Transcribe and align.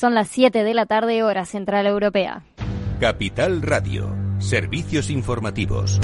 Son 0.00 0.14
las 0.14 0.28
7 0.28 0.64
de 0.64 0.72
la 0.72 0.86
tarde, 0.86 1.22
hora 1.22 1.44
central 1.44 1.86
europea. 1.86 2.42
Capital 3.00 3.60
Radio, 3.60 4.16
servicios 4.38 5.10
informativos. 5.10 6.00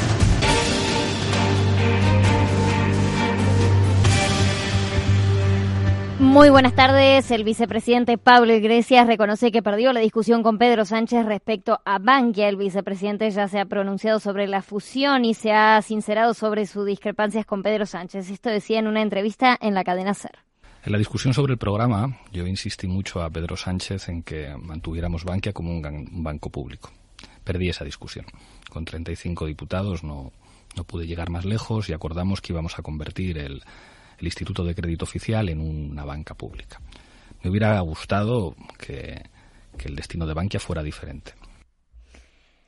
Muy 6.18 6.50
buenas 6.50 6.74
tardes. 6.74 7.30
El 7.30 7.42
vicepresidente 7.42 8.18
Pablo 8.18 8.52
Iglesias 8.52 9.06
reconoce 9.06 9.50
que 9.50 9.62
perdió 9.62 9.94
la 9.94 10.00
discusión 10.00 10.42
con 10.42 10.58
Pedro 10.58 10.84
Sánchez 10.84 11.24
respecto 11.24 11.80
a 11.86 11.98
Bankia. 11.98 12.50
El 12.50 12.56
vicepresidente 12.56 13.30
ya 13.30 13.48
se 13.48 13.60
ha 13.60 13.64
pronunciado 13.64 14.20
sobre 14.20 14.46
la 14.46 14.60
fusión 14.60 15.24
y 15.24 15.32
se 15.32 15.54
ha 15.54 15.80
sincerado 15.80 16.34
sobre 16.34 16.66
sus 16.66 16.84
discrepancias 16.84 17.46
con 17.46 17.62
Pedro 17.62 17.86
Sánchez. 17.86 18.28
Esto 18.28 18.50
decía 18.50 18.78
en 18.78 18.88
una 18.88 19.00
entrevista 19.00 19.56
en 19.58 19.72
la 19.72 19.84
cadena 19.84 20.12
SER. 20.12 20.45
En 20.86 20.92
la 20.92 20.98
discusión 20.98 21.34
sobre 21.34 21.52
el 21.52 21.58
programa, 21.58 22.18
yo 22.32 22.46
insistí 22.46 22.86
mucho 22.86 23.22
a 23.22 23.28
Pedro 23.28 23.56
Sánchez 23.56 24.08
en 24.08 24.22
que 24.22 24.56
mantuviéramos 24.56 25.24
Bankia 25.24 25.52
como 25.52 25.70
un, 25.70 26.22
banco 26.22 26.48
público. 26.48 26.90
Perdí 27.44 27.68
esa 27.68 27.84
discusión. 27.84 28.24
Con 28.70 28.84
35 28.84 29.46
diputados 29.46 30.02
no, 30.02 30.32
pude 30.86 31.06
llegar 31.06 31.28
más 31.28 31.44
lejos 31.44 31.88
y 31.88 31.92
acordamos 31.92 32.40
que 32.40 32.52
íbamos 32.52 32.78
a 32.78 32.82
convertir 32.82 33.36
el 33.36 33.62
el 34.18 34.26
Instituto 34.26 34.64
de 34.64 34.74
Crédito 34.74 35.04
Oficial 35.04 35.48
en 35.48 35.60
una 35.60 36.04
banca 36.04 36.34
pública. 36.34 36.80
Me 37.42 37.50
hubiera 37.50 37.78
gustado 37.80 38.54
que, 38.78 39.22
el 39.84 39.94
destino 39.94 40.26
de 40.26 40.34
Bankia 40.34 40.58
fuera 40.58 40.82
diferente. 40.82 41.32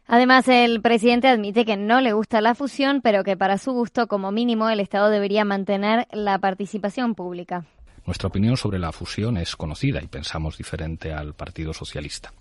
Además, 0.07 0.48
el 0.48 0.80
presidente 0.80 1.29
admite 1.29 1.65
que 1.65 1.77
no 1.77 2.01
le 2.01 2.12
gusta 2.12 2.41
la 2.41 2.55
fusión, 2.55 3.01
pero 3.02 3.24
que 3.24 3.37
para 3.37 3.59
su 3.59 3.73
gusto, 3.73 4.07
como 4.07 4.30
mínimo, 4.30 4.69
el 4.71 4.80
Estado 4.80 5.10
debería 5.10 5.45
mantener 5.45 6.07
la 6.12 6.38
participación 6.38 7.15
pública. 7.15 7.66
Nuestra 8.09 8.29
opinión 8.29 8.57
sobre 8.57 8.79
la 8.79 8.91
fusión 8.91 9.37
es 9.37 9.55
conocida 9.55 10.03
y 10.03 10.07
pensamos 10.07 10.57
diferente 10.57 11.12
al 11.12 11.35
Partido 11.35 11.75
Socialista. 11.75 12.33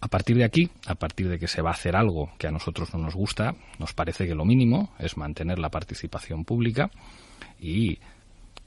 A 0.00 0.08
partir 0.08 0.36
de 0.36 0.42
aquí, 0.42 0.68
a 0.88 0.96
partir 0.96 1.28
de 1.28 1.38
que 1.38 1.46
se 1.46 1.62
va 1.62 1.70
a 1.70 1.74
hacer 1.74 1.94
algo 1.94 2.32
que 2.36 2.48
a 2.48 2.50
nosotros 2.50 2.92
no 2.92 2.98
nos 2.98 3.14
gusta, 3.14 3.54
nos 3.78 3.92
parece 3.92 4.26
que 4.26 4.34
lo 4.34 4.44
mínimo 4.44 4.92
es 4.98 5.16
mantener 5.16 5.60
la 5.60 5.70
participación 5.70 6.44
pública 6.44 6.90
y 7.60 8.00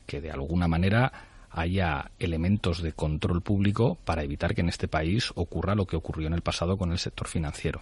que 0.06 0.22
de 0.22 0.32
alguna 0.32 0.70
manera 0.70 1.12
haya 1.50 2.12
elementos 2.18 2.82
de 2.82 2.94
control 2.94 3.42
público 3.42 3.98
para 4.06 4.24
evitar 4.24 4.56
que 4.56 4.62
en 4.62 4.70
este 4.70 4.88
país 4.88 5.34
ocurra 5.36 5.76
lo 5.76 5.86
que 5.86 5.98
ocurrió 5.98 6.28
en 6.28 6.34
el 6.34 6.44
pasado 6.44 6.78
con 6.78 6.94
el 6.94 7.00
sector 7.00 7.28
financiero. 7.28 7.82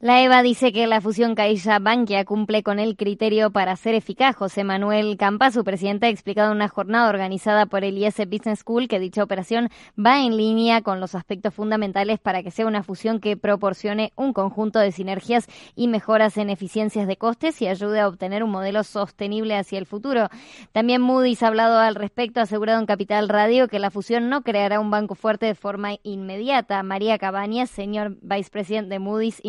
La 0.00 0.22
EVA 0.22 0.44
dice 0.44 0.72
que 0.72 0.86
la 0.86 1.00
fusión 1.00 1.34
Caixa-Bankia 1.34 2.24
cumple 2.24 2.62
con 2.62 2.78
el 2.78 2.94
criterio 2.94 3.50
para 3.50 3.74
ser 3.74 3.96
eficaz. 3.96 4.36
José 4.36 4.62
Manuel 4.62 5.16
Campa, 5.16 5.50
su 5.50 5.64
presidente, 5.64 6.06
ha 6.06 6.08
explicado 6.08 6.52
en 6.52 6.58
una 6.58 6.68
jornada 6.68 7.08
organizada 7.08 7.66
por 7.66 7.82
el 7.82 7.98
IS 7.98 8.18
Business 8.30 8.60
School 8.60 8.86
que 8.86 9.00
dicha 9.00 9.24
operación 9.24 9.70
va 9.98 10.22
en 10.22 10.36
línea 10.36 10.82
con 10.82 11.00
los 11.00 11.16
aspectos 11.16 11.52
fundamentales 11.52 12.20
para 12.20 12.44
que 12.44 12.52
sea 12.52 12.66
una 12.66 12.84
fusión 12.84 13.18
que 13.18 13.36
proporcione 13.36 14.12
un 14.14 14.32
conjunto 14.32 14.78
de 14.78 14.92
sinergias 14.92 15.48
y 15.74 15.88
mejoras 15.88 16.36
en 16.36 16.50
eficiencias 16.50 17.08
de 17.08 17.16
costes 17.16 17.60
y 17.60 17.66
ayude 17.66 17.98
a 17.98 18.06
obtener 18.06 18.44
un 18.44 18.50
modelo 18.50 18.84
sostenible 18.84 19.56
hacia 19.56 19.80
el 19.80 19.86
futuro. 19.86 20.28
También 20.70 21.02
Moody's 21.02 21.42
ha 21.42 21.48
hablado 21.48 21.76
al 21.76 21.96
respecto, 21.96 22.38
ha 22.38 22.44
asegurado 22.44 22.78
en 22.78 22.86
Capital 22.86 23.28
Radio 23.28 23.66
que 23.66 23.80
la 23.80 23.90
fusión 23.90 24.28
no 24.28 24.42
creará 24.42 24.78
un 24.78 24.92
banco 24.92 25.16
fuerte 25.16 25.46
de 25.46 25.56
forma 25.56 25.96
inmediata. 26.04 26.84
María 26.84 27.18
Cabañas, 27.18 27.68
señor 27.68 28.16
vicepresidente 28.22 28.90
de 28.90 28.98
Moody's 29.00 29.40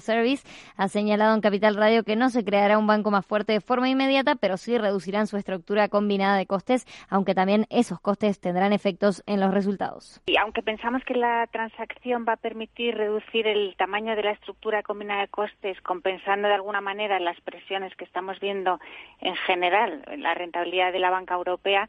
Service 0.00 0.46
ha 0.76 0.88
señalado 0.88 1.34
en 1.34 1.40
Capital 1.40 1.76
Radio 1.76 2.04
que 2.04 2.16
no 2.16 2.30
se 2.30 2.44
creará 2.44 2.78
un 2.78 2.86
banco 2.86 3.10
más 3.10 3.26
fuerte 3.26 3.52
de 3.52 3.60
forma 3.60 3.88
inmediata, 3.88 4.34
pero 4.34 4.56
sí 4.56 4.78
reducirán 4.78 5.26
su 5.26 5.36
estructura 5.36 5.88
combinada 5.88 6.36
de 6.36 6.46
costes, 6.46 6.86
aunque 7.08 7.34
también 7.34 7.66
esos 7.70 8.00
costes 8.00 8.40
tendrán 8.40 8.72
efectos 8.72 9.22
en 9.26 9.40
los 9.40 9.52
resultados. 9.52 10.20
Y 10.26 10.36
aunque 10.36 10.62
pensamos 10.62 11.02
que 11.04 11.14
la 11.14 11.46
transacción 11.48 12.24
va 12.28 12.34
a 12.34 12.36
permitir 12.36 12.96
reducir 12.96 13.46
el 13.46 13.74
tamaño 13.76 14.16
de 14.16 14.22
la 14.22 14.32
estructura 14.32 14.82
combinada 14.82 15.22
de 15.22 15.28
costes, 15.28 15.80
compensando 15.82 16.48
de 16.48 16.54
alguna 16.54 16.80
manera 16.80 17.18
las 17.20 17.40
presiones 17.40 17.94
que 17.96 18.04
estamos 18.04 18.38
viendo 18.40 18.80
en 19.20 19.34
general 19.36 20.02
en 20.08 20.22
la 20.22 20.34
rentabilidad 20.34 20.92
de 20.92 20.98
la 20.98 21.10
banca 21.10 21.34
europea, 21.34 21.88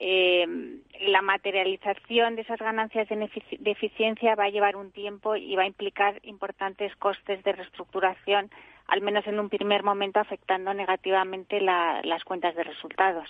eh, 0.00 0.46
la 1.00 1.22
materialización 1.22 2.36
de 2.36 2.42
esas 2.42 2.58
ganancias 2.58 3.08
de 3.08 3.70
eficiencia 3.70 4.34
va 4.34 4.44
a 4.44 4.50
llevar 4.50 4.76
un 4.76 4.90
tiempo 4.90 5.36
y 5.36 5.54
va 5.56 5.62
a 5.62 5.66
implicar 5.66 6.20
importantes 6.22 6.94
costes 6.96 7.42
de 7.44 7.52
reestructuración, 7.52 8.50
al 8.86 9.00
menos 9.00 9.26
en 9.26 9.38
un 9.38 9.48
primer 9.48 9.82
momento 9.82 10.20
afectando 10.20 10.74
negativamente 10.74 11.60
las 11.60 12.24
cuentas 12.24 12.54
de 12.54 12.64
resultados. 12.64 13.28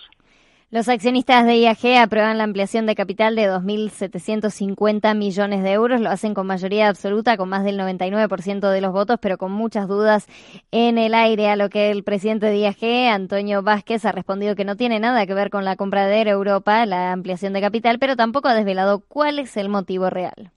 Los 0.73 0.89
accionistas 0.89 1.45
de 1.45 1.57
IAG 1.57 2.01
aprueban 2.01 2.39
la 2.39 2.45
ampliación 2.45 2.87
de 2.87 2.95
capital 2.95 3.35
de 3.35 3.47
2.750 3.47 5.15
millones 5.15 5.61
de 5.61 5.71
euros. 5.71 6.01
Lo 6.01 6.09
hacen 6.09 6.33
con 6.33 6.47
mayoría 6.47 6.87
absoluta, 6.87 7.37
con 7.37 7.47
más 7.47 7.63
del 7.63 7.79
99% 7.79 8.71
de 8.71 8.81
los 8.81 8.91
votos, 8.91 9.19
pero 9.21 9.37
con 9.37 9.51
muchas 9.51 9.87
dudas 9.87 10.25
en 10.71 10.97
el 10.97 11.13
aire. 11.13 11.49
A 11.49 11.57
lo 11.57 11.69
que 11.69 11.91
el 11.91 12.03
presidente 12.03 12.47
de 12.47 12.57
IAG, 12.57 13.13
Antonio 13.13 13.61
Vázquez, 13.61 14.03
ha 14.05 14.11
respondido 14.11 14.55
que 14.55 14.65
no 14.65 14.75
tiene 14.75 14.99
nada 14.99 15.27
que 15.27 15.35
ver 15.35 15.51
con 15.51 15.63
la 15.63 15.75
compra 15.75 16.07
de 16.07 16.21
Europa, 16.21 16.87
la 16.87 17.11
ampliación 17.11 17.53
de 17.53 17.61
capital, 17.61 17.99
pero 17.99 18.15
tampoco 18.15 18.47
ha 18.47 18.55
desvelado 18.55 19.01
cuál 19.07 19.37
es 19.37 19.55
el 19.57 19.69
motivo 19.69 20.09
real. 20.09 20.53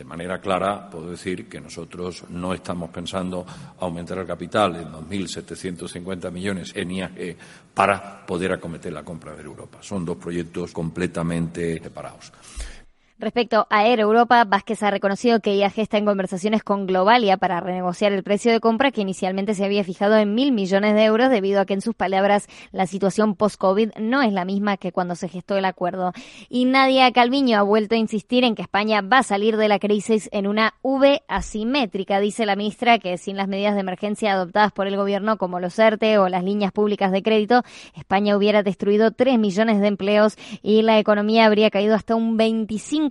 De 0.00 0.04
manera 0.04 0.40
clara, 0.40 0.88
puedo 0.88 1.10
decir 1.10 1.46
que 1.46 1.60
nosotros 1.60 2.24
no 2.30 2.54
estamos 2.54 2.88
pensando 2.88 3.44
aumentar 3.80 4.16
el 4.16 4.26
capital 4.26 4.76
en 4.76 4.90
2.750 4.90 6.30
millones 6.32 6.72
en 6.74 6.90
IAG 6.90 7.36
para 7.74 8.24
poder 8.24 8.54
acometer 8.54 8.94
la 8.94 9.04
compra 9.04 9.36
de 9.36 9.42
Europa. 9.42 9.76
Son 9.82 10.02
dos 10.02 10.16
proyectos 10.16 10.72
completamente 10.72 11.78
separados. 11.82 12.32
Respecto 13.20 13.66
a 13.68 13.84
Air 13.84 14.00
Europa, 14.00 14.42
Vázquez 14.46 14.82
ha 14.82 14.90
reconocido 14.90 15.40
que 15.40 15.54
IAG 15.54 15.74
está 15.76 15.98
en 15.98 16.06
conversaciones 16.06 16.62
con 16.62 16.86
Globalia 16.86 17.36
para 17.36 17.60
renegociar 17.60 18.12
el 18.12 18.22
precio 18.22 18.50
de 18.50 18.60
compra 18.60 18.92
que 18.92 19.02
inicialmente 19.02 19.54
se 19.54 19.62
había 19.62 19.84
fijado 19.84 20.16
en 20.16 20.34
mil 20.34 20.52
millones 20.52 20.94
de 20.94 21.04
euros 21.04 21.28
debido 21.28 21.60
a 21.60 21.66
que 21.66 21.74
en 21.74 21.82
sus 21.82 21.94
palabras 21.94 22.48
la 22.72 22.86
situación 22.86 23.34
post-COVID 23.34 23.90
no 23.98 24.22
es 24.22 24.32
la 24.32 24.46
misma 24.46 24.78
que 24.78 24.90
cuando 24.90 25.16
se 25.16 25.28
gestó 25.28 25.58
el 25.58 25.66
acuerdo. 25.66 26.14
Y 26.48 26.64
Nadia 26.64 27.12
Calviño 27.12 27.58
ha 27.58 27.62
vuelto 27.62 27.94
a 27.94 27.98
insistir 27.98 28.42
en 28.42 28.54
que 28.54 28.62
España 28.62 29.02
va 29.02 29.18
a 29.18 29.22
salir 29.22 29.58
de 29.58 29.68
la 29.68 29.78
crisis 29.78 30.30
en 30.32 30.46
una 30.46 30.72
V 30.80 31.20
asimétrica. 31.28 32.20
Dice 32.20 32.46
la 32.46 32.56
ministra 32.56 32.98
que 33.00 33.18
sin 33.18 33.36
las 33.36 33.48
medidas 33.48 33.74
de 33.74 33.80
emergencia 33.80 34.32
adoptadas 34.32 34.72
por 34.72 34.86
el 34.86 34.96
gobierno 34.96 35.36
como 35.36 35.60
los 35.60 35.78
ERTE 35.78 36.16
o 36.16 36.30
las 36.30 36.42
líneas 36.42 36.72
públicas 36.72 37.12
de 37.12 37.22
crédito, 37.22 37.64
España 37.94 38.34
hubiera 38.34 38.62
destruido 38.62 39.10
3 39.10 39.38
millones 39.38 39.78
de 39.82 39.88
empleos 39.88 40.38
y 40.62 40.80
la 40.80 40.98
economía 40.98 41.44
habría 41.44 41.68
caído 41.68 41.94
hasta 41.94 42.14
un 42.14 42.38
25 42.38 43.09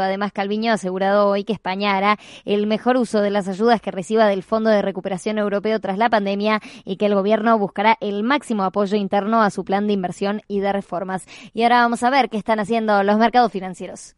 Además, 0.00 0.32
Calviño 0.32 0.72
ha 0.72 0.74
asegurado 0.74 1.28
hoy 1.28 1.44
que 1.44 1.52
España 1.52 1.96
hará 1.96 2.18
el 2.44 2.66
mejor 2.66 2.96
uso 2.96 3.20
de 3.20 3.30
las 3.30 3.48
ayudas 3.48 3.80
que 3.80 3.90
reciba 3.90 4.26
del 4.26 4.42
Fondo 4.42 4.70
de 4.70 4.82
Recuperación 4.82 5.38
Europeo 5.38 5.80
tras 5.80 5.98
la 5.98 6.10
pandemia 6.10 6.60
y 6.84 6.96
que 6.96 7.06
el 7.06 7.14
gobierno 7.14 7.58
buscará 7.58 7.96
el 8.00 8.22
máximo 8.22 8.64
apoyo 8.64 8.96
interno 8.96 9.42
a 9.42 9.50
su 9.50 9.64
plan 9.64 9.86
de 9.86 9.94
inversión 9.94 10.42
y 10.48 10.60
de 10.60 10.72
reformas. 10.72 11.26
Y 11.54 11.62
ahora 11.62 11.82
vamos 11.82 12.02
a 12.02 12.10
ver 12.10 12.28
qué 12.28 12.36
están 12.36 12.60
haciendo 12.60 13.02
los 13.02 13.18
mercados 13.18 13.52
financieros. 13.52 14.16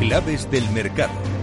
Claves 0.00 0.50
del 0.50 0.68
mercado. 0.70 1.33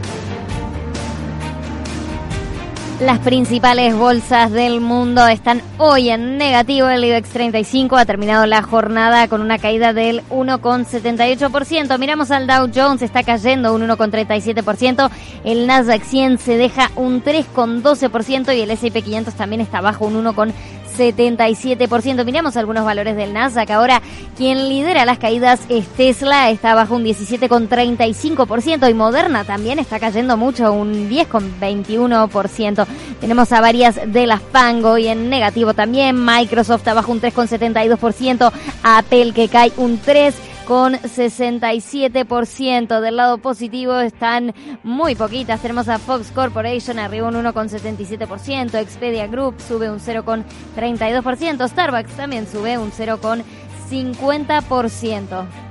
Las 3.02 3.18
principales 3.18 3.96
bolsas 3.96 4.52
del 4.52 4.80
mundo 4.80 5.26
están 5.26 5.64
hoy 5.80 6.12
en 6.12 6.38
negativo. 6.38 6.88
El 6.88 7.04
IBEX 7.04 7.30
35 7.30 7.98
ha 7.98 8.06
terminado 8.06 8.46
la 8.46 8.62
jornada 8.62 9.28
con 9.28 9.42
una 9.42 9.58
caída 9.58 9.92
del 9.92 10.22
1,78%. 10.30 11.98
Miramos 11.98 12.30
al 12.30 12.46
Dow 12.46 12.70
Jones, 12.72 13.02
está 13.02 13.24
cayendo 13.24 13.74
un 13.74 13.82
1,37%. 13.82 15.10
El 15.44 15.66
Nasdaq 15.66 16.04
100 16.04 16.38
se 16.38 16.58
deja 16.58 16.92
un 16.96 17.24
3,12% 17.24 18.56
y 18.56 18.62
el 18.62 18.70
S&P 18.70 19.02
500 19.02 19.34
también 19.34 19.62
está 19.62 19.82
bajo 19.82 20.06
un 20.06 20.24
1,7%. 20.24 20.54
77%. 20.98 22.26
Miramos 22.26 22.58
algunos 22.58 22.86
valores 22.86 23.16
del 23.16 23.34
Nasdaq. 23.34 23.70
Ahora, 23.72 24.02
quien 24.38 24.70
lidera 24.70 25.06
las 25.06 25.18
caídas 25.18 25.62
es 25.70 25.88
Tesla, 25.88 26.50
está 26.50 26.76
bajo 26.76 26.96
un 26.96 27.04
17,35% 27.04 28.90
y 28.90 28.94
Moderna 28.94 29.44
también 29.44 29.80
está 29.80 30.00
cayendo 30.00 30.38
mucho, 30.38 30.72
un 30.74 31.10
10,21%. 31.10 32.86
Tenemos 33.20 33.52
a 33.52 33.62
varias 33.62 34.00
de 34.06 34.28
las 34.28 34.42
Pango 34.42 34.98
y 34.98 35.08
en 35.08 35.30
negativo 35.30 35.74
también. 35.74 36.24
Microsoft 36.24 36.88
abajo 36.88 37.12
un 37.12 37.22
3,72%, 37.22 38.52
Apple 38.84 39.34
que 39.34 39.48
cae 39.48 39.72
un 39.78 40.02
3% 40.02 40.51
con 40.72 40.94
67%. 40.94 43.02
Del 43.02 43.18
lado 43.18 43.40
positivo 43.40 44.00
están 44.00 44.56
muy 44.84 45.16
poquitas. 45.16 45.62
Tenemos 45.62 45.90
a 45.90 46.00
Fox 46.00 46.32
Corporation 46.32 46.98
arriba 46.98 47.28
un 47.28 47.36
1,77%. 47.36 48.76
Expedia 48.76 49.28
Group 49.28 49.60
sube 49.60 49.92
un 49.92 50.00
0,32%. 50.00 51.68
Starbucks 51.68 52.16
también 52.16 52.48
sube 52.48 52.78
un 52.78 52.94
0,50%. 52.94 55.71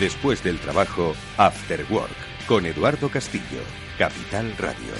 Después 0.00 0.44
del 0.44 0.60
trabajo, 0.60 1.12
After 1.38 1.84
Work, 1.90 2.46
con 2.46 2.66
Eduardo 2.66 3.08
Castillo, 3.08 3.60
Capital 3.98 4.54
Radio. 4.56 4.92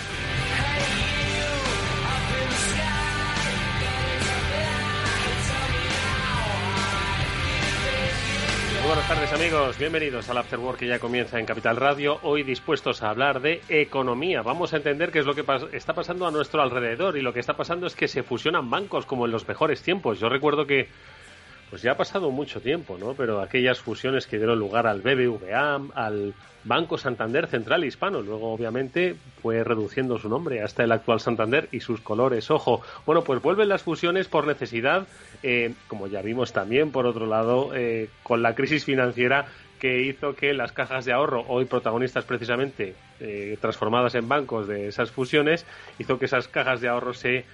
Buenas 8.85 9.07
tardes 9.07 9.33
amigos, 9.33 9.79
bienvenidos 9.79 10.29
al 10.31 10.39
After 10.39 10.59
Work 10.59 10.79
que 10.79 10.89
ya 10.89 10.99
comienza 10.99 11.39
en 11.39 11.47
Capital 11.47 11.77
Radio, 11.77 12.19
hoy 12.23 12.43
dispuestos 12.43 13.05
a 13.05 13.11
hablar 13.11 13.41
de 13.41 13.61
economía. 13.69 14.43
Vamos 14.43 14.73
a 14.73 14.79
entender 14.79 15.13
qué 15.13 15.21
es 15.21 15.27
lo 15.27 15.35
que 15.37 15.45
está 15.75 15.95
pasando 15.95 16.27
a 16.27 16.33
nuestro 16.33 16.61
alrededor 16.61 17.17
y 17.17 17.23
lo 17.23 17.33
que 17.33 17.39
está 17.39 17.55
pasando 17.55 17.87
es 17.87 17.95
que 17.95 18.09
se 18.09 18.25
fusionan 18.25 18.69
bancos 18.69 19.07
como 19.07 19.27
en 19.27 19.31
los 19.31 19.47
mejores 19.47 19.81
tiempos. 19.81 20.19
Yo 20.19 20.29
recuerdo 20.29 20.67
que 20.67 20.89
pues 21.71 21.83
ya 21.83 21.93
ha 21.93 21.97
pasado 21.97 22.31
mucho 22.31 22.61
tiempo, 22.61 22.97
¿no? 22.99 23.15
Pero 23.15 23.41
aquellas 23.41 23.81
fusiones 23.81 24.27
que 24.27 24.39
dieron 24.39 24.59
lugar 24.59 24.87
al 24.87 25.01
BBVA, 25.01 25.81
al 25.95 26.35
Banco 26.65 26.99
Santander 26.99 27.47
Central 27.47 27.85
Hispano, 27.85 28.21
luego 28.21 28.53
obviamente 28.53 29.17
fue 29.43 29.63
reduciendo 29.65 30.19
su 30.19 30.29
nombre 30.29 30.63
hasta 30.63 30.85
el 30.85 30.93
actual 30.93 31.21
Santander 31.21 31.69
y 31.73 31.81
sus 31.81 32.01
colores. 32.01 32.51
Ojo, 32.51 32.83
bueno, 33.07 33.23
pues 33.23 33.41
vuelven 33.41 33.69
las 33.69 33.83
fusiones 33.83 34.29
por 34.29 34.47
necesidad, 34.47 35.07
eh, 35.43 35.75
como 35.87 36.07
ya 36.07 36.23
vimos 36.23 36.53
también, 36.53 36.91
por 36.91 37.07
otro 37.07 37.27
lado, 37.27 37.71
eh, 37.75 38.09
con 38.23 38.43
la 38.43 38.55
crisis 38.55 38.85
financiera 38.85 39.47
que 39.79 40.03
hizo 40.03 40.35
que 40.35 40.53
las 40.55 40.73
cajas 40.73 41.05
de 41.05 41.13
ahorro, 41.13 41.45
hoy 41.49 41.65
protagonistas 41.65 42.25
precisamente 42.25 42.95
eh, 43.21 43.57
transformadas 43.61 44.15
en 44.17 44.29
bancos 44.29 44.67
de 44.67 44.89
esas 44.89 45.11
fusiones, 45.11 45.65
hizo 45.99 46.19
que 46.19 46.25
esas 46.25 46.49
cajas 46.49 46.81
de 46.81 46.89
ahorro 46.89 47.15
se 47.15 47.45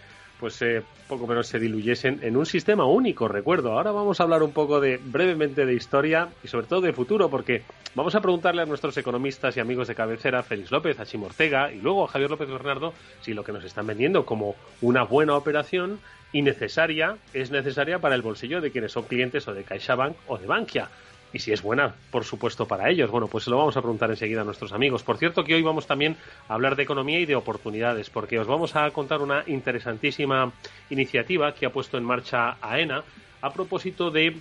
pues 0.44 0.61
eh, 0.61 0.82
poco 1.08 1.26
menos 1.26 1.46
se 1.46 1.58
diluyesen 1.58 2.19
en 2.20 2.37
un 2.37 2.44
sistema 2.44 2.85
único, 2.85 3.29
recuerdo. 3.29 3.73
Ahora 3.73 3.93
vamos 3.93 4.20
a 4.20 4.25
hablar 4.25 4.43
un 4.43 4.52
poco 4.52 4.79
de 4.79 4.99
brevemente 5.02 5.64
de 5.64 5.73
historia 5.73 6.29
y 6.43 6.49
sobre 6.49 6.67
todo 6.67 6.82
de 6.82 6.93
futuro, 6.93 7.31
porque 7.31 7.62
vamos 7.94 8.14
a 8.14 8.20
preguntarle 8.20 8.61
a 8.61 8.67
nuestros 8.67 8.94
economistas 8.99 9.56
y 9.56 9.61
amigos 9.61 9.88
de 9.88 9.94
cabecera, 9.94 10.43
Félix 10.43 10.70
López, 10.70 11.00
a 11.00 11.06
Chim 11.06 11.23
Ortega 11.23 11.73
y 11.73 11.81
luego 11.81 12.05
a 12.05 12.08
Javier 12.08 12.29
López 12.29 12.50
Bernardo, 12.50 12.93
si 13.23 13.32
lo 13.32 13.43
que 13.43 13.52
nos 13.52 13.64
están 13.64 13.87
vendiendo 13.87 14.26
como 14.26 14.55
una 14.82 15.05
buena 15.05 15.35
operación 15.35 15.99
y 16.31 16.43
necesaria 16.43 17.17
es 17.32 17.50
necesaria 17.50 18.00
para 18.00 18.14
el 18.14 18.20
bolsillo 18.20 18.61
de 18.61 18.70
quienes 18.70 18.93
son 18.93 19.05
clientes 19.05 19.49
o 19.49 19.55
de 19.55 19.64
CaixaBank 19.64 20.14
o 20.26 20.37
de 20.37 20.46
Bankia 20.46 20.91
y 21.34 21.40
si 21.40 21.52
es 21.52 21.62
buena, 21.62 21.94
por 22.12 22.25
supuesto, 22.25 22.66
para 22.66 22.88
ellos. 22.88 23.10
Bueno, 23.10 23.26
pues 23.26 23.44
se 23.44 23.50
lo 23.50 23.58
vamos 23.58 23.76
a 23.76 23.82
preguntar 23.82 24.08
enseguida 24.08 24.42
a 24.42 24.44
nuestros 24.44 24.72
amigos. 24.72 25.02
Por 25.02 25.19
cierto, 25.19 25.42
que 25.42 25.54
hoy 25.54 25.62
vamos 25.62 25.86
también 25.86 26.16
a 26.48 26.54
hablar 26.54 26.76
de 26.76 26.84
economía 26.84 27.19
y 27.19 27.26
de 27.26 27.34
oportunidades, 27.34 28.08
porque 28.08 28.38
os 28.38 28.46
vamos 28.46 28.76
a 28.76 28.88
contar 28.92 29.20
una 29.20 29.42
interesantísima 29.48 30.52
iniciativa 30.90 31.52
que 31.52 31.66
ha 31.66 31.70
puesto 31.70 31.98
en 31.98 32.04
marcha 32.04 32.56
AENA 32.62 33.02
a 33.42 33.52
propósito 33.52 34.12
de 34.12 34.36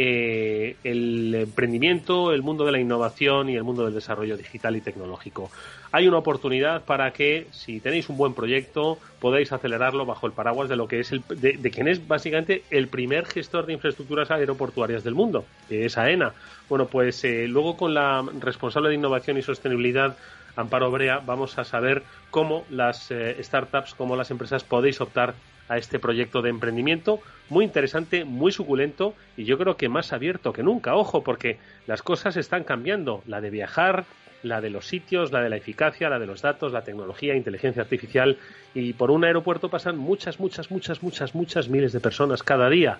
eh, 0.00 0.76
el 0.84 1.34
emprendimiento, 1.34 2.32
el 2.32 2.42
mundo 2.42 2.64
de 2.64 2.70
la 2.70 2.78
innovación 2.78 3.48
y 3.48 3.56
el 3.56 3.64
mundo 3.64 3.84
del 3.84 3.94
desarrollo 3.94 4.36
digital 4.36 4.76
y 4.76 4.80
tecnológico. 4.80 5.50
Hay 5.90 6.06
una 6.06 6.18
oportunidad 6.18 6.84
para 6.84 7.10
que, 7.12 7.48
si 7.50 7.80
tenéis 7.80 8.08
un 8.08 8.16
buen 8.16 8.32
proyecto, 8.32 9.00
podáis 9.18 9.50
acelerarlo 9.50 10.06
bajo 10.06 10.28
el 10.28 10.32
paraguas 10.32 10.68
de 10.68 10.76
lo 10.76 10.86
que 10.86 11.00
es 11.00 11.10
el, 11.10 11.24
de, 11.28 11.70
quien 11.72 11.88
es 11.88 12.06
básicamente 12.06 12.62
el 12.70 12.86
primer 12.86 13.26
gestor 13.26 13.66
de 13.66 13.72
infraestructuras 13.72 14.30
aeroportuarias 14.30 15.02
del 15.02 15.16
mundo, 15.16 15.44
que 15.68 15.86
es 15.86 15.98
AENA. 15.98 16.32
Bueno, 16.68 16.86
pues 16.86 17.24
eh, 17.24 17.48
luego 17.48 17.76
con 17.76 17.92
la 17.92 18.24
responsable 18.38 18.90
de 18.90 18.94
innovación 18.94 19.36
y 19.36 19.42
sostenibilidad 19.42 20.16
Amparo 20.54 20.92
Brea, 20.92 21.18
vamos 21.26 21.58
a 21.58 21.64
saber 21.64 22.04
cómo 22.30 22.64
las 22.70 23.10
eh, 23.10 23.36
startups, 23.42 23.94
cómo 23.94 24.14
las 24.14 24.30
empresas 24.30 24.62
podéis 24.62 25.00
optar 25.00 25.34
a 25.68 25.76
este 25.76 25.98
proyecto 25.98 26.42
de 26.42 26.50
emprendimiento. 26.50 27.20
Muy 27.48 27.64
interesante, 27.64 28.24
muy 28.24 28.52
suculento 28.52 29.14
y 29.36 29.44
yo 29.44 29.58
creo 29.58 29.76
que 29.76 29.88
más 29.88 30.12
abierto 30.12 30.52
que 30.52 30.62
nunca. 30.62 30.94
Ojo, 30.94 31.22
porque 31.22 31.58
las 31.86 32.02
cosas 32.02 32.36
están 32.36 32.64
cambiando. 32.64 33.22
La 33.26 33.40
de 33.40 33.50
viajar, 33.50 34.04
la 34.42 34.60
de 34.60 34.70
los 34.70 34.86
sitios, 34.86 35.32
la 35.32 35.40
de 35.40 35.50
la 35.50 35.56
eficacia, 35.56 36.08
la 36.08 36.18
de 36.18 36.26
los 36.26 36.42
datos, 36.42 36.72
la 36.72 36.82
tecnología, 36.82 37.34
inteligencia 37.34 37.82
artificial. 37.82 38.38
Y 38.74 38.92
por 38.92 39.10
un 39.10 39.24
aeropuerto 39.24 39.68
pasan 39.68 39.96
muchas, 39.96 40.40
muchas, 40.40 40.70
muchas, 40.70 41.02
muchas, 41.02 41.34
muchas 41.34 41.68
miles 41.68 41.92
de 41.92 42.00
personas 42.00 42.42
cada 42.42 42.68
día. 42.68 42.98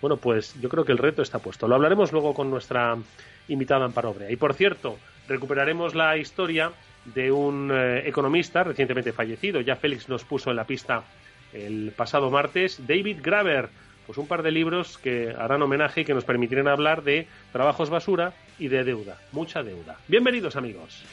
Bueno, 0.00 0.16
pues 0.16 0.60
yo 0.60 0.68
creo 0.68 0.84
que 0.84 0.92
el 0.92 0.98
reto 0.98 1.22
está 1.22 1.38
puesto. 1.38 1.68
Lo 1.68 1.76
hablaremos 1.76 2.12
luego 2.12 2.34
con 2.34 2.50
nuestra 2.50 2.96
invitada 3.48 3.84
Amparo 3.84 4.12
Brea. 4.12 4.30
Y 4.30 4.36
por 4.36 4.54
cierto, 4.54 4.98
recuperaremos 5.28 5.94
la 5.94 6.16
historia 6.16 6.72
de 7.04 7.30
un 7.30 7.70
eh, 7.72 8.08
economista 8.08 8.64
recientemente 8.64 9.12
fallecido. 9.12 9.60
Ya 9.60 9.76
Félix 9.76 10.08
nos 10.08 10.24
puso 10.24 10.50
en 10.50 10.56
la 10.56 10.64
pista 10.64 11.04
el 11.52 11.92
pasado 11.96 12.30
martes, 12.30 12.86
David 12.86 13.18
Graver. 13.22 13.68
Pues 14.06 14.18
un 14.18 14.26
par 14.26 14.42
de 14.42 14.50
libros 14.50 14.98
que 14.98 15.32
harán 15.38 15.62
homenaje 15.62 16.00
y 16.00 16.04
que 16.04 16.14
nos 16.14 16.24
permitirán 16.24 16.66
hablar 16.66 17.02
de 17.02 17.28
trabajos 17.52 17.88
basura 17.88 18.32
y 18.58 18.68
de 18.68 18.82
deuda, 18.84 19.18
mucha 19.30 19.62
deuda. 19.62 19.96
Bienvenidos 20.08 20.56
amigos. 20.56 21.04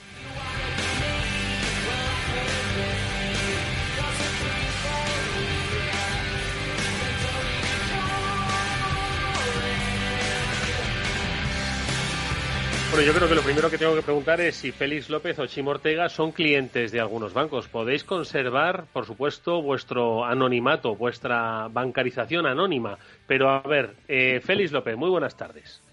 Bueno, 12.92 13.06
yo 13.06 13.14
creo 13.14 13.30
que 13.30 13.36
lo 13.36 13.44
primero 13.44 13.70
que 13.70 13.78
tengo 13.78 13.94
que 13.94 14.02
preguntar 14.02 14.42
es 14.42 14.56
si 14.56 14.72
Félix 14.72 15.12
López 15.12 15.38
o 15.38 15.46
Chim 15.46 15.68
Ortega 15.68 16.10
son 16.10 16.32
clientes 16.32 16.92
de 16.92 17.00
algunos 17.00 17.36
bancos. 17.36 17.68
¿Podéis 17.68 18.04
conservar, 18.04 18.86
por 18.92 19.06
supuesto, 19.06 19.62
vuestro 19.62 20.26
anonimato, 20.26 20.96
vuestra 20.96 21.68
bancarización 21.70 22.48
anónima? 22.48 22.98
Pero 23.28 23.52
a 23.52 23.60
ver, 23.60 23.92
eh, 24.08 24.40
Félix 24.40 24.72
López, 24.72 24.98
muy 24.98 25.12
buenas 25.12 25.38
tardes. 25.38 25.84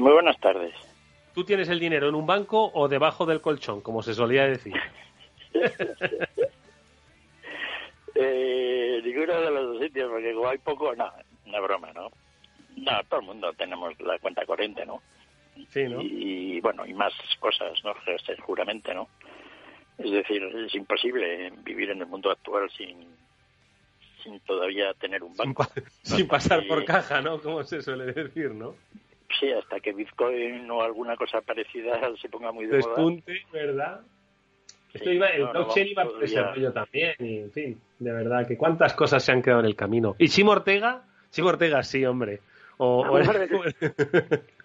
muy 0.00 0.12
buenas 0.12 0.40
tardes. 0.40 0.72
¿Tú 1.34 1.44
tienes 1.44 1.68
el 1.68 1.78
dinero 1.78 2.08
en 2.08 2.14
un 2.14 2.26
banco 2.26 2.70
o 2.72 2.88
debajo 2.88 3.26
del 3.26 3.42
colchón, 3.42 3.82
como 3.82 4.02
se 4.02 4.14
solía 4.14 4.46
decir? 4.46 4.72
eh, 8.14 9.02
ninguno 9.04 9.40
de 9.42 9.50
los 9.50 9.74
dos 9.74 9.82
sitios, 9.82 10.10
porque 10.10 10.32
como 10.32 10.48
hay 10.48 10.58
poco, 10.58 10.96
no, 10.96 11.12
una 11.44 11.60
broma, 11.60 11.92
¿no? 11.92 12.08
No, 12.76 12.92
todo 13.10 13.20
el 13.20 13.26
mundo 13.26 13.52
tenemos 13.52 13.92
la 14.00 14.18
cuenta 14.18 14.46
corriente, 14.46 14.86
¿no? 14.86 15.02
Y, 15.56 16.60
bueno, 16.60 16.86
y 16.86 16.94
más 16.94 17.12
cosas, 17.38 17.72
¿no? 17.84 17.94
Seguramente, 18.24 18.94
¿no? 18.94 19.08
Es 19.98 20.10
decir, 20.10 20.42
es 20.42 20.74
imposible 20.74 21.52
vivir 21.62 21.90
en 21.90 22.00
el 22.00 22.06
mundo 22.06 22.30
actual 22.30 22.70
sin, 22.70 23.06
sin 24.22 24.40
todavía 24.40 24.94
tener 24.94 25.22
un 25.22 25.36
banco. 25.36 25.66
Sin, 26.02 26.26
pasar 26.26 26.66
por 26.66 26.84
caja, 26.84 27.20
¿no? 27.20 27.40
Como 27.40 27.62
se 27.64 27.82
suele 27.82 28.12
decir, 28.12 28.52
¿no? 28.52 28.74
Sí, 29.38 29.50
hasta 29.52 29.78
que 29.80 29.92
Bitcoin 29.92 30.70
o 30.70 30.82
alguna 30.82 31.16
cosa 31.16 31.40
parecida 31.40 32.00
se 32.20 32.28
ponga 32.28 32.50
muy 32.50 32.66
de 32.66 32.76
Despunte, 32.76 33.42
¿verdad? 33.52 34.00
Esto 34.92 35.10
iba, 35.10 35.28
el 35.28 35.46
blockchain 35.46 35.88
iba 35.88 36.04
por 36.04 36.24
ese 36.24 36.42
rollo 36.42 36.72
también, 36.72 37.14
y 37.20 37.38
en 37.38 37.52
fin, 37.52 37.80
de 38.00 38.12
verdad, 38.12 38.46
que 38.46 38.56
cuántas 38.56 38.92
cosas 38.94 39.22
se 39.22 39.30
han 39.30 39.40
quedado 39.40 39.60
en 39.60 39.66
el 39.66 39.76
camino. 39.76 40.16
¿Y 40.18 40.28
Chimo 40.28 40.50
Ortega? 40.50 41.04
Chimo 41.30 41.48
Ortega, 41.48 41.82
sí, 41.84 42.04
hombre. 42.04 42.40
O, 42.78 43.02
o 43.02 43.18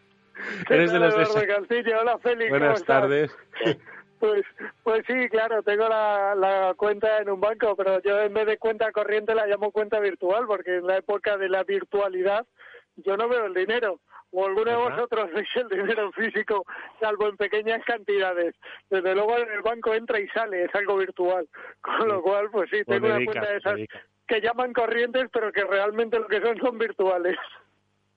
Eres 0.69 0.91
de 0.91 0.99
los 0.99 1.15
de... 1.15 1.95
Hola, 1.95 2.17
Félix, 2.19 2.49
Buenas 2.49 2.83
tardes. 2.83 3.35
Pues, 4.17 4.45
pues 4.81 5.03
sí, 5.05 5.27
claro, 5.29 5.61
tengo 5.61 5.89
la, 5.89 6.33
la 6.35 6.73
cuenta 6.75 7.19
en 7.19 7.29
un 7.29 7.39
banco, 7.39 7.75
pero 7.75 8.01
yo 8.01 8.21
en 8.21 8.33
vez 8.33 8.47
de 8.47 8.57
cuenta 8.57 8.91
corriente 8.93 9.35
la 9.35 9.45
llamo 9.45 9.71
cuenta 9.71 9.99
virtual, 9.99 10.45
porque 10.47 10.77
en 10.77 10.87
la 10.87 10.97
época 10.97 11.37
de 11.37 11.49
la 11.49 11.63
virtualidad 11.63 12.47
yo 12.95 13.17
no 13.17 13.27
veo 13.27 13.45
el 13.45 13.53
dinero 13.53 13.99
o 14.35 14.45
alguno 14.45 14.71
de 14.71 14.77
vosotros 14.77 15.29
veis 15.33 15.47
el 15.55 15.69
dinero 15.69 16.11
físico, 16.11 16.65
salvo 16.99 17.27
en 17.27 17.37
pequeñas 17.37 17.83
cantidades. 17.85 18.53
Desde 18.89 19.15
luego 19.15 19.37
en 19.37 19.49
el 19.51 19.61
banco 19.61 19.93
entra 19.93 20.19
y 20.19 20.27
sale, 20.29 20.65
es 20.65 20.75
algo 20.75 20.97
virtual. 20.97 21.47
Con 21.81 22.07
lo 22.07 22.21
cual, 22.21 22.49
pues 22.51 22.69
sí, 22.69 22.83
tengo 22.85 23.07
una 23.07 23.23
cuenta 23.23 23.49
de 23.49 23.57
esas 23.57 23.79
que 24.27 24.41
llaman 24.41 24.73
corrientes, 24.73 25.25
pero 25.31 25.51
que 25.51 25.63
realmente 25.63 26.19
lo 26.19 26.27
que 26.27 26.41
son 26.41 26.57
son 26.57 26.77
virtuales. 26.77 27.37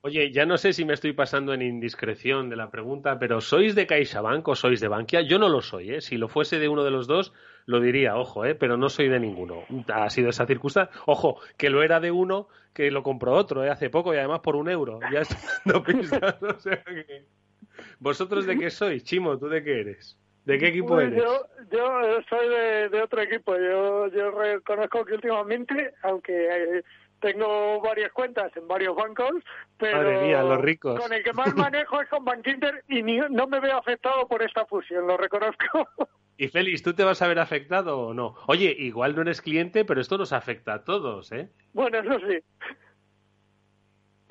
Oye, 0.01 0.31
ya 0.31 0.45
no 0.45 0.57
sé 0.57 0.71
si 0.71 0.85
me 0.85 0.93
estoy 0.93 1.11
pasando 1.11 1.53
en 1.53 1.61
indiscreción 1.61 2.49
de 2.49 2.55
la 2.55 2.71
pregunta, 2.71 3.19
pero 3.19 3.41
¿sois 3.41 3.75
de 3.75 3.85
CaixaBank 3.85 4.47
o 4.47 4.55
sois 4.55 4.79
de 4.79 4.87
Bankia? 4.87 5.21
Yo 5.21 5.39
no 5.39 5.49
lo 5.49 5.59
soy, 5.61 5.95
¿eh? 5.95 5.99
Si 5.99 6.15
lo 6.15 6.29
fuese 6.29 6.57
de 6.57 6.69
uno 6.69 6.85
de 6.85 6.91
los 6.91 7.05
dos, 7.05 7.33
lo 7.65 7.81
diría, 7.81 8.15
ojo, 8.15 8.45
¿eh? 8.45 8.55
Pero 8.55 8.77
no 8.77 8.87
soy 8.87 9.09
de 9.09 9.19
ninguno. 9.19 9.65
Ha 9.93 10.09
sido 10.09 10.29
esa 10.29 10.45
circunstancia. 10.45 10.97
Ojo, 11.05 11.41
que 11.57 11.69
lo 11.69 11.83
era 11.83 11.99
de 11.99 12.11
uno, 12.11 12.47
que 12.73 12.89
lo 12.91 13.03
compró 13.03 13.33
otro, 13.33 13.65
¿eh? 13.65 13.69
Hace 13.69 13.89
poco 13.89 14.13
y 14.13 14.17
además 14.17 14.39
por 14.39 14.55
un 14.55 14.69
euro. 14.69 15.01
Ya 15.11 15.23
no 15.65 15.83
pisas, 15.83 16.41
o 16.43 16.57
sea 16.59 16.81
que... 16.81 17.25
¿Vosotros 17.99 18.45
de 18.45 18.57
qué 18.57 18.69
sois? 18.69 19.03
Chimo, 19.03 19.37
¿tú 19.37 19.49
de 19.49 19.61
qué 19.61 19.81
eres? 19.81 20.17
¿De 20.45 20.57
qué 20.57 20.69
equipo 20.69 20.95
pues 20.95 21.07
eres? 21.07 21.21
Yo, 21.21 21.45
yo 21.71 22.21
soy 22.29 22.47
de, 22.89 23.01
otro 23.01 23.21
equipo. 23.21 23.53
Yo, 23.57 24.07
yo 24.07 24.31
reconozco 24.31 25.03
que 25.03 25.15
últimamente, 25.15 25.93
aunque 26.03 26.33
eh, 26.33 26.83
tengo 27.19 27.81
varias 27.81 28.11
cuentas 28.11 28.55
en 28.55 28.67
varios 28.67 28.95
bancos, 28.95 29.43
pero 29.77 30.43
los 30.43 30.61
ricos. 30.61 30.99
con 30.99 31.13
el 31.13 31.23
que 31.23 31.33
más 31.33 31.53
manejo 31.55 32.01
es 32.01 32.09
con 32.09 32.25
Bankinter 32.25 32.83
y 32.87 33.01
no 33.03 33.47
me 33.47 33.59
veo 33.59 33.77
afectado 33.77 34.27
por 34.27 34.43
esta 34.43 34.65
fusión, 34.65 35.07
lo 35.07 35.17
reconozco. 35.17 35.87
Y 36.37 36.47
Félix, 36.47 36.83
¿tú 36.83 36.93
te 36.93 37.03
vas 37.03 37.21
a 37.21 37.27
ver 37.27 37.39
afectado 37.39 37.99
o 37.99 38.13
no? 38.13 38.35
Oye, 38.47 38.73
igual 38.79 39.13
no 39.13 39.23
eres 39.23 39.41
cliente, 39.41 39.83
pero 39.83 39.99
esto 39.99 40.17
nos 40.17 40.31
afecta 40.31 40.73
a 40.73 40.83
todos, 40.85 41.33
¿eh? 41.33 41.49
Bueno, 41.73 41.99
eso 41.99 42.17
sí. 42.27 42.39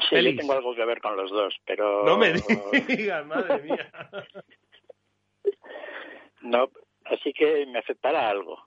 Sí, 0.09 0.25
yo 0.25 0.37
tengo 0.37 0.55
algo 0.55 0.75
que 0.75 0.87
ver 0.87 1.03
con 1.03 1.17
los 1.17 1.31
dos, 1.31 1.55
pero... 1.67 2.05
No 2.05 2.17
me 2.17 2.33
digas, 2.33 3.27
madre 3.27 3.63
mía. 3.63 3.93
no, 6.41 6.71
así 7.05 7.31
que 7.35 7.67
me 7.67 7.81
afectará 7.81 8.31
algo. 8.31 8.59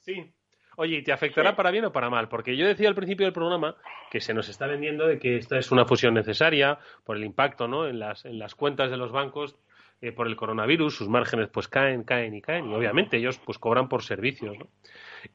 Sí. 0.00 0.30
Oye, 0.80 0.98
¿y 0.98 1.02
te 1.02 1.10
afectará 1.10 1.56
para 1.56 1.72
bien 1.72 1.86
o 1.86 1.92
para 1.92 2.08
mal? 2.08 2.28
Porque 2.28 2.56
yo 2.56 2.64
decía 2.64 2.88
al 2.88 2.94
principio 2.94 3.26
del 3.26 3.32
programa 3.32 3.74
que 4.12 4.20
se 4.20 4.32
nos 4.32 4.48
está 4.48 4.68
vendiendo 4.68 5.08
de 5.08 5.18
que 5.18 5.36
esta 5.36 5.58
es 5.58 5.72
una 5.72 5.84
fusión 5.84 6.14
necesaria 6.14 6.78
por 7.02 7.16
el 7.16 7.24
impacto 7.24 7.66
¿no? 7.66 7.88
en, 7.88 7.98
las, 7.98 8.24
en 8.24 8.38
las 8.38 8.54
cuentas 8.54 8.88
de 8.88 8.96
los 8.96 9.10
bancos 9.10 9.56
eh, 10.00 10.12
por 10.12 10.28
el 10.28 10.36
coronavirus, 10.36 10.94
sus 10.94 11.08
márgenes 11.08 11.48
pues 11.48 11.66
caen, 11.66 12.04
caen 12.04 12.32
y 12.32 12.40
caen. 12.40 12.70
Y 12.70 12.74
obviamente 12.74 13.16
ellos 13.16 13.40
pues 13.44 13.58
cobran 13.58 13.88
por 13.88 14.04
servicios. 14.04 14.56
¿no? 14.56 14.68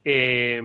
Eh, 0.05 0.61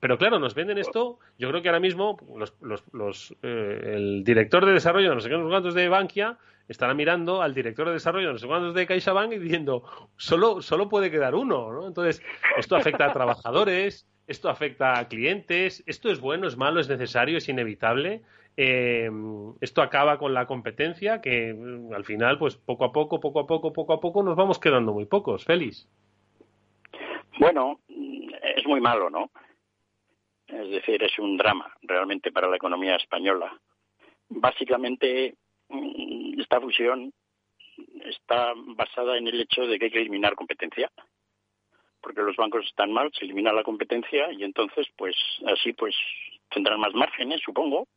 pero 0.00 0.18
claro, 0.18 0.40
nos 0.40 0.56
venden 0.56 0.78
esto. 0.78 1.20
Yo 1.38 1.48
creo 1.50 1.62
que 1.62 1.68
ahora 1.68 1.78
mismo 1.78 2.18
los, 2.36 2.56
los, 2.92 3.36
eh, 3.44 3.92
el 3.94 4.24
director 4.24 4.66
de 4.66 4.72
desarrollo 4.72 5.10
de 5.10 5.14
no 5.14 5.20
sé 5.20 5.28
qué 5.28 5.80
de 5.80 5.88
Bankia 5.88 6.36
estará 6.68 6.94
mirando 6.94 7.42
al 7.42 7.54
director 7.54 7.86
de 7.86 7.94
desarrollo 7.94 8.28
de 8.28 8.32
no 8.34 8.38
sé 8.38 8.46
cuántos 8.46 8.74
de 8.74 8.86
CaixaBank 8.86 9.32
y 9.32 9.38
diciendo 9.38 9.84
solo, 10.16 10.62
solo 10.62 10.88
puede 10.88 11.10
quedar 11.10 11.34
uno. 11.34 11.72
¿no? 11.72 11.86
Entonces, 11.86 12.22
esto 12.56 12.76
afecta 12.76 13.06
a 13.06 13.12
trabajadores, 13.12 14.06
esto 14.26 14.50
afecta 14.50 14.98
a 14.98 15.08
clientes, 15.08 15.82
esto 15.86 16.10
es 16.10 16.20
bueno, 16.20 16.46
es 16.46 16.56
malo, 16.56 16.80
es 16.80 16.88
necesario, 16.88 17.38
es 17.38 17.48
inevitable. 17.48 18.22
Eh, 18.56 19.08
esto 19.60 19.82
acaba 19.82 20.18
con 20.18 20.34
la 20.34 20.46
competencia 20.46 21.20
que 21.20 21.54
mm, 21.54 21.92
al 21.94 22.04
final, 22.04 22.38
pues 22.38 22.56
poco 22.56 22.84
a 22.84 22.92
poco, 22.92 23.20
poco 23.20 23.40
a 23.40 23.46
poco, 23.46 23.72
poco 23.72 23.92
a 23.92 24.00
poco 24.00 24.22
nos 24.22 24.36
vamos 24.36 24.58
quedando 24.58 24.92
muy 24.92 25.06
pocos. 25.06 25.44
Félix. 25.44 25.88
Bueno, 27.38 27.80
es 27.88 28.66
muy 28.66 28.80
malo, 28.80 29.08
¿no? 29.10 29.30
Es 30.48 30.70
decir, 30.70 31.02
es 31.02 31.18
un 31.18 31.36
drama 31.36 31.72
realmente 31.82 32.32
para 32.32 32.48
la 32.48 32.56
economía 32.56 32.96
española. 32.96 33.56
Básicamente, 34.28 35.36
esta 36.38 36.60
fusión 36.60 37.12
está 38.04 38.52
basada 38.56 39.18
en 39.18 39.28
el 39.28 39.40
hecho 39.40 39.66
de 39.66 39.78
que 39.78 39.86
hay 39.86 39.90
que 39.90 40.00
eliminar 40.00 40.34
competencia 40.34 40.90
porque 42.00 42.22
los 42.22 42.36
bancos 42.36 42.64
están 42.66 42.92
mal, 42.92 43.10
se 43.12 43.24
elimina 43.24 43.52
la 43.52 43.62
competencia 43.62 44.32
y 44.32 44.44
entonces, 44.44 44.86
pues 44.96 45.16
así, 45.46 45.72
pues 45.72 45.94
tendrán 46.50 46.80
más 46.80 46.94
márgenes, 46.94 47.40
supongo, 47.44 47.88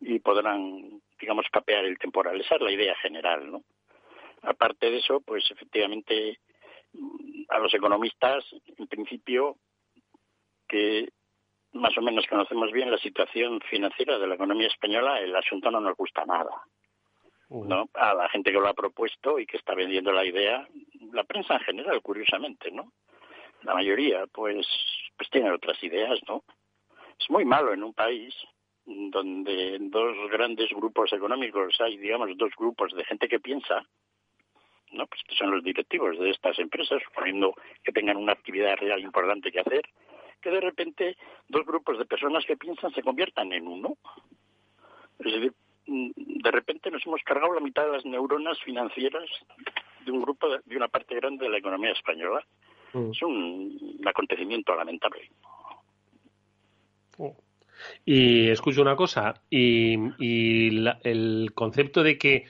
y 0.00 0.18
podrán, 0.18 1.00
digamos, 1.20 1.46
capear 1.50 1.84
el 1.84 1.98
temporal. 1.98 2.40
Esa 2.40 2.56
es 2.56 2.60
la 2.60 2.72
idea 2.72 2.94
general, 2.96 3.50
¿no? 3.50 3.62
Aparte 4.42 4.90
de 4.90 4.98
eso, 4.98 5.20
pues 5.20 5.50
efectivamente, 5.50 6.38
a 7.48 7.58
los 7.58 7.72
economistas, 7.74 8.44
en 8.78 8.86
principio, 8.86 9.56
que 10.68 11.08
más 11.72 11.96
o 11.98 12.02
menos 12.02 12.26
conocemos 12.26 12.72
bien 12.72 12.90
la 12.90 12.98
situación 12.98 13.60
financiera 13.68 14.18
de 14.18 14.26
la 14.26 14.34
economía 14.34 14.68
española, 14.68 15.20
el 15.20 15.34
asunto 15.36 15.70
no 15.70 15.80
nos 15.80 15.96
gusta 15.96 16.24
nada. 16.24 16.62
¿No? 17.50 17.88
A 17.94 18.14
la 18.14 18.28
gente 18.28 18.52
que 18.52 18.58
lo 18.58 18.68
ha 18.68 18.74
propuesto 18.74 19.38
y 19.38 19.46
que 19.46 19.56
está 19.56 19.74
vendiendo 19.74 20.12
la 20.12 20.24
idea, 20.24 20.66
la 21.12 21.24
prensa 21.24 21.54
en 21.54 21.60
general, 21.60 22.00
curiosamente, 22.00 22.70
¿no? 22.70 22.92
la 23.62 23.74
mayoría, 23.74 24.26
pues, 24.26 24.66
pues 25.16 25.30
tienen 25.30 25.52
otras 25.52 25.82
ideas, 25.82 26.18
¿no? 26.28 26.44
Es 27.18 27.28
muy 27.28 27.44
malo 27.44 27.72
en 27.72 27.82
un 27.82 27.92
país 27.92 28.34
donde 28.84 29.76
en 29.76 29.90
dos 29.90 30.16
grandes 30.30 30.70
grupos 30.70 31.12
económicos 31.12 31.80
hay, 31.80 31.96
digamos, 31.98 32.36
dos 32.36 32.50
grupos 32.56 32.92
de 32.94 33.04
gente 33.04 33.28
que 33.28 33.38
piensa, 33.38 33.84
¿no? 34.92 35.06
Pues 35.06 35.22
que 35.28 35.36
son 35.36 35.50
los 35.50 35.62
directivos 35.62 36.18
de 36.18 36.30
estas 36.30 36.58
empresas, 36.58 37.02
suponiendo 37.04 37.54
que 37.84 37.92
tengan 37.92 38.16
una 38.16 38.32
actividad 38.32 38.76
real 38.76 39.00
importante 39.00 39.52
que 39.52 39.60
hacer, 39.60 39.82
que 40.40 40.50
de 40.50 40.60
repente 40.60 41.16
dos 41.48 41.66
grupos 41.66 41.98
de 41.98 42.06
personas 42.06 42.44
que 42.46 42.56
piensan 42.56 42.92
se 42.94 43.02
conviertan 43.02 43.52
en 43.52 43.68
uno. 43.68 43.96
Es 45.18 45.32
decir, 45.34 45.52
de 45.90 46.50
repente 46.50 46.90
nos 46.90 47.04
hemos 47.04 47.20
cargado 47.22 47.52
la 47.52 47.60
mitad 47.60 47.84
de 47.84 47.92
las 47.92 48.04
neuronas 48.04 48.58
financieras 48.64 49.28
de 50.04 50.12
un 50.12 50.22
grupo, 50.22 50.46
de 50.64 50.76
una 50.76 50.88
parte 50.88 51.16
grande 51.16 51.44
de 51.44 51.50
la 51.50 51.58
economía 51.58 51.92
española. 51.92 52.44
Mm. 52.92 53.10
Es 53.10 53.22
un, 53.22 54.00
acontecimiento 54.06 54.74
lamentable. 54.74 55.30
Oh. 57.18 57.36
Y 58.04 58.48
escucho 58.48 58.82
una 58.82 58.94
cosa, 58.94 59.42
y, 59.48 59.96
el 61.02 61.52
concepto 61.54 62.02
de 62.02 62.18
que 62.18 62.44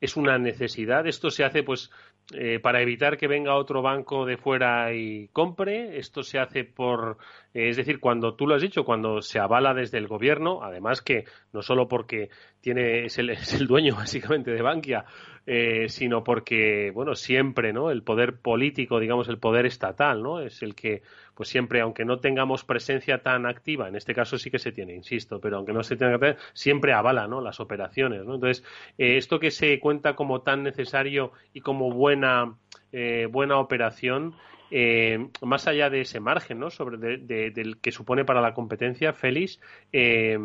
es 0.00 0.16
una 0.16 0.38
necesidad, 0.38 1.06
esto 1.06 1.30
se 1.30 1.44
hace 1.44 1.62
pues 1.62 1.90
eh, 2.34 2.58
para 2.58 2.82
evitar 2.82 3.16
que 3.16 3.26
venga 3.26 3.54
otro 3.54 3.80
banco 3.80 4.26
de 4.26 4.36
fuera 4.36 4.92
y 4.94 5.28
compre, 5.28 5.98
esto 5.98 6.22
se 6.22 6.38
hace 6.38 6.64
por 6.64 7.16
es 7.54 7.76
decir, 7.76 8.00
cuando 8.00 8.34
tú 8.34 8.46
lo 8.46 8.54
has 8.54 8.62
dicho, 8.62 8.84
cuando 8.84 9.22
se 9.22 9.38
avala 9.38 9.72
desde 9.72 9.98
el 9.98 10.08
gobierno, 10.08 10.62
además 10.62 11.00
que 11.00 11.24
no 11.52 11.62
solo 11.62 11.88
porque 11.88 12.28
tiene, 12.64 13.04
es, 13.04 13.18
el, 13.18 13.30
es 13.30 13.52
el 13.54 13.66
dueño 13.66 13.94
básicamente 13.94 14.50
de 14.50 14.62
Bankia, 14.62 15.04
eh, 15.46 15.86
sino 15.90 16.24
porque, 16.24 16.90
bueno, 16.92 17.14
siempre, 17.14 17.74
¿no? 17.74 17.90
El 17.90 18.02
poder 18.02 18.38
político, 18.38 18.98
digamos, 18.98 19.28
el 19.28 19.38
poder 19.38 19.66
estatal, 19.66 20.22
¿no? 20.22 20.40
Es 20.40 20.62
el 20.62 20.74
que, 20.74 21.02
pues 21.34 21.50
siempre, 21.50 21.82
aunque 21.82 22.06
no 22.06 22.18
tengamos 22.18 22.64
presencia 22.64 23.22
tan 23.22 23.44
activa, 23.44 23.86
en 23.86 23.96
este 23.96 24.14
caso 24.14 24.38
sí 24.38 24.50
que 24.50 24.58
se 24.58 24.72
tiene, 24.72 24.94
insisto, 24.94 25.40
pero 25.40 25.58
aunque 25.58 25.74
no 25.74 25.82
se 25.82 25.96
tenga 25.96 26.12
que 26.12 26.18
tener, 26.18 26.36
siempre 26.54 26.94
avala, 26.94 27.28
¿no? 27.28 27.42
Las 27.42 27.60
operaciones, 27.60 28.24
¿no? 28.24 28.36
Entonces, 28.36 28.64
eh, 28.96 29.18
esto 29.18 29.38
que 29.38 29.50
se 29.50 29.78
cuenta 29.78 30.16
como 30.16 30.40
tan 30.40 30.62
necesario 30.62 31.32
y 31.52 31.60
como 31.60 31.92
buena, 31.92 32.54
eh, 32.92 33.28
buena 33.30 33.58
operación, 33.58 34.34
eh, 34.70 35.28
más 35.42 35.68
allá 35.68 35.90
de 35.90 36.00
ese 36.00 36.20
margen 36.20 36.58
¿no? 36.58 36.70
sobre 36.70 36.96
del 36.96 37.78
que 37.78 37.92
supone 37.92 38.24
para 38.24 38.40
la 38.40 38.54
competencia, 38.54 39.12
Félix, 39.12 39.60
eh, 39.92 40.38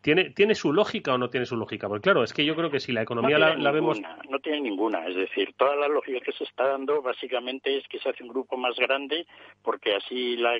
¿tiene, 0.00 0.30
¿tiene 0.30 0.54
su 0.54 0.72
lógica 0.72 1.14
o 1.14 1.18
no 1.18 1.30
tiene 1.30 1.46
su 1.46 1.56
lógica? 1.56 1.88
Porque 1.88 2.02
claro, 2.02 2.22
es 2.22 2.32
que 2.32 2.44
yo 2.44 2.54
creo 2.54 2.70
que 2.70 2.80
si 2.80 2.92
la 2.92 3.02
economía 3.02 3.38
la, 3.38 3.70
vemos... 3.70 4.00
No 4.28 4.38
tiene 4.40 4.60
ninguna, 4.60 5.06
es 5.06 5.16
decir, 5.16 5.54
toda 5.56 5.76
la 5.76 5.88
lógica 5.88 6.20
que 6.20 6.32
se 6.32 6.44
está 6.44 6.68
dando 6.68 7.02
básicamente 7.02 7.76
es 7.76 7.86
que 7.88 7.98
se 7.98 8.08
hace 8.08 8.22
un 8.22 8.30
grupo 8.30 8.56
más 8.56 8.76
grande 8.76 9.26
porque 9.62 9.94
así 9.94 10.36
la, 10.36 10.58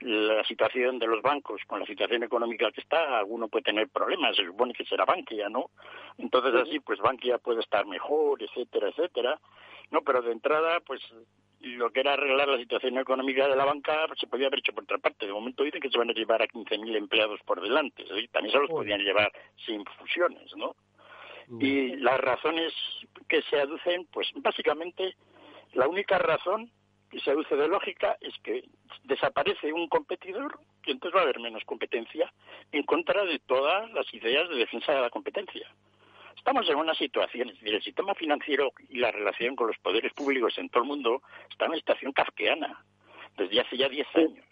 la 0.00 0.44
situación 0.44 0.98
de 0.98 1.06
los 1.06 1.22
bancos 1.22 1.62
con 1.66 1.80
la 1.80 1.86
situación 1.86 2.22
económica 2.22 2.70
que 2.72 2.80
está, 2.80 3.18
alguno 3.18 3.48
puede 3.48 3.64
tener 3.64 3.88
problemas, 3.88 4.36
se 4.36 4.44
supone 4.44 4.72
que 4.72 4.84
será 4.84 5.04
Bankia, 5.04 5.48
¿no? 5.48 5.70
Entonces 6.18 6.54
así, 6.54 6.80
pues 6.80 6.98
Bankia 7.00 7.38
puede 7.38 7.60
estar 7.60 7.86
mejor, 7.86 8.42
etcétera, 8.42 8.88
etcétera. 8.88 9.38
No, 9.90 10.02
pero 10.02 10.22
de 10.22 10.32
entrada, 10.32 10.80
pues 10.80 11.00
lo 11.62 11.90
que 11.90 12.00
era 12.00 12.14
arreglar 12.14 12.48
la 12.48 12.58
situación 12.58 12.98
económica 12.98 13.48
de 13.48 13.56
la 13.56 13.64
banca 13.64 14.06
se 14.18 14.26
podía 14.26 14.48
haber 14.48 14.58
hecho 14.58 14.72
por 14.72 14.84
otra 14.84 14.98
parte. 14.98 15.26
De 15.26 15.32
momento 15.32 15.62
dicen 15.62 15.80
que 15.80 15.90
se 15.90 15.98
van 15.98 16.10
a 16.10 16.14
llevar 16.14 16.42
a 16.42 16.48
15.000 16.48 16.96
empleados 16.96 17.40
por 17.44 17.60
delante. 17.60 18.04
También 18.32 18.52
se 18.52 18.58
los 18.58 18.70
podían 18.70 19.00
llevar 19.00 19.32
sin 19.64 19.84
fusiones, 19.84 20.54
¿no? 20.56 20.74
Y 21.60 21.96
las 21.96 22.18
razones 22.18 22.72
que 23.28 23.42
se 23.42 23.60
aducen, 23.60 24.06
pues 24.12 24.30
básicamente 24.36 25.14
la 25.74 25.86
única 25.88 26.18
razón 26.18 26.70
que 27.10 27.20
se 27.20 27.30
aduce 27.30 27.54
de 27.54 27.68
lógica 27.68 28.16
es 28.20 28.32
que 28.42 28.64
desaparece 29.04 29.72
un 29.72 29.86
competidor 29.88 30.58
y 30.84 30.92
entonces 30.92 31.14
va 31.14 31.20
a 31.20 31.24
haber 31.24 31.40
menos 31.40 31.62
competencia 31.64 32.32
en 32.72 32.82
contra 32.84 33.24
de 33.24 33.38
todas 33.40 33.90
las 33.92 34.12
ideas 34.14 34.48
de 34.48 34.56
defensa 34.56 34.92
de 34.92 35.00
la 35.00 35.10
competencia. 35.10 35.70
Estamos 36.36 36.68
en 36.68 36.76
una 36.76 36.94
situación, 36.94 37.50
es 37.50 37.60
decir, 37.60 37.74
el 37.74 37.82
sistema 37.82 38.14
financiero 38.14 38.72
y 38.88 38.98
la 38.98 39.10
relación 39.10 39.56
con 39.56 39.68
los 39.68 39.78
poderes 39.78 40.12
públicos 40.12 40.56
en 40.58 40.68
todo 40.68 40.82
el 40.82 40.88
mundo 40.88 41.22
está 41.50 41.64
en 41.64 41.72
una 41.72 41.78
situación 41.78 42.12
kafkiana 42.12 42.84
desde 43.36 43.60
hace 43.60 43.76
ya 43.76 43.88
10 43.88 44.06
años. 44.16 44.46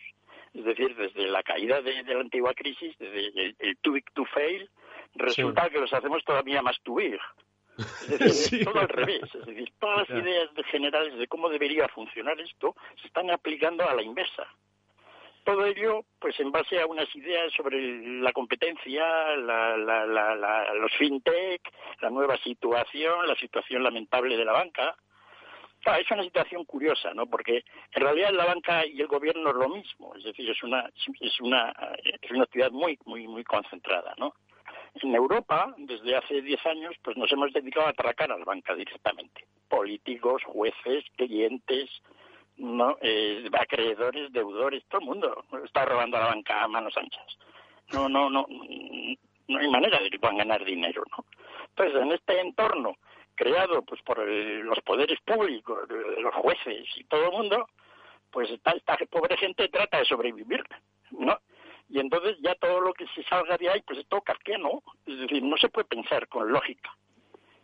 Es 0.55 0.65
decir, 0.65 0.97
desde 0.97 1.29
la 1.29 1.43
caída 1.43 1.81
de, 1.81 2.03
la 2.03 2.21
antigua 2.21 2.55
crisis, 2.55 2.97
desde 2.99 3.55
el, 3.59 3.77
too 3.79 3.93
big 3.93 4.05
to 4.13 4.25
fail, 4.25 4.69
resulta 5.15 5.71
que 5.71 5.79
los 5.79 5.93
hacemos 5.93 6.25
todavía 6.25 6.61
más 6.61 6.81
too 6.83 6.97
big. 6.97 7.19
Es 7.79 8.19
decir, 8.19 8.65
todo 8.65 8.81
al 8.81 8.89
revés. 8.89 9.23
Es 9.35 9.47
decir, 9.47 9.73
todas 9.79 10.09
las 10.09 10.23
ideas 10.23 10.51
generales 10.71 11.17
de 11.19 11.27
cómo 11.29 11.49
debería 11.49 11.87
funcionar 11.89 12.41
esto 12.41 12.75
se 13.01 13.07
están 13.07 13.31
aplicando 13.31 13.89
a 13.89 13.95
la 13.95 14.03
inversa. 14.03 14.47
Todo 15.51 15.67
ello, 15.67 16.05
pues 16.21 16.39
en 16.39 16.53
base 16.53 16.81
a 16.81 16.87
unas 16.87 17.13
ideas 17.17 17.53
sobre 17.55 18.21
la 18.21 18.33
competencia, 18.33 19.03
la, 19.37 19.77
la, 19.77 20.75
los 20.75 20.93
fintech, 20.97 21.61
la 22.01 22.09
nueva 22.09 22.37
situación, 22.37 23.27
la 23.27 23.35
situación 23.35 23.83
lamentable 23.83 24.37
de 24.37 24.45
la 24.45 24.53
banca, 24.53 24.95
es 25.99 26.09
una 26.13 26.23
situación 26.23 26.65
curiosa, 26.67 27.13
¿no? 27.15 27.27
Porque 27.27 27.65
en 27.93 28.01
realidad 28.01 28.31
la 28.31 28.45
banca 28.45 28.87
y 28.87 29.01
el 29.01 29.09
gobierno 29.09 29.51
es 29.51 29.57
lo 29.57 29.69
mismo, 29.71 30.15
es 30.15 30.23
decir, 30.23 30.49
es 30.49 30.63
una 30.63 30.89
es 30.89 31.41
una 31.41 31.75
es 32.23 32.31
una 32.31 32.45
actividad 32.45 32.71
muy 32.71 32.97
muy 33.05 33.27
muy 33.27 33.43
concentrada, 33.43 34.15
¿no? 34.19 34.35
En 35.03 35.13
Europa, 35.17 35.75
desde 35.79 36.15
hace 36.15 36.43
10 36.43 36.65
años, 36.67 36.95
pues 37.03 37.17
nos 37.17 37.33
hemos 37.33 37.53
dedicado 37.53 37.89
a 37.89 37.91
atracar 37.91 38.31
a 38.31 38.39
la 38.39 38.45
banca 38.45 38.73
directamente. 38.77 39.47
Políticos, 39.69 40.45
jueces, 40.45 41.05
clientes, 41.17 41.91
no, 42.61 42.97
eh, 43.01 43.49
acreedores, 43.59 44.33
deudores, 44.33 44.85
todo 44.89 45.01
el 45.01 45.07
mundo 45.07 45.45
está 45.65 45.85
robando 45.85 46.17
a 46.17 46.21
la 46.21 46.27
banca 46.27 46.63
a 46.63 46.69
manos 46.69 46.97
anchas. 46.97 47.39
No, 47.93 48.09
no, 48.09 48.31
no, 48.31 48.47
no 49.49 49.59
hay 49.59 49.69
manera 49.69 49.99
de 49.99 50.11
que 50.11 50.19
puedan 50.19 50.39
ganar 50.39 50.65
dinero, 50.65 51.03
¿no? 51.11 51.25
Entonces, 51.71 52.03
en 52.03 52.13
este 52.13 52.41
entorno 52.41 52.97
creado 53.35 53.83
pues 53.83 54.03
por 54.03 54.19
los 54.19 54.79
poderes 54.83 55.19
públicos, 55.23 55.89
los 55.89 56.35
jueces 56.35 56.87
y 56.97 57.05
todo 57.05 57.25
el 57.25 57.33
mundo, 57.33 57.69
pues 58.31 58.51
esta, 58.51 58.73
esta 58.73 58.99
pobre 59.11 59.37
gente 59.39 59.69
trata 59.69 59.99
de 59.99 60.05
sobrevivir, 60.05 60.63
¿no? 61.11 61.39
Y 61.89 61.99
entonces 61.99 62.37
ya 62.41 62.55
todo 62.57 62.81
lo 62.81 62.93
que 62.93 63.07
se 63.15 63.23
salga 63.25 63.57
de 63.57 63.71
ahí, 63.71 63.83
pues 63.87 63.99
es 63.99 64.07
todo 64.09 64.23
¿no? 64.59 64.83
Es 65.07 65.43
no 65.43 65.57
se 65.57 65.71
puede 65.71 65.89
pensar 65.89 66.29
con 66.29 66.53
lógica. 66.53 66.95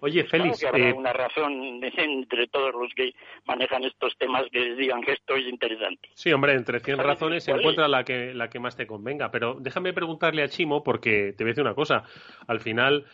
Oye, 0.00 0.24
Félix. 0.24 0.60
Claro 0.60 0.76
que 0.76 0.82
habrá 0.82 0.90
eh, 0.90 0.98
una 0.98 1.12
razón 1.12 1.80
entre 1.82 2.46
todos 2.48 2.74
los 2.74 2.92
que 2.94 3.14
manejan 3.46 3.84
estos 3.84 4.16
temas 4.18 4.44
que 4.52 4.60
les 4.60 4.76
digan 4.76 5.00
que 5.00 5.12
esto 5.12 5.36
es 5.36 5.46
interesante. 5.46 6.08
Sí, 6.12 6.32
hombre, 6.32 6.52
entre 6.52 6.80
100 6.80 6.98
razones 6.98 7.44
se 7.44 7.52
encuentra 7.52 7.88
la 7.88 8.04
que, 8.04 8.34
la 8.34 8.48
que 8.48 8.60
más 8.60 8.76
te 8.76 8.86
convenga. 8.86 9.30
Pero 9.30 9.56
déjame 9.58 9.92
preguntarle 9.92 10.42
a 10.42 10.48
Chimo, 10.48 10.84
porque 10.84 11.32
te 11.36 11.44
voy 11.44 11.50
a 11.50 11.52
decir 11.52 11.64
una 11.64 11.74
cosa. 11.74 12.04
Al 12.46 12.60
final, 12.60 13.06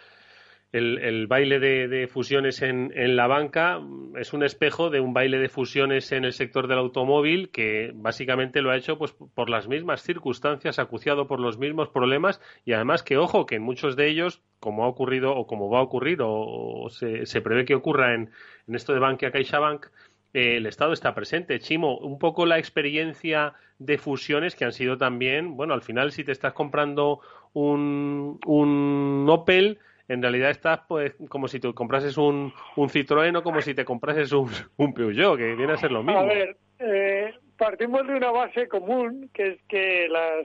el, 0.72 1.26
baile 1.26 1.60
de, 1.60 2.06
fusiones 2.06 2.62
en, 2.62 2.90
la 3.14 3.26
banca 3.26 3.78
es 4.16 4.32
un 4.32 4.42
espejo 4.42 4.88
de 4.88 5.00
un 5.00 5.12
baile 5.12 5.38
de 5.38 5.50
fusiones 5.50 6.12
en 6.12 6.24
el 6.24 6.32
sector 6.32 6.66
del 6.66 6.78
automóvil 6.78 7.50
que 7.50 7.92
básicamente 7.94 8.62
lo 8.62 8.70
ha 8.70 8.76
hecho 8.78 8.96
pues 8.96 9.12
por 9.12 9.50
las 9.50 9.68
mismas 9.68 10.02
circunstancias, 10.02 10.78
acuciado 10.78 11.26
por 11.26 11.40
los 11.40 11.58
mismos 11.58 11.90
problemas 11.90 12.40
y 12.64 12.72
además 12.72 13.02
que 13.02 13.18
ojo 13.18 13.44
que 13.44 13.56
en 13.56 13.62
muchos 13.62 13.96
de 13.96 14.08
ellos, 14.08 14.40
como 14.60 14.84
ha 14.84 14.88
ocurrido 14.88 15.36
o 15.36 15.46
como 15.46 15.68
va 15.68 15.80
a 15.80 15.82
ocurrir 15.82 16.20
o, 16.22 16.88
se, 16.88 17.40
prevé 17.42 17.66
que 17.66 17.74
ocurra 17.74 18.14
en, 18.14 18.30
esto 18.68 18.94
de 18.94 19.00
Bankia 19.00 19.30
CaixaBank, 19.30 19.86
eh, 20.32 20.56
el 20.56 20.64
Estado 20.64 20.94
está 20.94 21.14
presente. 21.14 21.58
Chimo, 21.58 21.98
un 21.98 22.18
poco 22.18 22.46
la 22.46 22.58
experiencia 22.58 23.52
de 23.78 23.98
fusiones 23.98 24.56
que 24.56 24.64
han 24.64 24.72
sido 24.72 24.96
también, 24.96 25.54
bueno, 25.54 25.74
al 25.74 25.82
final 25.82 26.12
si 26.12 26.24
te 26.24 26.32
estás 26.32 26.54
comprando 26.54 27.20
un, 27.52 28.40
un 28.46 29.26
Opel, 29.28 29.78
en 30.08 30.22
realidad 30.22 30.50
estás 30.50 30.80
pues 30.88 31.14
como 31.28 31.48
si 31.48 31.60
te 31.60 31.72
comprases 31.72 32.16
un, 32.16 32.52
un 32.76 32.88
Citroën 32.88 33.36
o 33.36 33.42
como 33.42 33.60
si 33.60 33.74
te 33.74 33.84
comprases 33.84 34.32
un, 34.32 34.50
un 34.76 34.94
Peugeot, 34.94 35.36
que 35.36 35.54
viene 35.54 35.72
a 35.72 35.76
ser 35.76 35.92
lo 35.92 36.02
mismo. 36.02 36.20
A 36.20 36.24
ver, 36.24 36.56
eh, 36.78 37.34
partimos 37.56 38.06
de 38.06 38.14
una 38.14 38.30
base 38.30 38.68
común, 38.68 39.30
que 39.32 39.48
es 39.48 39.60
que 39.68 40.08
las 40.08 40.44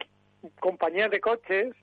compañías 0.59 1.11
de 1.11 1.19
coches 1.19 1.75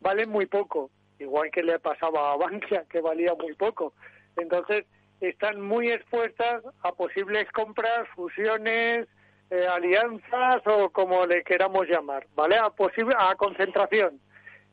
valen 0.00 0.30
muy 0.30 0.46
poco, 0.46 0.90
igual 1.18 1.50
que 1.50 1.62
le 1.62 1.78
pasaba 1.78 2.32
a 2.32 2.36
Bankia, 2.36 2.84
que 2.90 3.00
valía 3.00 3.34
muy 3.34 3.54
poco. 3.54 3.92
Entonces, 4.36 4.84
están 5.20 5.60
muy 5.60 5.90
expuestas 5.90 6.64
a 6.82 6.92
posibles 6.92 7.50
compras, 7.52 8.08
fusiones, 8.14 9.06
eh, 9.50 9.66
alianzas 9.66 10.62
o 10.66 10.90
como 10.90 11.26
le 11.26 11.44
queramos 11.44 11.86
llamar, 11.86 12.26
¿vale? 12.34 12.56
A, 12.56 12.70
posible, 12.70 13.14
a 13.16 13.34
concentración 13.36 14.18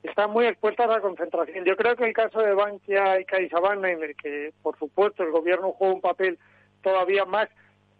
están 0.03 0.31
muy 0.31 0.45
expuestas 0.45 0.87
a 0.87 0.93
la 0.93 1.01
concentración. 1.01 1.65
Yo 1.65 1.75
creo 1.75 1.95
que 1.95 2.05
el 2.05 2.13
caso 2.13 2.39
de 2.39 2.53
Bankia 2.53 3.19
y 3.19 3.25
CaixaBank, 3.25 3.85
en 3.85 4.03
el 4.03 4.15
que, 4.15 4.53
por 4.61 4.77
supuesto, 4.77 5.23
el 5.23 5.31
gobierno 5.31 5.73
juega 5.73 5.93
un 5.93 6.01
papel 6.01 6.39
todavía 6.81 7.25
más 7.25 7.49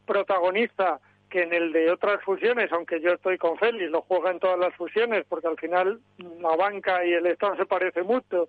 protagonista 0.05 0.99
que 1.29 1.43
en 1.43 1.53
el 1.53 1.71
de 1.71 1.91
otras 1.91 2.23
fusiones, 2.23 2.71
aunque 2.71 3.01
yo 3.01 3.11
estoy 3.11 3.37
con 3.37 3.57
Félix, 3.57 3.91
lo 3.91 4.01
juega 4.01 4.31
en 4.31 4.39
todas 4.39 4.57
las 4.57 4.73
fusiones, 4.75 5.25
porque 5.29 5.47
al 5.47 5.57
final 5.57 5.99
la 6.39 6.55
banca 6.55 7.05
y 7.05 7.13
el 7.13 7.27
Estado 7.27 7.55
se 7.55 7.67
parecen 7.67 8.07
mucho, 8.07 8.47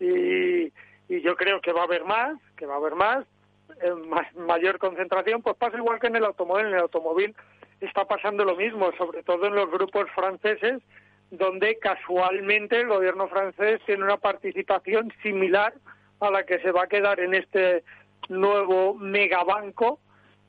y, 0.00 0.72
y 1.08 1.20
yo 1.20 1.36
creo 1.36 1.60
que 1.60 1.72
va 1.72 1.82
a 1.82 1.84
haber 1.84 2.04
más, 2.04 2.38
que 2.56 2.64
va 2.64 2.74
a 2.74 2.78
haber 2.78 2.94
más, 2.94 3.26
más, 4.06 4.34
mayor 4.34 4.78
concentración, 4.78 5.42
pues 5.42 5.56
pasa 5.56 5.76
igual 5.76 6.00
que 6.00 6.06
en 6.06 6.16
el 6.16 6.24
automóvil. 6.24 6.66
En 6.66 6.74
el 6.74 6.80
automóvil 6.80 7.34
está 7.80 8.04
pasando 8.06 8.44
lo 8.44 8.56
mismo, 8.56 8.92
sobre 8.96 9.22
todo 9.22 9.46
en 9.46 9.54
los 9.54 9.70
grupos 9.70 10.10
franceses, 10.14 10.80
donde 11.32 11.78
casualmente 11.78 12.78
el 12.78 12.88
gobierno 12.88 13.26
francés 13.26 13.80
tiene 13.86 14.04
una 14.04 14.18
participación 14.18 15.10
similar 15.22 15.72
a 16.20 16.30
la 16.30 16.44
que 16.44 16.60
se 16.60 16.70
va 16.70 16.82
a 16.82 16.88
quedar 16.88 17.20
en 17.20 17.32
este 17.32 17.82
nuevo 18.28 18.94
megabanco, 18.94 19.98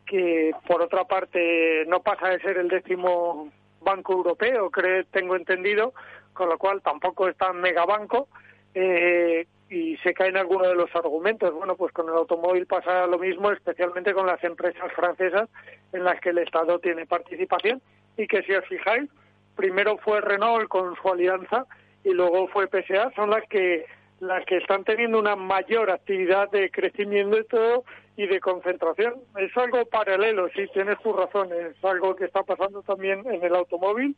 que 0.06 0.52
por 0.67 0.82
otra 0.82 1.06
parte 1.06 1.86
no 1.88 2.04
pasa 2.04 2.28
de 2.28 2.39
ser 2.41 2.58
el 2.58 2.67
décimo 2.67 3.50
banco 3.80 4.12
europeo, 4.12 4.69
creo, 4.69 5.06
tengo 5.06 5.38
entendido, 5.38 5.93
con 6.34 6.50
lo 6.50 6.58
cual 6.58 6.82
tampoco 6.82 7.30
es 7.30 7.38
tan 7.38 7.62
megabanco, 7.62 8.28
eh, 8.76 9.48
y 9.69 9.96
se 9.98 10.13
caen 10.13 10.36
algunos 10.36 10.67
de 10.67 10.76
los 10.76 10.93
argumentos. 10.93 11.54
Bueno, 11.54 11.78
pues 11.78 11.93
con 11.93 12.10
el 12.10 12.15
automóvil 12.15 12.67
pasa 12.67 13.08
lo 13.08 13.17
mismo, 13.17 13.52
especialmente 13.52 14.13
con 14.13 14.28
las 14.28 14.43
empresas 14.43 14.91
francesas 14.91 15.50
en 15.93 16.04
las 16.04 16.19
que 16.19 16.32
el 16.32 16.39
Estado 16.39 16.80
tiene 16.80 17.06
participación, 17.06 17.82
y 18.17 18.28
que 18.28 18.43
si 18.43 18.52
os 18.52 18.65
fijáis, 18.65 19.10
primero 19.56 19.98
fue 19.98 20.22
Renault 20.22 20.68
con 20.68 20.96
su 20.96 21.10
alianza 21.10 21.66
y 22.04 22.12
luego 22.13 22.48
fue 22.48 22.68
PSA, 22.68 23.12
son 23.16 23.30
las 23.30 23.44
que 23.48 23.86
las 24.20 24.46
que 24.46 24.58
están 24.58 24.86
teniendo 24.86 25.20
una 25.20 25.36
mayor 25.36 25.92
actividad 25.92 26.50
de 26.50 26.72
crecimiento 26.72 27.84
y 28.16 28.26
de 28.26 28.39
concentración. 28.39 29.16
Es 29.38 29.56
algo 29.58 29.86
paralelo, 29.86 30.48
sí, 30.56 30.66
tienes 30.74 30.98
tu 31.00 31.12
razón, 31.12 31.50
es 31.52 31.84
algo 31.84 32.16
que 32.16 32.26
está 32.26 32.42
pasando 32.44 32.82
también 32.84 33.24
en 33.30 33.44
el 33.44 33.54
automóvil 33.54 34.16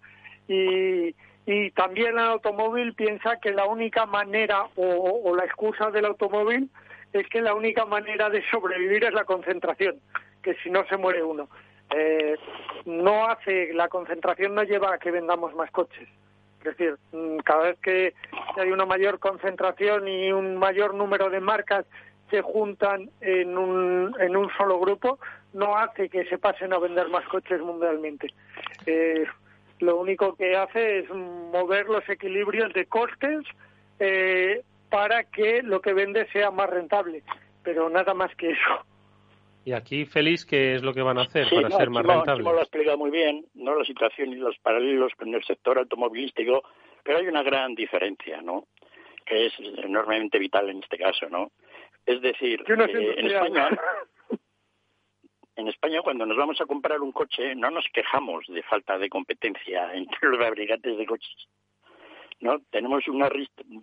y, 0.47 1.15
y 1.47 1.71
también 1.71 2.19
el 2.19 2.19
automóvil 2.19 2.93
piensa 2.93 3.39
que 3.41 3.51
la 3.51 3.65
única 3.65 4.05
manera 4.05 4.67
o, 4.75 5.21
o 5.23 5.35
la 5.35 5.45
excusa 5.45 5.89
del 5.89 6.05
automóvil 6.05 6.69
es 7.11 7.27
que 7.29 7.41
la 7.41 7.55
única 7.55 7.85
manera 7.85 8.29
de 8.29 8.43
sobrevivir 8.51 9.05
es 9.05 9.13
la 9.13 9.23
concentración, 9.23 9.95
que 10.43 10.53
si 10.61 10.69
no 10.69 10.85
se 10.87 10.97
muere 10.97 11.23
uno 11.23 11.49
eh, 11.91 12.35
no 12.85 13.27
hace, 13.27 13.73
la 13.73 13.87
concentración 13.87 14.55
no 14.55 14.63
lleva 14.63 14.93
a 14.93 14.97
que 14.97 15.11
vendamos 15.11 15.53
más 15.55 15.71
coches. 15.71 16.07
Es 16.59 16.77
decir, 16.77 16.97
mm, 17.11 17.37
cada 17.39 17.63
vez 17.63 17.79
que 17.79 18.13
hay 18.57 18.71
una 18.71 18.85
mayor 18.85 19.19
concentración 19.19 20.07
y 20.07 20.31
un 20.31 20.57
mayor 20.57 20.93
número 20.93 21.29
de 21.29 21.39
marcas 21.39 21.85
se 22.29 22.41
juntan 22.41 23.09
en 23.21 23.57
un, 23.57 24.15
en 24.19 24.35
un 24.35 24.49
solo 24.57 24.79
grupo, 24.79 25.19
no 25.53 25.77
hace 25.77 26.09
que 26.09 26.25
se 26.25 26.37
pasen 26.37 26.73
a 26.73 26.79
vender 26.79 27.07
más 27.09 27.25
coches 27.27 27.61
mundialmente. 27.61 28.33
Eh, 28.85 29.25
lo 29.79 29.97
único 29.97 30.35
que 30.35 30.55
hace 30.55 30.99
es 30.99 31.09
mover 31.09 31.87
los 31.87 32.07
equilibrios 32.09 32.73
de 32.73 32.85
costes 32.87 33.41
eh, 33.99 34.63
para 34.89 35.23
que 35.25 35.61
lo 35.61 35.81
que 35.81 35.93
vende 35.93 36.27
sea 36.31 36.51
más 36.51 36.69
rentable, 36.69 37.23
pero 37.63 37.89
nada 37.89 38.13
más 38.13 38.33
que 38.35 38.51
eso. 38.51 38.85
Y 39.65 39.73
aquí, 39.73 40.05
Félix, 40.05 40.45
¿qué 40.45 40.75
es 40.75 40.83
lo 40.83 40.93
que 40.93 41.01
van 41.01 41.17
a 41.17 41.23
hacer 41.23 41.49
para 41.49 41.71
ser 41.71 41.89
más 41.89 42.05
rentables? 42.05 42.45
lo 42.45 42.59
ha 42.59 42.61
explicado 42.61 42.99
muy 42.99 43.09
bien, 43.09 43.47
no 43.55 43.75
la 43.75 43.83
situación 43.83 44.31
y 44.31 44.35
los 44.35 44.55
paralelos 44.59 45.11
con 45.15 45.33
el 45.33 45.43
sector 45.43 45.79
automovilístico, 45.79 46.61
pero 47.03 47.17
hay 47.17 47.27
una 47.27 47.41
gran 47.41 47.73
diferencia, 47.73 48.43
¿no? 48.43 48.67
Que 49.25 49.47
es 49.47 49.53
enormemente 49.59 50.37
vital 50.37 50.69
en 50.69 50.83
este 50.83 50.99
caso, 50.99 51.27
¿no? 51.31 51.51
Es 52.05 52.21
decir, 52.21 52.63
eh, 52.67 53.15
en 53.17 53.25
España, 53.25 53.69
en 55.55 55.67
España 55.67 56.01
cuando 56.03 56.27
nos 56.27 56.37
vamos 56.37 56.61
a 56.61 56.67
comprar 56.67 57.01
un 57.01 57.11
coche 57.11 57.55
no 57.55 57.71
nos 57.71 57.85
quejamos 57.91 58.45
de 58.47 58.61
falta 58.61 58.99
de 58.99 59.09
competencia 59.09 59.91
entre 59.95 60.29
los 60.29 60.37
fabricantes 60.37 60.95
de 60.95 61.05
coches. 61.07 61.47
¿no? 62.41 62.59
Tenemos 62.69 63.07
una 63.07 63.29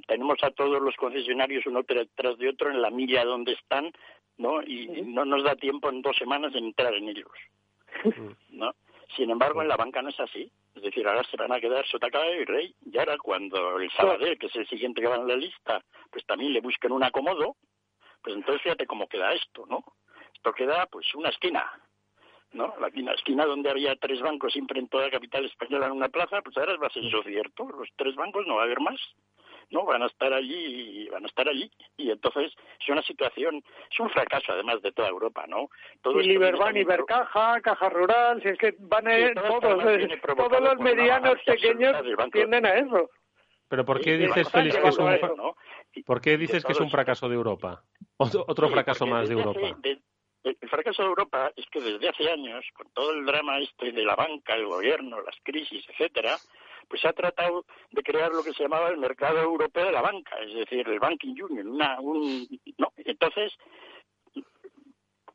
tenemos 0.07 0.39
a 0.45 0.51
todos 0.51 0.81
los 0.81 0.95
concesionarios 0.95 1.67
uno 1.67 1.83
tras 1.83 2.39
de 2.39 2.49
otro 2.49 2.71
en 2.71 2.83
la 2.83 2.91
milla 2.91 3.25
donde 3.25 3.55
están 3.55 3.91
¿no? 4.39 4.63
Y 4.63 5.03
no 5.03 5.25
nos 5.25 5.45
da 5.45 5.55
tiempo 5.57 5.89
en 5.89 6.03
dos 6.03 6.17
semanas 6.17 6.53
de 6.53 6.59
entrar 6.59 6.95
en 6.95 7.09
ellos, 7.09 7.31
¿no? 8.51 8.73
Sin 9.17 9.31
embargo, 9.31 9.61
en 9.61 9.69
la 9.69 9.77
banca 9.77 10.01
no 10.01 10.09
es 10.09 10.21
así. 10.21 10.51
Es 10.75 10.83
decir, 10.83 11.07
ahora 11.07 11.23
se 11.25 11.37
van 11.37 11.53
a 11.53 11.61
quedar 11.61 11.87
sota 11.87 12.09
y 12.09 12.45
rey. 12.45 12.75
Y 12.91 12.99
ahora 12.99 13.19
cuando 13.19 13.79
el 13.79 13.91
Sabadell, 13.91 14.39
que 14.39 14.47
es 14.47 14.57
el 14.57 14.67
siguiente 14.69 15.03
que 15.03 15.09
va 15.09 15.17
en 15.17 15.29
la 15.29 15.37
lista, 15.37 15.83
pues 16.11 16.25
también 16.25 16.53
le 16.53 16.61
busquen 16.61 16.93
un 16.93 17.05
acomodo, 17.05 17.57
Pues 18.23 18.37
entonces 18.37 18.63
fíjate 18.63 18.87
cómo 18.87 19.09
queda 19.09 19.33
esto, 19.35 19.67
¿no? 19.69 19.85
Esto 20.35 20.53
queda 20.53 20.87
pues 20.87 21.15
una 21.15 21.29
esquina, 21.29 21.65
¿no? 22.53 22.75
La 22.79 23.13
esquina 23.13 23.45
donde 23.45 23.71
había 23.71 23.97
tres 23.97 24.21
bancos 24.21 24.53
siempre 24.53 24.81
en 24.81 24.89
toda 24.89 25.05
la 25.05 25.11
capital 25.11 25.45
española 25.45 25.87
en 25.87 25.93
una 25.93 26.09
plaza, 26.09 26.41
pues 26.43 26.57
ahora 26.57 26.77
va 26.77 26.87
a 26.87 26.91
ser 26.91 27.05
eso 27.05 27.23
cierto, 27.23 27.69
los 27.69 27.89
tres 27.97 28.15
bancos 28.15 28.47
no 28.47 28.57
va 28.57 28.63
a 28.63 28.65
haber 28.65 28.81
más. 28.81 29.01
¿No? 29.73 29.85
Van 29.85 30.03
a 30.03 30.07
estar 30.07 30.33
allí, 30.33 31.09
van 31.09 31.25
a 31.25 31.27
estar 31.27 31.49
allí. 31.49 31.71
Y 31.97 32.11
entonces 32.11 32.53
es 32.81 32.89
una 32.89 33.03
situación, 33.03 33.63
es 33.91 34.01
un 34.01 34.11
fracaso 34.11 34.53
además 34.53 34.81
de 34.83 34.93
toda 34.93 35.09
Europa, 35.09 35.47
¿no? 35.49 35.69
Todo 36.03 36.21
y 36.21 36.29
Liberbank, 36.29 36.77
Ibercaja, 36.77 37.61
Caja 37.61 37.89
Rural, 37.89 38.41
si 38.43 38.49
es 38.49 38.59
que 38.59 38.75
van 38.79 39.09
a, 39.09 39.19
ir 39.19 39.35
todos, 39.35 39.61
todos 40.37 40.61
los 40.61 40.79
medianos 40.79 41.39
pequeños 41.45 41.97
tienden 42.33 42.67
a 42.67 42.75
eso. 42.75 43.11
Pero 43.69 43.85
¿por 43.87 44.01
qué 44.01 44.19
dices, 44.19 44.51
Félix, 44.51 44.77
que 44.77 44.89
es 44.89 44.99
un, 44.99 45.19
¿por 46.05 46.21
qué 46.21 46.37
dices 46.37 46.63
que 46.63 46.73
es 46.73 46.81
un 46.81 46.91
fracaso 46.91 47.29
de 47.29 47.37
Europa? 47.37 47.83
Otro, 48.19 48.69
fracaso 48.69 49.07
más 49.07 49.29
de 49.29 49.35
Europa. 49.35 49.79
el 50.45 50.69
fracaso 50.69 51.03
de 51.03 51.09
Europa 51.09 51.51
es 51.57 51.65
que 51.71 51.81
desde 51.81 52.09
hace 52.09 52.31
años, 52.31 52.67
con 52.75 52.91
todo 52.93 53.13
el 53.13 53.25
drama 53.25 53.59
este 53.61 53.93
de 53.93 54.05
la 54.05 54.15
banca, 54.15 54.55
el 54.55 54.67
gobierno, 54.67 55.23
las 55.23 55.37
crisis, 55.43 55.85
etcétera, 55.89 56.37
pues 56.89 57.01
se 57.01 57.09
ha 57.09 57.13
tratado 57.13 57.65
de 57.91 58.03
crear 58.03 58.31
lo 58.33 58.43
que 58.43 58.53
se 58.53 58.63
llamaba 58.63 58.89
el 58.89 58.99
mercado 58.99 59.41
europeo 59.41 59.87
de 59.87 59.93
la 59.93 60.03
banca, 60.03 60.37
es 60.41 60.55
decir, 60.55 60.89
el 60.89 61.01
banking 61.01 61.35
union, 61.43 61.69
una, 61.69 62.01
un, 62.01 62.47
no, 62.79 62.93
entonces, 62.97 63.53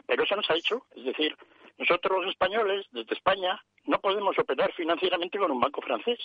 pero 0.06 0.24
eso 0.24 0.36
no 0.36 0.44
se 0.44 0.54
ha 0.54 0.58
hecho, 0.58 0.86
es 0.96 1.06
decir, 1.06 1.36
nosotros 1.78 2.20
los 2.22 2.32
españoles, 2.32 2.88
desde 2.92 3.14
España, 3.14 3.62
no 3.86 4.00
podemos 4.00 4.38
operar 4.40 4.74
financieramente 4.74 5.38
con 5.38 5.52
un 5.52 5.60
banco 5.60 5.82
francés. 5.82 6.20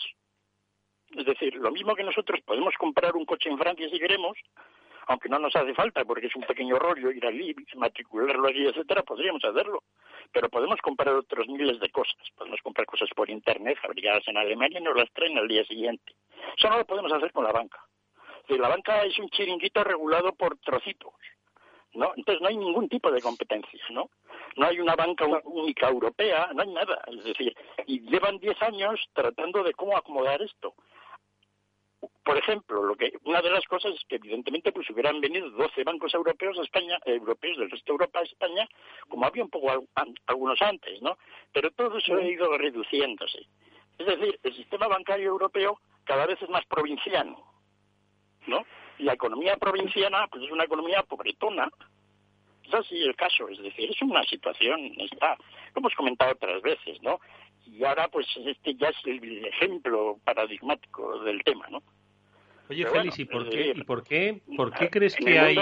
Es 1.10 1.26
decir, 1.26 1.54
lo 1.56 1.70
mismo 1.70 1.94
que 1.94 2.04
nosotros 2.04 2.40
podemos 2.40 2.74
comprar 2.78 3.14
un 3.14 3.26
coche 3.26 3.50
en 3.50 3.58
Francia 3.58 3.88
si 3.90 3.98
queremos, 3.98 4.38
aunque 5.06 5.28
no 5.28 5.38
nos 5.38 5.54
hace 5.56 5.74
falta 5.74 6.04
porque 6.04 6.26
es 6.26 6.36
un 6.36 6.42
pequeño 6.42 6.78
rollo 6.78 7.10
ir 7.10 7.24
allí, 7.26 7.54
matricularlo 7.76 8.48
allí, 8.48 8.66
etcétera, 8.66 9.02
podríamos 9.02 9.44
hacerlo. 9.44 9.82
Pero 10.32 10.48
podemos 10.48 10.80
comprar 10.80 11.14
otros 11.14 11.48
miles 11.48 11.80
de 11.80 11.90
cosas. 11.90 12.16
Podemos 12.36 12.60
comprar 12.62 12.86
cosas 12.86 13.08
por 13.14 13.28
internet 13.30 13.78
fabricadas 13.80 14.26
en 14.28 14.36
Alemania 14.36 14.80
y 14.80 14.82
nos 14.82 14.96
las 14.96 15.10
traen 15.12 15.38
al 15.38 15.48
día 15.48 15.64
siguiente. 15.64 16.14
Eso 16.56 16.68
no 16.68 16.78
lo 16.78 16.86
podemos 16.86 17.12
hacer 17.12 17.32
con 17.32 17.44
la 17.44 17.52
banca. 17.52 17.84
la 18.48 18.68
banca 18.68 19.02
es 19.04 19.18
un 19.18 19.28
chiringuito 19.30 19.82
regulado 19.84 20.32
por 20.34 20.58
trocitos. 20.58 21.12
¿no? 21.94 22.12
Entonces 22.16 22.40
no 22.40 22.48
hay 22.48 22.56
ningún 22.56 22.88
tipo 22.88 23.10
de 23.10 23.20
competencia, 23.20 23.84
¿no? 23.90 24.08
No 24.56 24.66
hay 24.66 24.80
una 24.80 24.94
banca 24.94 25.26
única 25.44 25.88
europea, 25.88 26.50
no 26.54 26.62
hay 26.62 26.72
nada. 26.72 27.02
Es 27.06 27.24
decir, 27.24 27.54
y 27.86 28.00
llevan 28.00 28.38
10 28.38 28.62
años 28.62 29.00
tratando 29.12 29.62
de 29.62 29.74
cómo 29.74 29.96
acomodar 29.96 30.40
esto 30.42 30.74
por 32.24 32.36
ejemplo, 32.36 32.82
lo 32.82 32.96
que 32.96 33.12
una 33.24 33.40
de 33.40 33.50
las 33.50 33.64
cosas 33.66 33.94
es 33.94 34.02
que 34.08 34.16
evidentemente 34.16 34.72
pues 34.72 34.88
hubieran 34.90 35.20
venido 35.20 35.50
12 35.50 35.84
bancos 35.84 36.14
europeos 36.14 36.58
a 36.58 36.62
España, 36.62 36.98
europeos 37.04 37.58
del 37.58 37.70
resto 37.70 37.92
de 37.92 37.92
Europa 37.92 38.20
a 38.20 38.22
España, 38.22 38.68
como 39.08 39.26
había 39.26 39.44
un 39.44 39.50
poco 39.50 39.70
algunos 40.26 40.60
antes, 40.62 41.00
¿no? 41.02 41.16
Pero 41.52 41.70
todo 41.72 41.98
eso 41.98 42.14
ha 42.16 42.22
ido 42.22 42.56
reduciéndose. 42.58 43.46
Es 43.98 44.06
decir, 44.06 44.38
el 44.42 44.54
sistema 44.54 44.88
bancario 44.88 45.28
europeo 45.28 45.80
cada 46.04 46.26
vez 46.26 46.40
es 46.42 46.48
más 46.48 46.64
provinciano, 46.66 47.40
¿no? 48.46 48.64
Y 48.98 49.04
la 49.04 49.14
economía 49.14 49.56
provinciana 49.56 50.26
pues 50.28 50.44
es 50.44 50.50
una 50.50 50.64
economía 50.64 51.02
pobretona. 51.02 51.68
Es 52.64 52.74
así 52.74 53.02
el 53.02 53.14
caso, 53.16 53.48
es 53.48 53.58
decir, 53.58 53.90
es 53.90 54.00
una 54.02 54.22
situación, 54.24 54.92
está, 54.98 55.36
lo 55.74 55.80
hemos 55.80 55.94
comentado 55.94 56.32
otras 56.32 56.62
veces, 56.62 57.02
¿no? 57.02 57.20
Y 57.66 57.84
ahora 57.84 58.08
pues 58.08 58.26
este 58.46 58.74
ya 58.74 58.88
es 58.88 58.96
el 59.04 59.46
ejemplo 59.46 60.18
paradigmático 60.24 61.22
del 61.24 61.42
tema, 61.44 61.66
¿no? 61.70 61.82
Oye, 62.68 62.86
Félix, 62.86 63.18
¿y 63.18 63.24
por 63.24 63.48
qué, 63.48 63.72
¿y 63.74 63.84
por 63.84 64.02
qué, 64.02 64.40
por 64.56 64.72
qué 64.72 64.88
crees 64.88 65.14
que 65.14 65.38
hay 65.38 65.58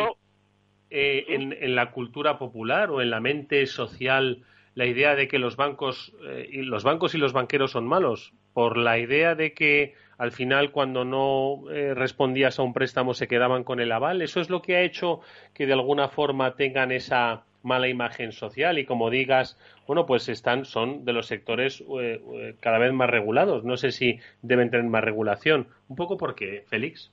eh, 0.90 1.24
en, 1.28 1.74
la 1.74 1.90
cultura 1.90 2.38
popular 2.38 2.90
o 2.90 3.00
en 3.00 3.10
la 3.10 3.20
mente 3.20 3.66
social 3.66 4.44
la 4.74 4.86
idea 4.86 5.16
de 5.16 5.26
que 5.26 5.38
los 5.38 5.56
bancos, 5.56 6.12
eh, 6.24 6.48
y 6.52 6.62
los 6.62 6.84
bancos 6.84 7.14
y 7.14 7.18
los 7.18 7.32
banqueros 7.32 7.72
son 7.72 7.86
malos? 7.86 8.32
Por 8.52 8.76
la 8.76 8.98
idea 8.98 9.34
de 9.34 9.54
que 9.54 9.94
al 10.18 10.32
final 10.32 10.70
cuando 10.70 11.04
no 11.04 11.70
eh, 11.70 11.94
respondías 11.94 12.58
a 12.58 12.62
un 12.62 12.74
préstamo 12.74 13.14
se 13.14 13.26
quedaban 13.26 13.64
con 13.64 13.80
el 13.80 13.90
aval. 13.90 14.20
¿Eso 14.20 14.40
es 14.40 14.50
lo 14.50 14.60
que 14.60 14.76
ha 14.76 14.82
hecho 14.82 15.20
que 15.54 15.66
de 15.66 15.72
alguna 15.72 16.08
forma 16.08 16.56
tengan 16.56 16.92
esa 16.92 17.44
mala 17.62 17.88
imagen 17.88 18.32
social 18.32 18.78
y 18.78 18.84
como 18.84 19.10
digas, 19.10 19.58
bueno, 19.86 20.06
pues 20.06 20.28
están, 20.28 20.64
son 20.64 21.04
de 21.04 21.12
los 21.12 21.26
sectores 21.26 21.80
eh, 21.80 22.20
eh, 22.34 22.54
cada 22.60 22.78
vez 22.78 22.92
más 22.92 23.10
regulados. 23.10 23.64
No 23.64 23.76
sé 23.76 23.92
si 23.92 24.18
deben 24.42 24.70
tener 24.70 24.86
más 24.86 25.04
regulación. 25.04 25.68
Un 25.88 25.96
poco 25.96 26.16
porque, 26.16 26.64
Félix. 26.68 27.12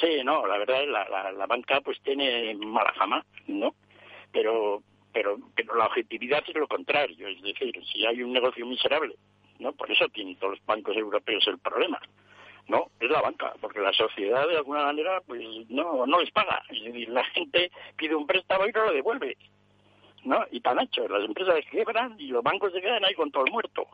Sí, 0.00 0.22
no, 0.24 0.46
la 0.46 0.58
verdad 0.58 0.82
la, 0.86 1.32
la, 1.32 1.46
banca 1.46 1.80
pues 1.80 1.98
tiene 2.02 2.54
mala 2.54 2.92
fama, 2.92 3.24
¿no? 3.46 3.74
Pero, 4.30 4.82
pero, 5.12 5.38
pero 5.54 5.74
la 5.74 5.86
objetividad 5.86 6.44
es 6.46 6.54
lo 6.54 6.68
contrario, 6.68 7.28
es 7.28 7.40
decir, 7.40 7.74
si 7.90 8.04
hay 8.04 8.22
un 8.22 8.32
negocio 8.32 8.66
miserable, 8.66 9.14
¿no? 9.58 9.72
Por 9.72 9.90
eso 9.90 10.06
tienen 10.08 10.36
todos 10.36 10.58
los 10.58 10.66
bancos 10.66 10.94
europeos 10.96 11.46
el 11.46 11.58
problema. 11.58 11.98
La 13.16 13.22
banca, 13.22 13.54
porque 13.60 13.80
la 13.80 13.92
sociedad 13.92 14.46
de 14.46 14.58
alguna 14.58 14.84
manera 14.84 15.22
pues 15.26 15.40
no, 15.68 16.06
no 16.06 16.20
les 16.20 16.30
paga. 16.30 16.62
Es 16.68 17.08
la 17.08 17.24
gente 17.24 17.70
pide 17.96 18.14
un 18.14 18.26
préstamo 18.26 18.66
y 18.66 18.72
no 18.72 18.84
lo 18.84 18.92
devuelve. 18.92 19.36
¿No? 20.24 20.44
Y 20.50 20.60
tan 20.60 20.80
hecho, 20.80 21.06
las 21.08 21.24
empresas 21.24 21.60
quiebran 21.70 22.16
y 22.18 22.28
los 22.28 22.42
bancos 22.42 22.72
se 22.72 22.80
quedan 22.80 23.04
ahí 23.04 23.14
con 23.14 23.30
todo 23.30 23.44
el 23.46 23.52
muerto. 23.52 23.86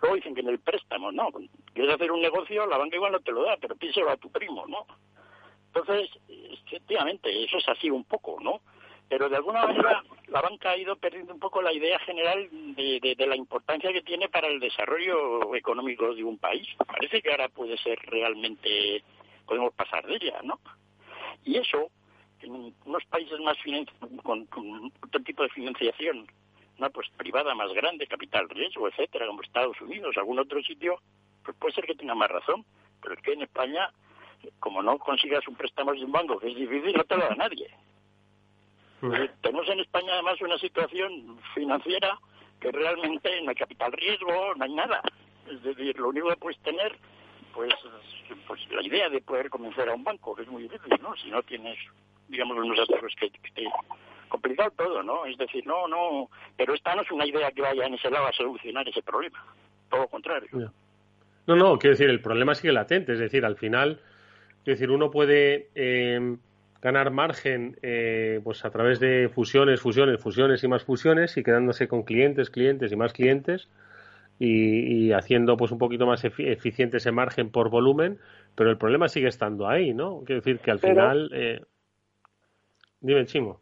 Luego 0.00 0.16
dicen 0.16 0.34
que 0.34 0.40
en 0.40 0.48
el 0.48 0.58
préstamo, 0.58 1.12
no, 1.12 1.28
quieres 1.74 1.94
hacer 1.94 2.10
un 2.10 2.22
negocio, 2.22 2.66
la 2.66 2.78
banca 2.78 2.96
igual 2.96 3.12
no 3.12 3.20
te 3.20 3.32
lo 3.32 3.44
da, 3.44 3.56
pero 3.60 3.76
píselo 3.76 4.10
a 4.10 4.16
tu 4.16 4.30
primo, 4.30 4.66
¿no? 4.66 4.86
Entonces, 5.68 6.10
efectivamente, 6.28 7.44
eso 7.44 7.58
es 7.58 7.68
así 7.68 7.90
un 7.90 8.04
poco, 8.04 8.38
¿no? 8.40 8.60
pero 9.08 9.28
de 9.28 9.36
alguna 9.36 9.66
manera 9.66 10.02
la 10.28 10.40
banca 10.40 10.70
ha 10.70 10.76
ido 10.76 10.96
perdiendo 10.96 11.32
un 11.32 11.40
poco 11.40 11.62
la 11.62 11.72
idea 11.72 11.98
general 12.00 12.48
de, 12.50 13.16
la 13.18 13.36
importancia 13.36 13.92
que 13.92 14.02
tiene 14.02 14.28
para 14.28 14.48
el 14.48 14.58
desarrollo 14.60 15.54
económico 15.54 16.14
de 16.14 16.24
un 16.24 16.38
país. 16.38 16.66
Parece 16.86 17.22
que 17.22 17.30
ahora 17.30 17.48
puede 17.48 17.76
ser 17.78 17.98
realmente, 18.00 19.02
podemos 19.46 19.72
pasar 19.74 20.04
de 20.06 20.16
ella, 20.16 20.40
¿no? 20.42 20.58
Y 21.44 21.56
eso, 21.58 21.90
en 22.40 22.74
unos 22.84 23.04
países 23.04 23.38
más 23.40 23.56
con, 24.22 24.46
con 24.46 24.92
otro 25.02 25.22
tipo 25.22 25.44
de 25.44 25.48
financiación, 25.50 26.26
una 26.78 26.90
pues 26.90 27.08
privada 27.16 27.54
más 27.54 27.72
grande, 27.72 28.06
capital 28.06 28.48
riesgo, 28.48 28.88
etcétera, 28.88 29.26
como 29.26 29.42
Estados 29.42 29.80
Unidos, 29.80 30.16
algún 30.16 30.38
otro 30.38 30.60
sitio, 30.62 31.00
pues 31.44 31.56
puede 31.56 31.74
ser 31.74 31.86
que 31.86 31.94
tenga 31.94 32.14
más 32.14 32.30
razón. 32.30 32.64
Pero 33.00 33.14
es 33.14 33.22
que 33.22 33.32
en 33.32 33.42
España, 33.42 33.90
como 34.58 34.82
no 34.82 34.98
consigas 34.98 35.46
un 35.46 35.54
préstamo 35.54 35.92
de 35.92 36.04
un 36.04 36.12
banco, 36.12 36.38
que 36.38 36.48
es 36.48 36.56
difícil, 36.56 36.94
no 36.94 37.04
te 37.04 37.16
lo 37.16 37.28
da 37.28 37.34
nadie. 37.36 37.70
Tenemos 39.42 39.68
en 39.68 39.80
España 39.80 40.14
además 40.14 40.40
una 40.40 40.58
situación 40.58 41.38
financiera 41.54 42.18
que 42.60 42.72
realmente 42.72 43.40
no 43.42 43.50
hay 43.50 43.54
capital 43.54 43.92
riesgo, 43.92 44.54
no 44.56 44.64
hay 44.64 44.74
nada. 44.74 45.02
Es 45.50 45.62
decir, 45.62 45.98
lo 45.98 46.08
único 46.08 46.28
que 46.30 46.36
puedes 46.36 46.58
tener, 46.60 46.96
pues, 47.52 47.72
pues 48.46 48.60
la 48.70 48.82
idea 48.82 49.08
de 49.08 49.20
poder 49.20 49.50
comenzar 49.50 49.88
a 49.88 49.94
un 49.94 50.02
banco, 50.02 50.34
que 50.34 50.42
es 50.42 50.48
muy 50.48 50.62
difícil, 50.64 50.98
¿no? 51.02 51.14
Si 51.16 51.30
no 51.30 51.42
tienes, 51.42 51.78
digamos, 52.28 52.56
unos 52.56 52.78
activos 52.80 53.14
que, 53.18 53.30
que 53.30 53.66
complicado 54.28 54.72
todo, 54.76 55.02
¿no? 55.02 55.26
Es 55.26 55.36
decir, 55.38 55.66
no, 55.66 55.86
no, 55.86 56.28
pero 56.56 56.74
esta 56.74 56.94
no 56.94 57.02
es 57.02 57.10
una 57.10 57.26
idea 57.26 57.50
que 57.52 57.62
vaya 57.62 57.86
en 57.86 57.94
ese 57.94 58.10
lado 58.10 58.26
a 58.26 58.32
solucionar 58.32 58.88
ese 58.88 59.02
problema, 59.02 59.44
todo 59.90 60.02
lo 60.02 60.08
contrario. 60.08 60.48
No, 61.46 61.54
no, 61.54 61.78
quiero 61.78 61.92
decir, 61.94 62.10
el 62.10 62.20
problema 62.20 62.54
sigue 62.54 62.72
latente, 62.72 63.12
es 63.12 63.20
decir, 63.20 63.44
al 63.44 63.56
final, 63.56 64.00
quiero 64.64 64.76
decir, 64.76 64.90
uno 64.90 65.10
puede 65.10 65.68
eh, 65.76 66.36
ganar 66.82 67.10
margen 67.10 67.76
eh, 67.82 68.40
pues 68.44 68.64
a 68.64 68.70
través 68.70 69.00
de 69.00 69.28
fusiones, 69.28 69.80
fusiones, 69.80 70.20
fusiones 70.20 70.62
y 70.62 70.68
más 70.68 70.84
fusiones 70.84 71.36
y 71.36 71.42
quedándose 71.42 71.88
con 71.88 72.02
clientes, 72.02 72.50
clientes 72.50 72.92
y 72.92 72.96
más 72.96 73.12
clientes 73.12 73.68
y, 74.38 75.12
haciendo 75.12 75.56
pues 75.56 75.72
un 75.72 75.78
poquito 75.78 76.06
más 76.06 76.22
eficiente 76.24 76.98
ese 76.98 77.10
margen 77.10 77.50
por 77.50 77.70
volumen, 77.70 78.18
pero 78.54 78.70
el 78.70 78.76
problema 78.76 79.08
sigue 79.08 79.28
estando 79.28 79.66
ahí, 79.66 79.94
¿no? 79.94 80.22
Quiero 80.24 80.40
decir 80.40 80.58
que 80.58 80.70
al 80.70 80.78
final... 80.78 81.30
Eh... 81.32 81.60
Dime, 83.00 83.24
Chimo. 83.26 83.60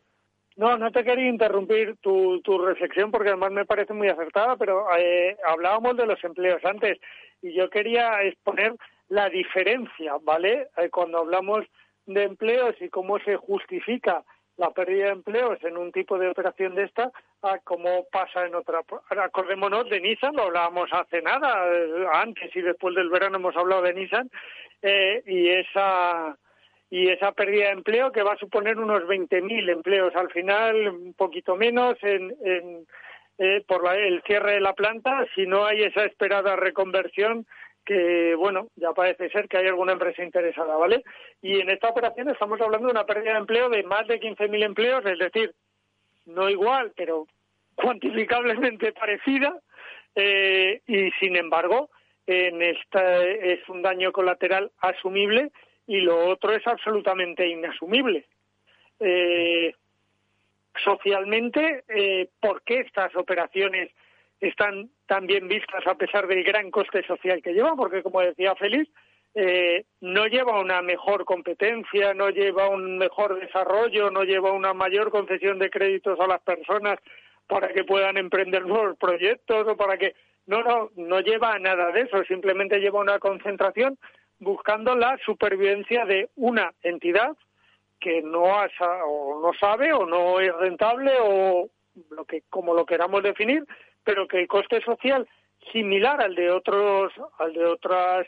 No, 0.56 0.78
no 0.78 0.90
te 0.92 1.02
quería 1.02 1.28
interrumpir 1.28 1.96
tu, 2.00 2.40
tu 2.42 2.58
reflexión 2.58 3.10
porque 3.10 3.30
además 3.30 3.50
me 3.50 3.64
parece 3.64 3.92
muy 3.92 4.08
acertada, 4.08 4.56
pero 4.56 4.86
eh, 4.96 5.36
hablábamos 5.46 5.96
de 5.96 6.06
los 6.06 6.22
empleos 6.22 6.64
antes 6.64 6.98
y 7.42 7.52
yo 7.54 7.68
quería 7.70 8.22
exponer 8.22 8.74
la 9.08 9.28
diferencia, 9.28 10.14
¿vale? 10.22 10.68
Eh, 10.76 10.90
cuando 10.90 11.18
hablamos 11.18 11.64
de 12.06 12.22
empleos 12.22 12.74
y 12.80 12.88
cómo 12.88 13.18
se 13.20 13.36
justifica 13.36 14.24
la 14.56 14.70
pérdida 14.70 15.06
de 15.06 15.12
empleos 15.12 15.58
en 15.64 15.76
un 15.76 15.90
tipo 15.90 16.18
de 16.18 16.28
operación 16.28 16.74
de 16.74 16.84
esta 16.84 17.10
a 17.42 17.58
cómo 17.58 18.06
pasa 18.12 18.46
en 18.46 18.54
otra. 18.54 18.82
Acordémonos 19.10 19.88
de 19.88 20.00
Nissan, 20.00 20.36
lo 20.36 20.44
hablábamos 20.44 20.88
hace 20.92 21.22
nada, 21.22 21.66
antes 22.12 22.54
y 22.54 22.60
después 22.60 22.94
del 22.94 23.10
verano 23.10 23.36
hemos 23.36 23.56
hablado 23.56 23.82
de 23.82 23.94
Nissan, 23.94 24.30
eh, 24.82 25.22
y 25.26 25.48
esa 25.48 26.36
y 26.90 27.08
esa 27.08 27.32
pérdida 27.32 27.66
de 27.66 27.72
empleo 27.72 28.12
que 28.12 28.22
va 28.22 28.34
a 28.34 28.38
suponer 28.38 28.78
unos 28.78 29.02
20.000 29.02 29.68
empleos 29.68 30.14
al 30.14 30.30
final, 30.30 30.88
un 30.88 31.14
poquito 31.14 31.56
menos 31.56 31.96
en, 32.02 32.32
en 32.44 32.86
eh, 33.38 33.64
por 33.66 33.82
el 33.96 34.22
cierre 34.22 34.52
de 34.52 34.60
la 34.60 34.74
planta, 34.74 35.26
si 35.34 35.44
no 35.44 35.66
hay 35.66 35.82
esa 35.82 36.04
esperada 36.04 36.54
reconversión 36.54 37.46
que, 37.84 38.34
bueno, 38.34 38.68
ya 38.76 38.92
parece 38.92 39.28
ser 39.30 39.48
que 39.48 39.58
hay 39.58 39.66
alguna 39.66 39.92
empresa 39.92 40.22
interesada, 40.22 40.76
¿vale? 40.76 41.04
Y 41.42 41.60
en 41.60 41.70
esta 41.70 41.88
operación 41.88 42.28
estamos 42.30 42.60
hablando 42.60 42.86
de 42.86 42.92
una 42.92 43.06
pérdida 43.06 43.32
de 43.32 43.38
empleo 43.38 43.68
de 43.68 43.82
más 43.82 44.06
de 44.06 44.20
15.000 44.20 44.64
empleos, 44.64 45.04
es 45.06 45.18
decir, 45.18 45.54
no 46.26 46.48
igual, 46.48 46.92
pero 46.96 47.26
cuantificablemente 47.74 48.92
parecida, 48.92 49.58
eh, 50.14 50.80
y 50.86 51.10
sin 51.20 51.36
embargo, 51.36 51.90
en 52.26 52.62
esta 52.62 53.22
es 53.24 53.68
un 53.68 53.82
daño 53.82 54.12
colateral 54.12 54.70
asumible 54.78 55.50
y 55.86 56.00
lo 56.00 56.28
otro 56.28 56.52
es 56.52 56.66
absolutamente 56.66 57.46
inasumible. 57.46 58.26
Eh, 59.00 59.74
socialmente, 60.82 61.84
eh, 61.88 62.28
¿por 62.40 62.62
qué 62.62 62.80
estas 62.80 63.14
operaciones 63.16 63.90
están 64.48 64.90
tan 65.06 65.26
bien 65.26 65.48
vistas 65.48 65.86
a 65.86 65.94
pesar 65.94 66.26
del 66.26 66.44
gran 66.44 66.70
coste 66.70 67.02
social 67.06 67.42
que 67.42 67.52
llevan? 67.52 67.76
Porque, 67.76 68.02
como 68.02 68.20
decía 68.20 68.54
Félix, 68.54 68.90
eh, 69.34 69.84
no 70.00 70.26
lleva 70.26 70.60
una 70.60 70.80
mejor 70.80 71.24
competencia, 71.24 72.14
no 72.14 72.30
lleva 72.30 72.68
un 72.68 72.98
mejor 72.98 73.40
desarrollo, 73.40 74.10
no 74.10 74.22
lleva 74.22 74.52
una 74.52 74.74
mayor 74.74 75.10
concesión 75.10 75.58
de 75.58 75.70
créditos 75.70 76.20
a 76.20 76.26
las 76.26 76.40
personas 76.42 76.98
para 77.46 77.72
que 77.72 77.84
puedan 77.84 78.16
emprender 78.16 78.64
nuevos 78.64 78.96
proyectos 78.96 79.66
o 79.66 79.76
para 79.76 79.98
que 79.98 80.14
no 80.46 80.62
no 80.62 80.90
no 80.96 81.20
lleva 81.20 81.58
nada 81.58 81.90
de 81.90 82.02
eso 82.02 82.22
simplemente 82.24 82.78
lleva 82.78 83.00
una 83.00 83.18
concentración 83.18 83.98
buscando 84.38 84.94
la 84.94 85.18
supervivencia 85.24 86.04
de 86.04 86.28
una 86.36 86.72
entidad 86.82 87.36
que 88.00 88.22
no 88.22 88.44
o 88.44 89.40
no 89.42 89.52
sabe 89.58 89.92
o 89.92 90.06
no 90.06 90.40
es 90.40 90.54
rentable 90.56 91.12
o 91.20 91.68
lo 92.10 92.24
que 92.24 92.42
como 92.50 92.74
lo 92.74 92.84
queramos 92.84 93.22
definir, 93.22 93.64
pero 94.04 94.28
que 94.28 94.40
el 94.40 94.48
coste 94.48 94.80
social 94.82 95.26
similar 95.72 96.20
al 96.20 96.34
de 96.34 96.50
otros 96.50 97.12
al 97.38 97.52
de 97.52 97.64
otras 97.64 98.26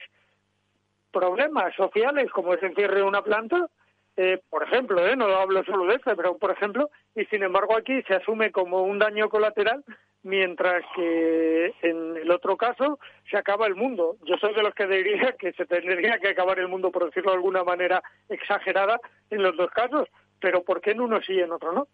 problemas 1.13 1.75
sociales 1.75 2.31
como 2.31 2.55
es 2.55 2.63
el 2.63 2.75
cierre 2.75 2.97
de 2.97 3.03
una 3.03 3.23
planta, 3.23 3.69
eh, 4.17 4.41
por 4.49 4.63
ejemplo, 4.63 5.07
eh, 5.07 5.15
no 5.15 5.27
hablo 5.27 5.63
solo 5.65 5.87
de 5.87 5.97
este, 5.97 6.17
pero 6.17 6.39
por 6.39 6.51
ejemplo, 6.51 6.91
y 7.15 7.25
sin 7.27 7.43
embargo 7.43 7.77
aquí 7.77 8.03
se 8.03 8.15
asume 8.15 8.51
como 8.51 8.83
un 8.83 8.99
daño 8.99 9.29
colateral 9.29 9.85
mientras 10.23 10.83
que 10.97 11.73
en 11.83 12.17
el 12.17 12.31
otro 12.31 12.57
caso 12.57 12.99
se 13.31 13.37
acaba 13.37 13.67
el 13.67 13.77
mundo. 13.77 14.17
Yo 14.25 14.37
soy 14.39 14.55
de 14.55 14.63
los 14.63 14.75
que 14.75 14.87
diría 14.87 15.37
que 15.39 15.53
se 15.53 15.67
tendría 15.67 16.19
que 16.19 16.29
acabar 16.29 16.59
el 16.59 16.69
mundo, 16.69 16.91
por 16.91 17.05
decirlo 17.05 17.31
de 17.31 17.37
alguna 17.37 17.63
manera 17.63 18.03
exagerada, 18.29 18.99
en 19.31 19.43
los 19.43 19.57
dos 19.57 19.71
casos, 19.71 20.09
pero 20.41 20.65
¿por 20.65 20.81
qué 20.81 20.93
en 20.93 21.01
uno 21.01 21.21
sí 21.23 21.35
y 21.35 21.41
en 21.41 21.53
otro 21.53 21.73
no? 21.73 21.87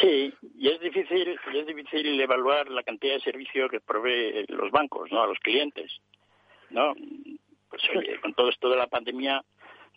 Sí, 0.00 0.32
y 0.56 0.68
es 0.68 0.80
difícil, 0.80 1.38
es 1.54 1.66
difícil 1.66 2.20
evaluar 2.20 2.68
la 2.68 2.82
cantidad 2.82 3.14
de 3.14 3.20
servicio 3.20 3.68
que 3.68 3.80
provee 3.80 4.44
los 4.48 4.70
bancos, 4.70 5.10
¿no? 5.10 5.22
A 5.22 5.26
los 5.26 5.38
clientes, 5.38 6.00
¿no? 6.70 6.94
Pues 7.68 7.82
con 8.22 8.34
todo 8.34 8.48
esto 8.48 8.68
de 8.68 8.76
la 8.76 8.86
pandemia, 8.86 9.42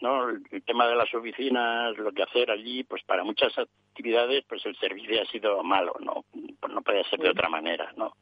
¿no? 0.02 0.30
El 0.30 0.64
tema 0.66 0.88
de 0.88 0.96
las 0.96 1.14
oficinas, 1.14 1.96
lo 1.98 2.12
que 2.12 2.24
hacer 2.24 2.50
allí, 2.50 2.84
pues 2.84 3.04
para 3.04 3.24
muchas 3.24 3.56
actividades, 3.58 4.44
pues 4.48 4.66
el 4.66 4.76
servicio 4.78 5.22
ha 5.22 5.26
sido 5.26 5.62
malo, 5.64 5.94
¿no? 6.00 6.26
Pues 6.60 6.74
no 6.74 6.82
puede 6.82 7.04
ser 7.06 7.20
de 7.20 7.30
otra 7.30 7.50
manera, 7.50 7.94
¿no? 7.96 8.16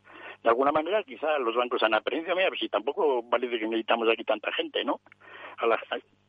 De 0.44 0.50
alguna 0.50 0.72
manera, 0.72 1.04
quizá 1.04 1.38
los 1.40 1.56
bancos 1.56 1.84
han 1.84 1.94
aprendido, 1.94 2.36
mira, 2.36 2.50
pues 2.50 2.62
si 2.62 2.70
tampoco 2.70 3.24
vale 3.24 3.50
que 3.50 3.68
necesitamos 3.68 4.08
aquí 4.10 4.24
tanta 4.24 4.52
gente, 4.54 4.84
¿no? 4.84 5.02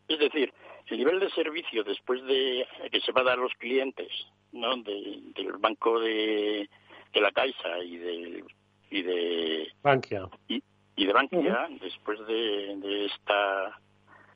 es 0.09 0.19
decir, 0.19 0.53
el 0.87 0.99
nivel 0.99 1.21
de 1.21 1.31
servicio 1.31 1.85
después 1.85 2.23
de 2.25 2.67
que 2.91 3.01
se 3.01 3.13
va 3.13 3.21
a 3.21 3.25
dar 3.25 3.39
a 3.39 3.43
los 3.43 3.55
clientes, 3.55 4.11
¿no? 4.53 4.77
del 4.77 5.53
banco 5.59 6.01
de, 6.01 6.69
de 7.13 7.21
la 7.21 7.31
Caixa 7.33 7.79
y 7.85 7.97
de 7.97 8.45
y 8.91 9.03
de 9.03 9.73
Bankia 9.83 10.29
y, 10.49 11.07
de 11.07 11.13
Bankia 11.13 11.69
después 11.81 12.19
de, 12.27 12.77
de 12.77 13.07
esta 13.07 13.67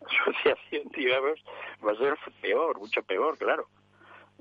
asociación, 0.06 0.84
digamos, 0.96 1.40
va 1.84 1.92
a 1.92 1.96
ser 1.96 2.16
peor, 2.40 2.78
mucho 2.78 3.02
peor, 3.02 3.36
claro. 3.38 3.66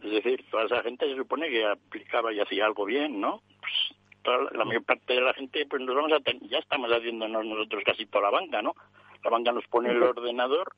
Es 0.01 0.11
decir, 0.11 0.45
toda 0.49 0.65
esa 0.65 0.83
gente 0.83 1.05
se 1.05 1.15
supone 1.15 1.49
que 1.49 1.65
aplicaba 1.65 2.33
y 2.33 2.39
hacía 2.39 2.65
algo 2.65 2.85
bien, 2.85 3.21
¿no? 3.21 3.41
Pues 3.59 3.73
toda 4.21 4.49
la, 4.51 4.65
mayor 4.65 4.83
parte 4.83 5.13
de 5.13 5.21
la 5.21 5.33
gente, 5.33 5.65
pues 5.69 5.81
nos 5.81 5.95
vamos 5.95 6.11
a 6.11 6.19
ya 6.47 6.59
estamos 6.59 6.91
haciéndonos 6.91 7.45
nosotros 7.45 7.83
casi 7.85 8.05
toda 8.05 8.25
la 8.25 8.37
banca, 8.37 8.61
¿no? 8.61 8.75
La 9.23 9.29
banca 9.29 9.51
nos 9.51 9.65
pone 9.67 9.91
el 9.91 10.03
ordenador 10.03 10.73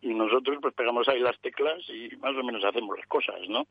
y 0.00 0.14
nosotros 0.14 0.58
pues 0.62 0.74
pegamos 0.74 1.08
ahí 1.08 1.20
las 1.20 1.38
teclas 1.40 1.78
y 1.88 2.14
más 2.16 2.34
o 2.34 2.42
menos 2.42 2.64
hacemos 2.64 2.96
las 2.96 3.06
cosas, 3.06 3.40
¿no? 3.48 3.66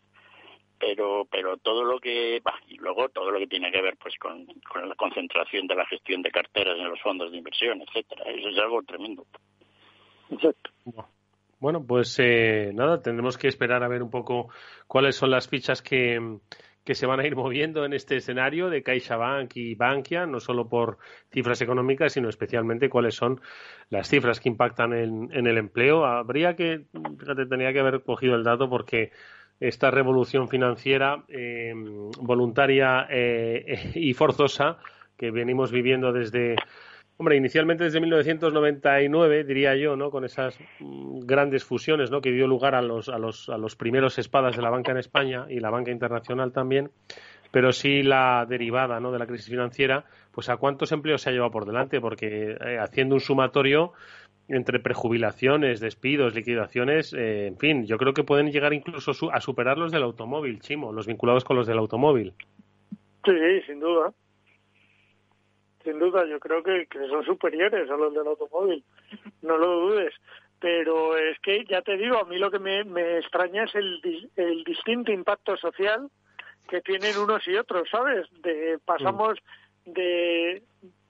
Pero 0.79 1.27
pero 1.29 1.57
todo 1.57 1.83
lo 1.83 1.99
que 1.99 2.41
va 2.45 2.53
y 2.67 2.75
luego 2.77 3.09
todo 3.09 3.31
lo 3.31 3.39
que 3.39 3.47
tiene 3.47 3.71
que 3.71 3.81
ver 3.81 3.97
pues 3.97 4.15
con, 4.17 4.45
con 4.71 4.87
la 4.87 4.95
concentración 4.95 5.67
de 5.67 5.75
la 5.75 5.85
gestión 5.85 6.21
de 6.21 6.31
carteras 6.31 6.77
en 6.77 6.89
los 6.89 7.01
fondos 7.01 7.31
de 7.31 7.37
inversión, 7.37 7.81
etcétera, 7.81 8.23
eso 8.31 8.49
es 8.49 8.57
algo 8.57 8.81
tremendo. 8.83 9.25
Bueno, 11.59 11.85
pues 11.85 12.17
eh, 12.19 12.71
nada, 12.73 13.01
tendremos 13.01 13.37
que 13.37 13.49
esperar 13.49 13.83
a 13.83 13.89
ver 13.89 14.01
un 14.01 14.09
poco 14.09 14.49
cuáles 14.87 15.15
son 15.15 15.31
las 15.31 15.49
fichas 15.49 15.81
que, 15.81 16.39
que 16.85 16.95
se 16.95 17.05
van 17.05 17.19
a 17.19 17.27
ir 17.27 17.35
moviendo 17.35 17.83
en 17.83 17.93
este 17.93 18.15
escenario 18.15 18.69
de 18.69 18.81
CaixaBank 18.81 19.57
y 19.57 19.75
Bankia, 19.75 20.25
no 20.25 20.39
solo 20.39 20.69
por 20.69 20.99
cifras 21.31 21.61
económicas, 21.61 22.13
sino 22.13 22.29
especialmente 22.29 22.89
cuáles 22.89 23.15
son 23.15 23.41
las 23.89 24.07
cifras 24.07 24.39
que 24.39 24.47
impactan 24.47 24.93
en, 24.93 25.29
en 25.33 25.47
el 25.47 25.57
empleo. 25.57 26.05
Habría 26.05 26.55
que, 26.55 26.85
fíjate, 27.19 27.45
tenía 27.45 27.73
que 27.73 27.79
haber 27.79 28.03
cogido 28.03 28.35
el 28.35 28.43
dato 28.43 28.69
porque 28.69 29.11
esta 29.59 29.91
revolución 29.91 30.47
financiera 30.47 31.23
eh, 31.27 31.73
voluntaria 32.21 33.07
eh, 33.09 33.91
y 33.95 34.13
forzosa 34.13 34.77
que 35.17 35.31
venimos 35.31 35.71
viviendo 35.71 36.13
desde 36.13 36.55
Hombre, 37.21 37.35
inicialmente 37.35 37.83
desde 37.83 37.99
1999, 37.99 39.43
diría 39.43 39.75
yo, 39.75 39.97
¿no? 39.97 40.09
Con 40.09 40.23
esas 40.23 40.57
mm, 40.79 41.19
grandes 41.25 41.65
fusiones, 41.65 42.09
¿no? 42.09 42.21
Que 42.21 42.31
dio 42.31 42.47
lugar 42.47 42.75
a 42.75 42.81
los, 42.81 43.09
a 43.09 43.17
los, 43.17 43.49
a 43.49 43.57
los 43.57 43.75
primeros 43.75 44.17
espadas 44.17 44.55
de 44.55 44.61
la 44.61 44.69
banca 44.69 44.93
en 44.93 44.99
España 44.99 45.45
y 45.49 45.59
la 45.59 45.69
banca 45.69 45.91
internacional 45.91 46.53
también, 46.53 46.91
pero 47.51 47.73
sí 47.73 48.03
la 48.03 48.45
derivada, 48.47 49.01
¿no? 49.01 49.11
De 49.11 49.19
la 49.19 49.27
crisis 49.27 49.49
financiera, 49.49 50.05
pues 50.31 50.47
a 50.47 50.55
cuántos 50.55 50.93
empleos 50.93 51.21
se 51.21 51.29
ha 51.29 51.33
llevado 51.33 51.51
por 51.51 51.65
delante, 51.65 51.99
porque 51.99 52.51
eh, 52.53 52.77
haciendo 52.79 53.15
un 53.15 53.21
sumatorio 53.21 53.91
entre 54.49 54.79
prejubilaciones, 54.79 55.79
despidos, 55.79 56.35
liquidaciones, 56.35 57.13
eh, 57.13 57.47
en 57.47 57.57
fin, 57.57 57.85
yo 57.85 57.97
creo 57.97 58.13
que 58.13 58.23
pueden 58.23 58.51
llegar 58.51 58.73
incluso 58.73 59.11
a 59.31 59.41
superar 59.41 59.77
los 59.77 59.91
del 59.91 60.03
automóvil, 60.03 60.59
Chimo, 60.59 60.91
los 60.91 61.07
vinculados 61.07 61.43
con 61.43 61.55
los 61.55 61.67
del 61.67 61.77
automóvil. 61.77 62.33
Sí, 63.23 63.61
sin 63.67 63.79
duda 63.79 64.11
sin 65.83 65.99
duda, 65.99 66.25
yo 66.25 66.39
creo 66.39 66.61
que, 66.61 66.87
son 67.09 67.23
superiores 67.25 67.89
a 67.89 67.95
los 67.95 68.13
del 68.13 68.27
automóvil, 68.27 68.83
no 69.41 69.57
lo 69.57 69.79
dudes. 69.81 70.13
Pero 70.59 71.17
es 71.17 71.39
que, 71.39 71.65
ya 71.65 71.81
te 71.81 71.95
digo, 71.95 72.17
a 72.17 72.25
mí 72.25 72.37
lo 72.37 72.51
que 72.51 72.59
me, 72.59 72.81
extraña 73.17 73.63
es 73.63 73.75
el, 73.75 74.29
el 74.35 74.63
distinto 74.65 75.11
impacto 75.11 75.55
social 75.57 76.09
que 76.69 76.81
tienen 76.81 77.17
unos 77.17 77.47
y 77.47 77.55
otros, 77.55 77.87
¿sabes? 77.89 78.27
De, 78.43 78.77
pasamos 78.83 79.39
de 79.85 80.61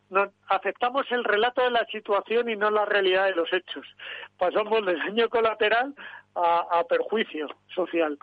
no, 0.09 0.31
aceptamos 0.47 1.05
el 1.11 1.23
relato 1.23 1.61
de 1.61 1.71
la 1.71 1.85
situación 1.85 2.49
y 2.49 2.55
no 2.55 2.69
la 2.71 2.85
realidad 2.85 3.25
de 3.25 3.35
los 3.35 3.51
hechos. 3.53 3.85
Pasamos 4.37 4.85
del 4.85 4.99
daño 4.99 5.29
colateral 5.29 5.93
a 6.35 6.83
perjuicio 6.87 7.47
social. 7.73 8.17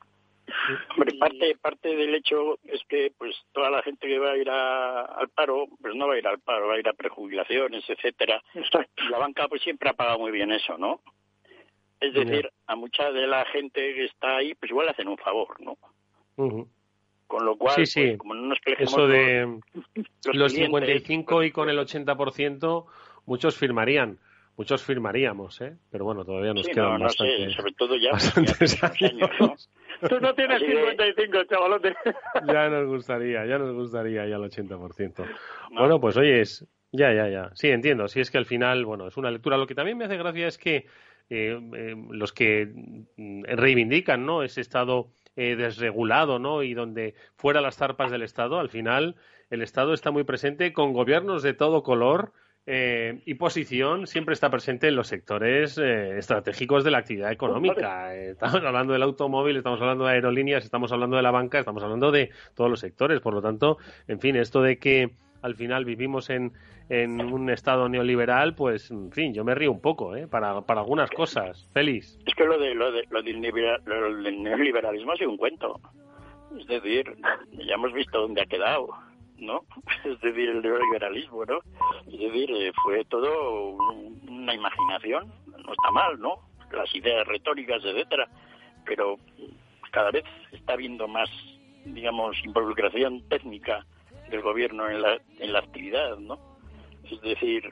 Hombre, 0.90 1.18
parte, 1.18 1.56
parte 1.60 1.96
del 1.96 2.14
hecho 2.14 2.58
es 2.64 2.80
que 2.88 3.12
pues 3.18 3.34
toda 3.52 3.68
la 3.68 3.82
gente 3.82 4.06
que 4.06 4.18
va 4.18 4.32
a 4.32 4.36
ir 4.36 4.48
al 4.48 5.28
paro, 5.30 5.66
pues 5.80 5.94
no 5.94 6.06
va 6.06 6.14
a 6.14 6.18
ir 6.18 6.26
al 6.26 6.38
paro, 6.38 6.68
va 6.68 6.74
a 6.74 6.78
ir 6.78 6.88
a 6.88 6.92
prejubilaciones, 6.92 7.88
etcétera. 7.88 8.42
La 9.10 9.18
banca 9.18 9.48
pues 9.48 9.62
siempre 9.62 9.90
ha 9.90 9.94
pagado 9.94 10.18
muy 10.18 10.30
bien 10.30 10.52
eso, 10.52 10.78
¿no? 10.78 11.00
Es 11.98 12.12
decir, 12.12 12.50
a 12.66 12.76
mucha 12.76 13.10
de 13.10 13.26
la 13.26 13.44
gente 13.46 13.94
que 13.94 14.04
está 14.04 14.36
ahí, 14.36 14.54
pues 14.54 14.70
igual 14.70 14.86
le 14.86 14.92
hacen 14.92 15.08
un 15.08 15.18
favor, 15.18 15.60
¿no? 15.60 15.76
Con 17.26 17.44
lo 17.44 17.56
cual, 17.56 17.74
Pues, 17.74 17.94
como 18.18 18.34
no 18.34 18.46
nos 18.48 18.58
Eso 18.78 19.06
de 19.08 19.58
los, 20.32 20.52
55 20.52 21.42
y 21.42 21.50
con 21.50 21.68
el 21.68 21.78
80%, 21.78 22.86
muchos 23.26 23.56
firmarían 23.56 24.18
muchos 24.56 24.82
firmaríamos, 24.82 25.60
¿eh? 25.60 25.76
Pero 25.90 26.04
bueno, 26.04 26.24
todavía 26.24 26.54
nos 26.54 26.66
quedan 26.66 27.00
bastante, 27.00 27.50
sobre 27.50 27.72
todo 27.72 27.96
ya, 27.96 28.10
años, 28.10 29.70
Tú 30.08 30.20
no 30.20 30.34
tienes 30.34 30.60
55, 30.60 31.44
chavalote. 31.44 31.94
Ya 32.46 32.68
nos 32.68 32.86
gustaría, 32.86 33.46
ya 33.46 33.58
nos 33.58 33.74
gustaría 33.74 34.26
ya 34.26 34.36
el 34.36 34.42
80%. 34.42 35.26
Bueno, 35.72 36.00
pues 36.00 36.16
oye, 36.16 36.40
es, 36.40 36.66
ya, 36.92 37.12
ya, 37.12 37.28
ya. 37.28 37.50
Sí, 37.54 37.68
entiendo. 37.68 38.08
Si 38.08 38.20
es 38.20 38.30
que 38.30 38.38
al 38.38 38.46
final, 38.46 38.84
bueno, 38.84 39.08
es 39.08 39.16
una 39.16 39.30
lectura. 39.30 39.56
Lo 39.56 39.66
que 39.66 39.74
también 39.74 39.96
me 39.96 40.04
hace 40.04 40.16
gracia 40.16 40.46
es 40.46 40.58
que 40.58 40.86
eh, 41.30 41.58
eh, 41.74 41.94
los 42.10 42.32
que 42.32 42.66
mm, 43.16 43.44
reivindican, 43.44 44.24
¿no? 44.24 44.42
Ese 44.42 44.60
Estado 44.60 45.08
eh, 45.36 45.56
desregulado, 45.56 46.38
¿no? 46.38 46.62
Y 46.62 46.74
donde 46.74 47.14
fuera 47.36 47.60
las 47.60 47.76
zarpas 47.76 48.10
del 48.10 48.22
Estado, 48.22 48.58
al 48.58 48.68
final 48.68 49.16
el 49.50 49.62
Estado 49.62 49.94
está 49.94 50.10
muy 50.10 50.24
presente 50.24 50.72
con 50.72 50.92
gobiernos 50.92 51.42
de 51.42 51.54
todo 51.54 51.82
color 51.82 52.32
eh, 52.68 53.22
y 53.24 53.34
posición 53.34 54.08
siempre 54.08 54.32
está 54.32 54.50
presente 54.50 54.88
en 54.88 54.96
los 54.96 55.06
sectores 55.06 55.78
eh, 55.78 56.18
estratégicos 56.18 56.82
de 56.82 56.90
la 56.90 56.98
actividad 56.98 57.30
económica. 57.30 58.12
Eh, 58.12 58.30
estamos 58.30 58.56
hablando 58.64 58.92
del 58.92 59.04
automóvil, 59.04 59.56
estamos 59.56 59.80
hablando 59.80 60.04
de 60.04 60.14
aerolíneas, 60.14 60.64
estamos 60.64 60.90
hablando 60.90 61.16
de 61.16 61.22
la 61.22 61.30
banca, 61.30 61.60
estamos 61.60 61.84
hablando 61.84 62.10
de 62.10 62.30
todos 62.54 62.68
los 62.68 62.80
sectores. 62.80 63.20
Por 63.20 63.34
lo 63.34 63.42
tanto, 63.42 63.78
en 64.08 64.18
fin, 64.18 64.34
esto 64.34 64.62
de 64.62 64.78
que 64.78 65.12
al 65.42 65.54
final 65.54 65.84
vivimos 65.84 66.30
en, 66.30 66.52
en 66.88 67.20
un 67.20 67.50
estado 67.50 67.88
neoliberal, 67.88 68.54
pues, 68.54 68.90
en 68.90 69.10
fin, 69.12 69.34
yo 69.34 69.44
me 69.44 69.54
río 69.54 69.72
un 69.72 69.80
poco, 69.80 70.14
¿eh? 70.16 70.26
Para, 70.28 70.62
para 70.62 70.80
algunas 70.80 71.10
cosas. 71.10 71.68
Feliz. 71.72 72.18
Es 72.26 72.34
que 72.34 72.44
lo, 72.44 72.58
de, 72.58 72.74
lo, 72.74 72.92
de, 72.92 73.04
lo, 73.10 73.22
del 73.22 73.40
neoliberalismo 74.42 75.12
ha 75.12 75.16
sido 75.16 75.30
un 75.30 75.36
cuento. 75.36 75.80
Es 76.58 76.66
decir, 76.66 77.16
ya 77.52 77.74
hemos 77.74 77.92
visto 77.92 78.20
dónde 78.20 78.42
ha 78.42 78.46
quedado, 78.46 78.88
¿no? 79.38 79.64
Es 80.04 80.20
decir, 80.20 80.48
el 80.48 80.62
neoliberalismo, 80.62 81.44
¿no? 81.44 81.58
Es 82.06 82.18
decir, 82.18 82.50
eh, 82.52 82.72
fue 82.82 83.04
todo 83.04 83.76
una 84.28 84.54
imaginación, 84.54 85.32
no 85.46 85.72
está 85.72 85.90
mal, 85.90 86.18
¿no? 86.20 86.38
Las 86.72 86.94
ideas 86.94 87.26
retóricas, 87.26 87.82
etcétera, 87.84 88.28
pero 88.84 89.18
cada 89.90 90.10
vez 90.10 90.24
está 90.52 90.74
habiendo 90.74 91.08
más, 91.08 91.28
digamos, 91.84 92.36
involucración 92.44 93.28
técnica 93.28 93.84
del 94.30 94.42
gobierno 94.42 94.88
en 94.88 95.02
la, 95.02 95.20
en 95.38 95.52
la 95.52 95.60
actividad, 95.60 96.16
¿no? 96.18 96.38
Es 97.10 97.20
decir, 97.20 97.70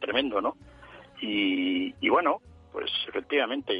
tremendo, 0.00 0.40
¿no? 0.40 0.56
Y, 1.20 2.08
bueno, 2.08 2.40
pues 2.72 2.90
efectivamente, 3.08 3.72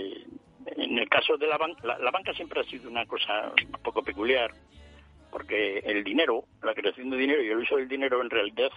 en 0.67 0.99
el 0.99 1.09
caso 1.09 1.37
de 1.39 1.47
la 1.47 1.57
banca, 1.57 1.99
la, 1.99 2.11
banca 2.11 2.35
siempre 2.35 2.61
ha 2.61 2.65
sido 2.65 2.91
una 2.91 3.07
cosa 3.07 3.53
un 3.57 3.83
poco 3.83 4.03
peculiar, 4.03 4.53
porque 5.31 5.79
el 5.79 6.05
dinero, 6.05 6.45
la 6.63 6.75
creación 6.75 7.11
de 7.11 7.17
dinero 7.17 7.43
y 7.43 7.49
el 7.49 7.59
uso 7.59 7.77
del 7.77 7.89
dinero 7.89 8.21
en 8.21 8.31
realidad 8.31 8.71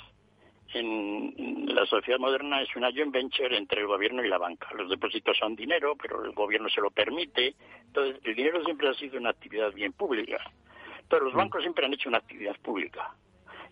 en 0.73 1.65
la 1.67 1.85
sociedad 1.85 2.19
moderna 2.19 2.61
es 2.61 2.75
una 2.75 2.91
joint 2.91 3.13
venture 3.13 3.55
entre 3.55 3.81
el 3.81 3.87
gobierno 3.87 4.23
y 4.23 4.29
la 4.29 4.37
banca. 4.37 4.69
Los 4.75 4.89
depósitos 4.89 5.37
son 5.37 5.55
dinero, 5.55 5.95
pero 6.01 6.23
el 6.23 6.31
gobierno 6.31 6.69
se 6.69 6.81
lo 6.81 6.89
permite. 6.89 7.53
Entonces, 7.87 8.19
el 8.23 8.33
dinero 8.33 8.63
siempre 8.63 8.89
ha 8.89 8.93
sido 8.93 9.19
una 9.19 9.31
actividad 9.31 9.71
bien 9.73 9.93
pública. 9.93 10.39
Entonces, 11.13 11.25
los 11.25 11.33
mm. 11.35 11.37
bancos 11.37 11.61
siempre 11.61 11.85
han 11.85 11.93
hecho 11.93 12.09
una 12.09 12.17
actividad 12.17 12.55
pública. 12.61 13.13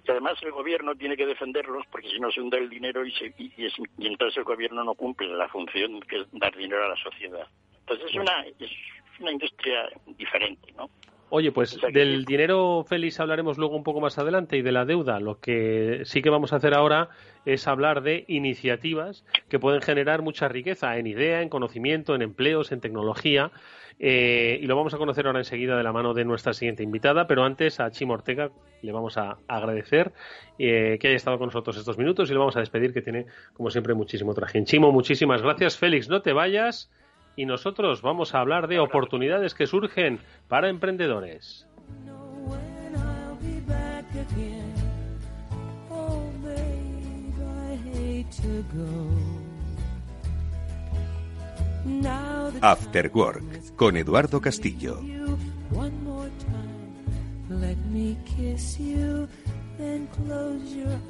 Y 0.07 0.11
además 0.11 0.37
el 0.43 0.51
gobierno 0.51 0.95
tiene 0.95 1.17
que 1.17 1.25
defenderlos 1.25 1.85
porque 1.91 2.09
si 2.09 2.19
no 2.19 2.31
se 2.31 2.41
hunde 2.41 2.57
el 2.57 2.69
dinero 2.69 3.05
y, 3.05 3.13
y, 3.37 4.07
entonces 4.07 4.37
el 4.37 4.43
gobierno 4.43 4.83
no 4.83 4.93
cumple 4.93 5.27
la 5.27 5.47
función 5.47 5.99
que 6.01 6.17
es 6.17 6.27
dar 6.33 6.55
dinero 6.55 6.85
a 6.85 6.89
la 6.89 6.95
sociedad. 6.97 7.47
Entonces 7.79 8.09
es 8.09 8.15
una, 8.15 8.45
es 8.59 8.71
una 9.19 9.31
industria 9.31 9.89
diferente, 10.05 10.71
¿no? 10.73 10.89
Oye, 11.33 11.53
pues 11.53 11.77
del 11.93 12.25
dinero, 12.25 12.83
Félix, 12.85 13.21
hablaremos 13.21 13.57
luego 13.57 13.77
un 13.77 13.83
poco 13.83 14.01
más 14.01 14.17
adelante 14.17 14.57
y 14.57 14.61
de 14.61 14.73
la 14.73 14.83
deuda. 14.83 15.21
Lo 15.21 15.39
que 15.39 16.01
sí 16.03 16.21
que 16.21 16.29
vamos 16.29 16.51
a 16.51 16.57
hacer 16.57 16.73
ahora 16.73 17.07
es 17.45 17.69
hablar 17.69 18.01
de 18.01 18.25
iniciativas 18.27 19.23
que 19.47 19.57
pueden 19.57 19.81
generar 19.81 20.23
mucha 20.23 20.49
riqueza 20.49 20.97
en 20.97 21.07
idea, 21.07 21.41
en 21.41 21.47
conocimiento, 21.47 22.15
en 22.15 22.21
empleos, 22.21 22.73
en 22.73 22.81
tecnología. 22.81 23.49
Eh, 23.97 24.59
y 24.61 24.65
lo 24.65 24.75
vamos 24.75 24.93
a 24.93 24.97
conocer 24.97 25.25
ahora 25.25 25.39
enseguida 25.39 25.77
de 25.77 25.83
la 25.83 25.93
mano 25.93 26.13
de 26.13 26.25
nuestra 26.25 26.51
siguiente 26.51 26.83
invitada. 26.83 27.27
Pero 27.27 27.45
antes 27.45 27.79
a 27.79 27.91
Chimo 27.91 28.13
Ortega 28.13 28.51
le 28.81 28.91
vamos 28.91 29.17
a 29.17 29.37
agradecer 29.47 30.11
eh, 30.59 30.97
que 30.99 31.07
haya 31.07 31.15
estado 31.15 31.37
con 31.37 31.47
nosotros 31.47 31.77
estos 31.77 31.97
minutos 31.97 32.29
y 32.29 32.33
le 32.33 32.39
vamos 32.39 32.57
a 32.57 32.59
despedir, 32.59 32.91
que 32.91 33.01
tiene, 33.01 33.25
como 33.53 33.71
siempre, 33.71 33.93
muchísimo 33.93 34.33
traje. 34.33 34.61
Chimo, 34.65 34.91
muchísimas 34.91 35.41
gracias. 35.41 35.77
Félix, 35.77 36.09
no 36.09 36.21
te 36.21 36.33
vayas 36.33 36.91
y 37.35 37.45
nosotros 37.45 38.01
vamos 38.01 38.35
a 38.35 38.39
hablar 38.39 38.67
de 38.67 38.79
oportunidades 38.79 39.53
que 39.53 39.67
surgen 39.67 40.19
para 40.47 40.69
emprendedores. 40.69 41.67
After 52.61 53.11
Work 53.13 53.75
con 53.75 53.97
Eduardo 53.97 54.39
Castillo. 54.39 54.99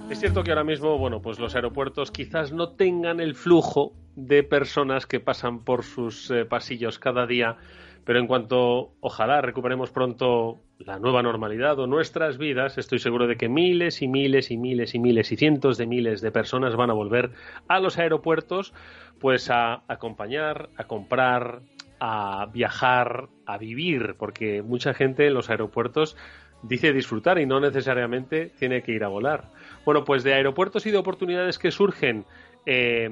Es 0.09 0.19
cierto 0.19 0.43
que 0.43 0.51
ahora 0.51 0.63
mismo, 0.63 0.97
bueno, 0.97 1.21
pues 1.21 1.39
los 1.39 1.55
aeropuertos 1.55 2.11
quizás 2.11 2.51
no 2.51 2.69
tengan 2.69 3.19
el 3.19 3.35
flujo 3.35 3.93
de 4.15 4.43
personas 4.43 5.05
que 5.05 5.19
pasan 5.19 5.63
por 5.63 5.83
sus 5.83 6.29
eh, 6.31 6.45
pasillos 6.45 6.99
cada 6.99 7.25
día, 7.25 7.57
pero 8.03 8.19
en 8.19 8.27
cuanto 8.27 8.93
ojalá 8.99 9.41
recuperemos 9.41 9.91
pronto 9.91 10.59
la 10.79 10.99
nueva 10.99 11.21
normalidad 11.21 11.77
o 11.79 11.87
nuestras 11.87 12.37
vidas, 12.37 12.77
estoy 12.77 12.99
seguro 12.99 13.27
de 13.27 13.37
que 13.37 13.47
miles 13.47 14.01
y 14.01 14.07
miles 14.07 14.51
y 14.51 14.57
miles 14.57 14.95
y 14.95 14.99
miles 14.99 15.31
y 15.31 15.37
cientos 15.37 15.77
de 15.77 15.85
miles 15.85 16.21
de 16.21 16.31
personas 16.31 16.75
van 16.75 16.89
a 16.89 16.93
volver 16.93 17.31
a 17.67 17.79
los 17.79 17.97
aeropuertos 17.99 18.73
pues 19.19 19.51
a 19.51 19.83
acompañar, 19.87 20.69
a 20.77 20.85
comprar, 20.85 21.61
a 21.99 22.47
viajar, 22.51 23.29
a 23.45 23.59
vivir, 23.59 24.15
porque 24.17 24.63
mucha 24.63 24.95
gente 24.95 25.27
en 25.27 25.35
los 25.35 25.51
aeropuertos 25.51 26.17
dice 26.63 26.93
disfrutar 26.93 27.39
y 27.39 27.45
no 27.45 27.59
necesariamente 27.59 28.51
tiene 28.57 28.81
que 28.81 28.91
ir 28.91 29.03
a 29.03 29.07
volar. 29.07 29.51
Bueno, 29.85 30.03
pues 30.03 30.23
de 30.23 30.33
aeropuertos 30.33 30.85
y 30.87 30.91
de 30.91 30.97
oportunidades 30.97 31.59
que 31.59 31.71
surgen 31.71 32.25
eh, 32.65 33.09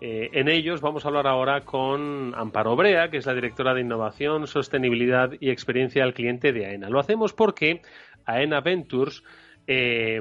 eh, 0.00 0.30
en 0.32 0.48
ellos 0.48 0.80
vamos 0.80 1.04
a 1.04 1.08
hablar 1.08 1.26
ahora 1.26 1.64
con 1.64 2.34
Amparo 2.34 2.76
Brea, 2.76 3.10
que 3.10 3.18
es 3.18 3.26
la 3.26 3.34
directora 3.34 3.74
de 3.74 3.80
Innovación, 3.80 4.46
Sostenibilidad 4.46 5.32
y 5.40 5.50
Experiencia 5.50 6.04
al 6.04 6.14
Cliente 6.14 6.52
de 6.52 6.66
AENA. 6.66 6.88
Lo 6.88 7.00
hacemos 7.00 7.32
porque 7.32 7.82
AENA 8.24 8.60
Ventures 8.60 9.22
eh, 9.66 10.20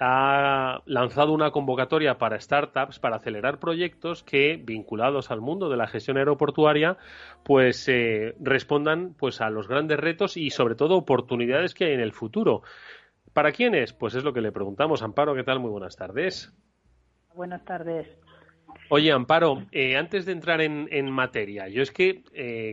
ha 0.00 0.82
lanzado 0.86 1.32
una 1.32 1.50
convocatoria 1.50 2.16
para 2.16 2.40
startups 2.40 2.98
para 2.98 3.16
acelerar 3.16 3.58
proyectos 3.58 4.22
que, 4.22 4.58
vinculados 4.62 5.30
al 5.30 5.40
mundo 5.40 5.68
de 5.68 5.76
la 5.76 5.86
gestión 5.86 6.16
aeroportuaria, 6.16 6.96
pues 7.44 7.88
eh, 7.88 8.34
respondan 8.40 9.14
pues 9.18 9.40
a 9.40 9.50
los 9.50 9.68
grandes 9.68 9.98
retos 9.98 10.36
y 10.36 10.50
sobre 10.50 10.76
todo 10.76 10.96
oportunidades 10.96 11.74
que 11.74 11.86
hay 11.86 11.92
en 11.92 12.00
el 12.00 12.12
futuro. 12.12 12.62
¿Para 13.34 13.52
quiénes? 13.52 13.92
Pues 13.92 14.14
es 14.14 14.24
lo 14.24 14.32
que 14.32 14.40
le 14.40 14.52
preguntamos. 14.52 15.02
Amparo, 15.02 15.34
¿qué 15.34 15.44
tal? 15.44 15.60
Muy 15.60 15.70
buenas 15.70 15.96
tardes. 15.96 16.52
Buenas 17.34 17.64
tardes. 17.64 18.08
Oye, 18.88 19.12
Amparo, 19.12 19.64
eh, 19.72 19.96
antes 19.96 20.26
de 20.26 20.32
entrar 20.32 20.60
en, 20.60 20.88
en, 20.90 21.10
materia, 21.10 21.68
yo 21.68 21.82
es 21.82 21.90
que 21.90 22.22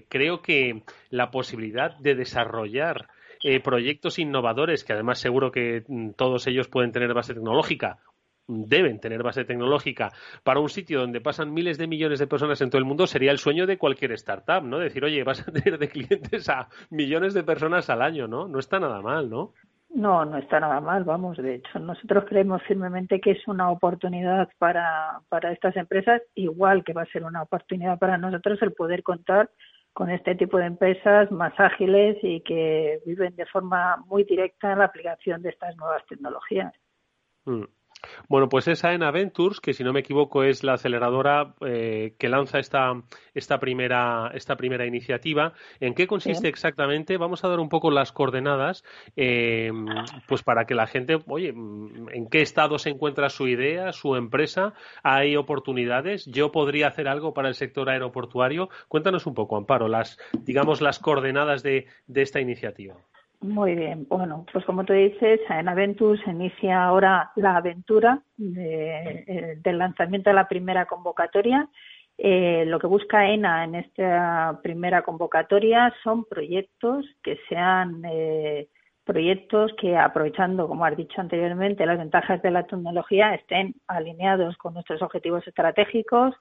creo 0.10 0.41
que 0.41 0.84
la 1.10 1.32
posibilidad 1.32 1.98
de 1.98 2.15
desarrollar 2.15 3.08
eh, 3.43 3.60
proyectos 3.60 4.20
innovadores, 4.20 4.84
que 4.84 4.93
además 4.93 5.20
seguro 5.20 5.52
que 5.52 5.84
mm, 5.88 6.12
todos 6.12 6.48
ellos 6.48 6.67
pueden 6.67 6.91
tener 6.91 7.13
base 7.13 7.34
tecnológica, 7.34 8.00
deben 8.48 9.00
tener 9.00 9.24
base 9.24 9.43
tecnológica 9.43 10.12
para 10.43 10.60
un 10.60 10.70
sitio 10.70 11.02
donde 11.02 11.22
pasan 11.22 11.54
miles 11.54 11.78
de 11.78 11.86
millones 11.86 12.20
de 12.20 12.28
personas 12.28 12.62
en 12.62 12.70
todo 12.70 12.80
el 12.80 12.86
mundo 12.86 13.06
sería 13.06 13.32
el 13.32 13.39
sueño 13.39 13.67
de 13.67 13.78
cualquier 13.78 14.13
startup, 14.13 14.63
¿no? 14.63 14.80
Decir, 14.80 15.04
oye, 15.04 15.24
vas 15.24 15.41
a 15.41 15.52
tener 15.52 15.78
de 15.78 15.89
clientes 15.89 16.50
a 16.50 16.70
millones 16.89 17.34
de 17.34 17.43
personas 17.43 17.89
al 17.89 18.02
año, 18.02 18.28
¿no? 18.28 18.48
No 18.48 18.60
está 18.60 18.80
nada 18.80 19.02
mal, 19.02 19.30
¿no? 19.30 19.54
No, 19.89 20.26
no 20.26 20.38
está 20.38 20.60
nada 20.60 20.80
mal, 20.82 21.04
vamos. 21.04 21.38
De 21.38 21.56
hecho, 21.56 21.80
nosotros 21.80 22.26
creemos 22.28 22.62
firmemente 22.63 23.19
que 23.19 23.32
es 23.32 23.47
una 23.47 23.71
oportunidad 23.71 24.50
para, 24.58 25.21
para 25.30 25.52
estas 25.52 25.76
empresas, 25.76 26.21
igual 26.36 26.84
que 26.84 26.93
va 26.93 27.04
a 27.04 27.12
ser 27.12 27.23
una 27.23 27.41
oportunidad 27.41 27.97
para 27.97 28.17
nosotros 28.17 28.62
el 28.62 28.73
poder 28.73 29.02
contar 29.02 29.50
con 29.93 30.12
este 30.12 30.36
tipo 30.36 30.58
de 30.58 30.65
empresas 30.65 31.32
más 31.32 31.60
ágiles 31.60 32.17
y 32.21 32.41
que 32.41 33.00
viven 33.06 33.36
de 33.36 33.47
forma 33.47 33.97
muy 34.06 34.23
directa 34.26 34.76
la 34.76 34.86
aplicación 34.86 35.41
de 35.41 35.50
estas 35.50 35.76
nuevas 35.78 36.06
tecnologías. 36.06 36.71
Mm. 37.45 37.63
Bueno, 38.30 38.50
pues 38.50 38.68
esa 38.68 38.94
en 38.94 39.00
Ventures, 39.12 39.60
que 39.60 39.74
si 39.74 39.84
no 39.84 39.94
me 39.94 40.02
equivoco 40.02 40.44
es 40.44 40.64
la 40.64 40.74
aceleradora 40.74 41.56
eh, 41.66 42.14
que 42.20 42.30
lanza 42.30 42.60
esta, 42.60 42.94
esta, 43.34 43.60
primera, 43.60 44.32
esta 44.34 44.56
primera 44.56 44.86
iniciativa. 44.86 45.54
¿En 45.80 45.94
qué 45.94 46.08
consiste 46.08 46.48
exactamente? 46.48 47.18
Vamos 47.18 47.44
a 47.44 47.48
dar 47.48 47.60
un 47.60 47.70
poco 47.70 47.90
las 47.90 48.12
coordenadas, 48.12 48.84
eh, 49.16 49.72
pues 50.28 50.44
para 50.44 50.66
que 50.66 50.76
la 50.76 50.88
gente, 50.88 51.18
oye, 51.28 51.50
¿en 51.50 52.28
qué 52.30 52.42
estado 52.42 52.78
se 52.78 52.90
encuentra 52.90 53.30
su 53.30 53.48
idea, 53.48 53.92
su 53.94 54.16
empresa? 54.16 54.74
¿Hay 55.04 55.36
oportunidades? 55.36 56.26
¿Yo 56.26 56.52
podría 56.52 56.88
hacer 56.88 57.08
algo 57.08 57.34
para 57.34 57.48
el 57.48 57.56
sector 57.56 57.90
aeroportuario? 57.90 58.70
Cuéntanos 58.88 59.26
un 59.26 59.34
poco, 59.34 59.58
Amparo, 59.58 59.88
las, 59.88 60.18
digamos, 60.44 60.82
las 60.82 61.00
coordenadas 61.00 61.64
de 61.64 61.88
esta 62.08 62.40
iniciativa. 62.40 62.96
Muy 63.39 63.76
bien, 63.76 64.08
bueno, 64.10 64.45
pues 64.52 64.65
como 64.65 64.84
tú 64.84 64.93
dices, 64.93 65.39
en 65.50 65.69
Aventus 65.69 66.19
inicia 66.26 66.84
ahora 66.84 67.32
la 67.36 67.58
aventura 67.58 68.19
eh, 68.39 69.60
del 69.63 69.78
lanzamiento 69.78 70.32
de 70.32 70.36
la 70.36 70.47
primera 70.47 70.88
convocatoria. 70.88 71.69
Eh, 72.17 72.63
lo 72.65 72.80
que 72.80 72.88
busca 72.88 73.30
ENA 73.30 73.65
en 73.65 73.76
esta 73.76 74.60
primera 74.63 75.04
convocatoria 75.04 75.93
son 76.04 76.26
proyectos 76.26 77.06
que 77.21 77.38
sean 77.47 78.02
eh, 78.06 78.69
proyectos 79.04 79.71
que, 79.80 79.95
aprovechando, 79.95 80.67
como 80.67 80.84
has 80.86 80.97
dicho 80.97 81.22
anteriormente, 81.22 81.86
las 81.86 81.99
ventajas 81.99 82.41
de 82.41 82.49
la 82.49 82.66
tecnología, 82.66 83.36
estén 83.36 83.76
alineados 83.88 84.57
con 84.57 84.74
nuestros 84.74 85.03
objetivos 85.03 85.47
estratégicos, 85.47 86.34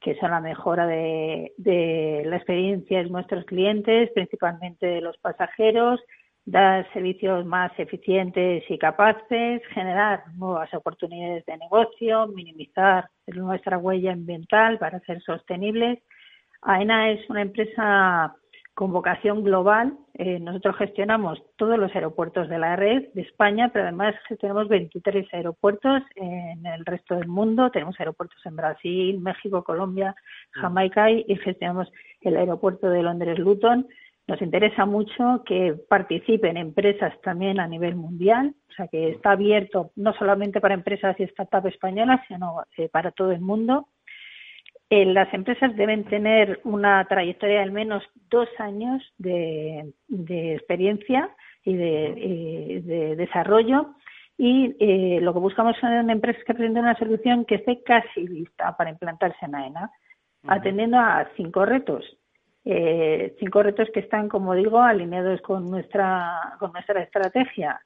que 0.00 0.16
son 0.16 0.32
la 0.32 0.40
mejora 0.40 0.86
de, 0.86 1.54
de 1.56 2.24
la 2.26 2.36
experiencia 2.36 3.02
de 3.02 3.08
nuestros 3.08 3.46
clientes, 3.46 4.10
principalmente 4.12 4.84
de 4.84 5.00
los 5.00 5.16
pasajeros, 5.16 5.98
dar 6.44 6.90
servicios 6.92 7.46
más 7.46 7.72
eficientes 7.78 8.64
y 8.68 8.78
capaces, 8.78 9.62
generar 9.68 10.24
nuevas 10.34 10.72
oportunidades 10.74 11.44
de 11.46 11.56
negocio, 11.56 12.26
minimizar 12.28 13.08
nuestra 13.26 13.78
huella 13.78 14.12
ambiental 14.12 14.78
para 14.78 15.00
ser 15.00 15.22
sostenibles. 15.22 16.00
AENA 16.62 17.10
es 17.10 17.28
una 17.30 17.42
empresa 17.42 18.34
con 18.74 18.92
vocación 18.92 19.44
global. 19.44 19.98
Eh, 20.14 20.38
nosotros 20.40 20.76
gestionamos 20.76 21.42
todos 21.56 21.78
los 21.78 21.94
aeropuertos 21.94 22.48
de 22.48 22.58
la 22.58 22.74
red 22.76 23.08
de 23.14 23.22
España, 23.22 23.70
pero 23.72 23.84
además 23.84 24.14
tenemos 24.40 24.68
23 24.68 25.26
aeropuertos 25.32 26.02
en 26.16 26.64
el 26.64 26.84
resto 26.86 27.16
del 27.16 27.28
mundo. 27.28 27.70
Tenemos 27.70 27.98
aeropuertos 28.00 28.38
en 28.46 28.56
Brasil, 28.56 29.20
México, 29.20 29.62
Colombia, 29.62 30.14
mm. 30.56 30.60
Jamaica 30.60 31.10
y 31.10 31.36
gestionamos 31.36 31.92
el 32.22 32.36
aeropuerto 32.36 32.88
de 32.88 33.02
Londres 33.02 33.38
Luton. 33.38 33.86
Nos 34.28 34.40
interesa 34.40 34.86
mucho 34.86 35.42
que 35.44 35.74
participen 35.88 36.56
empresas 36.56 37.12
también 37.22 37.58
a 37.58 37.66
nivel 37.66 37.96
mundial, 37.96 38.54
o 38.70 38.72
sea 38.74 38.86
que 38.86 39.10
está 39.10 39.32
abierto 39.32 39.90
no 39.96 40.14
solamente 40.14 40.60
para 40.60 40.74
empresas 40.74 41.18
y 41.18 41.26
startups 41.26 41.74
españolas, 41.74 42.20
sino 42.28 42.62
eh, 42.76 42.88
para 42.88 43.10
todo 43.10 43.32
el 43.32 43.40
mundo. 43.40 43.88
Eh, 44.90 45.06
las 45.06 45.32
empresas 45.34 45.74
deben 45.74 46.04
tener 46.04 46.60
una 46.64 47.04
trayectoria 47.06 47.56
de 47.56 47.62
al 47.62 47.72
menos 47.72 48.04
dos 48.30 48.48
años 48.58 49.02
de, 49.18 49.92
experiencia 50.08 51.34
y 51.64 51.74
de, 51.74 53.14
desarrollo 53.16 53.94
y 54.38 54.76
eh, 54.78 55.18
lo 55.20 55.32
que 55.32 55.40
buscamos 55.40 55.76
son 55.78 56.10
empresas 56.10 56.44
que 56.44 56.54
presenten 56.54 56.84
una 56.84 56.98
solución 56.98 57.44
que 57.44 57.56
esté 57.56 57.82
casi 57.82 58.26
lista 58.26 58.76
para 58.76 58.90
implantarse 58.90 59.44
en 59.46 59.54
AENA, 59.54 59.90
atendiendo 60.46 60.98
a 60.98 61.28
cinco 61.36 61.64
retos. 61.64 62.04
Eh, 62.64 63.34
cinco 63.40 63.62
retos 63.62 63.88
que 63.92 64.00
están, 64.00 64.28
como 64.28 64.54
digo, 64.54 64.80
alineados 64.80 65.40
con 65.42 65.70
nuestra, 65.70 66.56
con 66.58 66.72
nuestra 66.72 67.02
estrategia. 67.02 67.80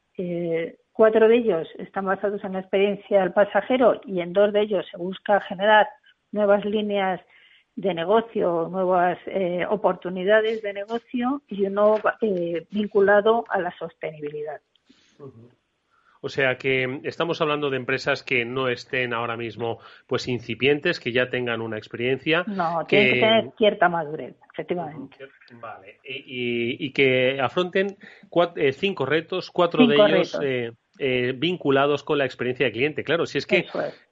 cuatro 0.93 1.29
de 1.29 1.37
ellos 1.37 1.68
están 1.79 2.07
basados 2.07 2.43
en 2.45 2.55
la 2.55 2.61
experiencia 2.61 3.20
del 3.20 3.33
pasajero 3.33 4.01
y 4.05 4.20
en 4.20 4.33
dos 4.33 4.53
de 4.53 4.62
ellos 4.62 4.87
se 4.91 4.97
busca 4.97 5.41
generar 5.41 5.89
nuevas 6.33 6.64
líneas 6.64 7.20
de 7.77 7.93
negocio, 7.93 8.68
nuevas 8.70 9.18
eh, 9.27 9.66
oportunidades 9.68 10.62
de 10.62 10.72
negocio 10.72 11.43
y 11.47 11.66
uno 11.66 11.97
eh, 12.22 12.66
vinculado 12.70 13.45
a 13.49 13.61
la 13.61 13.70
sostenibilidad. 13.79 14.61
O 16.27 16.29
sea 16.29 16.59
que 16.59 17.01
estamos 17.05 17.41
hablando 17.41 17.70
de 17.70 17.77
empresas 17.77 18.24
que 18.24 18.45
no 18.45 18.68
estén 18.68 19.14
ahora 19.14 19.37
mismo 19.37 19.79
pues 20.09 20.27
incipientes, 20.27 20.99
que 20.99 21.12
ya 21.12 21.31
tengan 21.31 21.61
una 21.61 21.79
experiencia. 21.79 22.43
No, 22.49 22.85
que... 22.89 22.97
tienen 22.97 23.14
que 23.14 23.20
tener 23.20 23.51
cierta 23.57 23.89
madurez, 23.89 24.35
efectivamente. 24.53 25.18
Vale, 25.53 26.01
y, 26.03 26.93
que 26.93 27.41
afronten 27.41 27.97
eh, 28.57 28.72
cinco 28.72 29.07
retos, 29.07 29.53
cuatro 29.53 29.87
de 29.87 29.95
ellos 29.95 30.37
eh, 30.99 31.33
vinculados 31.37 32.03
con 32.03 32.18
la 32.18 32.24
experiencia 32.24 32.66
de 32.66 32.72
cliente. 32.72 33.05
Claro, 33.05 33.24
si 33.27 33.39
es 33.39 33.47
que 33.47 33.66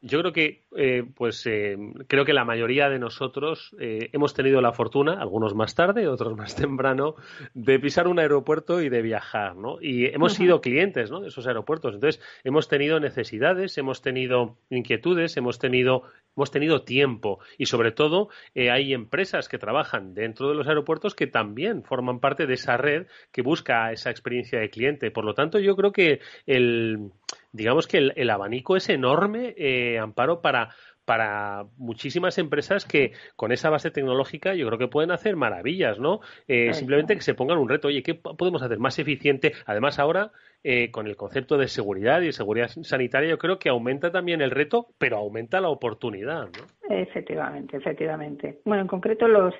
yo 0.06 0.20
creo 0.20 0.32
que, 0.34 0.64
eh, 0.76 1.02
pues, 1.16 1.46
eh, 1.46 1.78
creo 2.08 2.26
que 2.26 2.34
la 2.34 2.44
mayoría 2.44 2.90
de 2.90 2.98
nosotros 2.98 3.74
hemos 3.78 4.34
tenido 4.34 4.60
la 4.60 4.72
fortuna, 4.72 5.14
algunos 5.14 5.54
más 5.54 5.74
tarde, 5.74 6.08
otros 6.08 6.36
más 6.36 6.54
temprano, 6.54 7.14
de 7.54 7.80
pisar 7.80 8.06
un 8.06 8.18
aeropuerto 8.18 8.82
y 8.82 8.90
de 8.90 9.00
viajar, 9.00 9.56
¿no? 9.56 9.78
Y 9.80 10.04
hemos 10.04 10.34
sido 10.34 10.60
clientes, 10.60 11.10
¿no? 11.10 11.20
De 11.20 11.28
esos 11.28 11.46
aeropuertos. 11.46 11.94
Entonces, 11.94 12.22
hemos 12.44 12.68
tenido 12.68 13.00
necesidades, 13.00 13.78
hemos 13.78 14.02
tenido 14.02 14.58
inquietudes, 14.68 15.38
hemos 15.38 15.58
tenido 15.58 16.02
hemos 16.36 16.50
tenido 16.50 16.82
tiempo 16.82 17.38
y 17.58 17.66
sobre 17.66 17.92
todo 17.92 18.28
hay 18.56 18.92
empresas 18.92 19.48
que 19.48 19.56
trabajan 19.56 20.14
dentro 20.14 20.48
de 20.48 20.56
los 20.56 20.66
aeropuertos 20.66 21.14
que 21.14 21.28
también 21.28 21.84
forman 21.84 22.18
parte 22.18 22.46
de 22.46 22.54
esa 22.54 22.76
red 22.76 23.06
que 23.30 23.42
busca 23.42 23.92
esa 23.92 24.10
experiencia 24.10 24.58
de 24.58 24.68
cliente. 24.68 25.12
Por 25.12 25.24
lo 25.24 25.34
tanto, 25.34 25.60
yo 25.60 25.76
creo 25.76 25.92
que 25.92 26.18
el 26.46 27.12
digamos 27.54 27.86
que 27.86 28.10
el, 28.14 28.30
abanico 28.30 28.76
es 28.76 28.88
enorme, 28.88 29.54
eh, 29.56 29.98
Amparo, 30.00 30.42
para, 30.42 30.70
para 31.04 31.66
muchísimas 31.76 32.36
empresas 32.38 32.84
que 32.84 33.12
con 33.36 33.52
esa 33.52 33.70
base 33.70 33.92
tecnológica 33.92 34.54
yo 34.54 34.66
creo 34.66 34.78
que 34.78 34.88
pueden 34.88 35.12
hacer 35.12 35.36
maravillas, 35.36 36.00
¿no? 36.00 36.20
Eh, 36.48 36.74
simplemente 36.74 37.14
que 37.14 37.22
se 37.22 37.34
pongan 37.34 37.58
un 37.58 37.68
reto, 37.68 37.88
oye, 37.88 38.02
¿qué 38.02 38.14
podemos 38.14 38.60
hacer 38.62 38.78
más 38.80 38.98
eficiente? 38.98 39.52
Además 39.66 40.00
ahora, 40.00 40.32
eh, 40.64 40.90
con 40.90 41.06
el 41.06 41.16
concepto 41.16 41.56
de 41.56 41.68
seguridad 41.68 42.20
y 42.22 42.32
seguridad 42.32 42.68
sanitaria, 42.82 43.30
yo 43.30 43.38
creo 43.38 43.60
que 43.60 43.68
aumenta 43.68 44.10
también 44.10 44.40
el 44.40 44.50
reto, 44.50 44.88
pero 44.98 45.18
aumenta 45.18 45.60
la 45.60 45.68
oportunidad, 45.68 46.48
¿no? 46.48 46.92
Efectivamente, 46.92 47.76
efectivamente. 47.76 48.58
Bueno, 48.64 48.82
en 48.82 48.88
concreto 48.88 49.28
los 49.28 49.54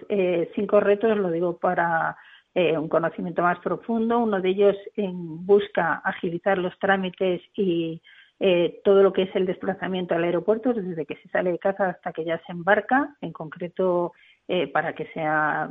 cinco 0.54 0.80
retos, 0.80 1.16
lo 1.16 1.30
digo 1.30 1.58
para 1.58 2.16
eh, 2.54 2.78
un 2.78 2.88
conocimiento 2.88 3.42
más 3.42 3.58
profundo. 3.58 4.20
Uno 4.20 4.40
de 4.40 4.50
ellos 4.50 4.76
en 4.94 5.44
busca 5.44 5.94
agilizar 6.04 6.56
los 6.56 6.78
trámites 6.78 7.42
y 7.56 8.00
eh, 8.38 8.80
todo 8.84 9.02
lo 9.02 9.12
que 9.12 9.22
es 9.22 9.34
el 9.34 9.44
desplazamiento 9.44 10.14
al 10.14 10.22
aeropuerto, 10.22 10.72
desde 10.72 11.04
que 11.04 11.16
se 11.16 11.28
sale 11.30 11.50
de 11.50 11.58
casa 11.58 11.88
hasta 11.88 12.12
que 12.12 12.24
ya 12.24 12.40
se 12.46 12.52
embarca, 12.52 13.16
en 13.20 13.32
concreto 13.32 14.12
eh, 14.46 14.68
para 14.68 14.94
que 14.94 15.06
sea, 15.06 15.68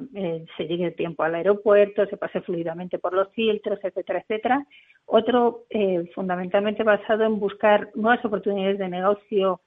se 0.58 0.68
llegue 0.68 0.88
el 0.88 0.96
tiempo 0.96 1.24
al 1.24 1.36
aeropuerto, 1.36 2.06
se 2.08 2.18
pase 2.18 2.42
fluidamente 2.42 3.00
por 3.00 3.14
los 3.14 3.30
filtros, 3.30 3.80
etcétera, 3.82 4.20
etcétera. 4.20 4.66
Otro 5.06 5.66
fundamentalmente 6.16 6.84
basado 6.84 7.24
en 7.24 7.40
buscar 7.40 7.92
nuevas 7.96 8.26
oportunidades 8.26 8.80
de 8.80 8.90
negocio 8.90 9.62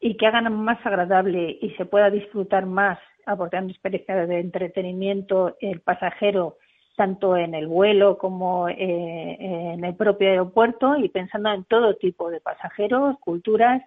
y 0.00 0.16
que 0.16 0.26
hagan 0.26 0.52
más 0.52 0.84
agradable 0.84 1.58
y 1.60 1.70
se 1.70 1.86
pueda 1.86 2.10
disfrutar 2.10 2.66
más 2.66 2.98
aportando 3.24 3.72
experiencia 3.72 4.26
de 4.26 4.40
entretenimiento 4.40 5.56
el 5.60 5.80
pasajero 5.80 6.58
tanto 6.96 7.36
en 7.36 7.54
el 7.54 7.66
vuelo 7.68 8.18
como 8.18 8.68
eh, 8.68 9.36
en 9.38 9.84
el 9.84 9.94
propio 9.94 10.28
aeropuerto 10.28 10.96
y 10.96 11.08
pensando 11.08 11.52
en 11.52 11.64
todo 11.64 11.94
tipo 11.96 12.30
de 12.30 12.40
pasajeros, 12.40 13.18
culturas. 13.20 13.82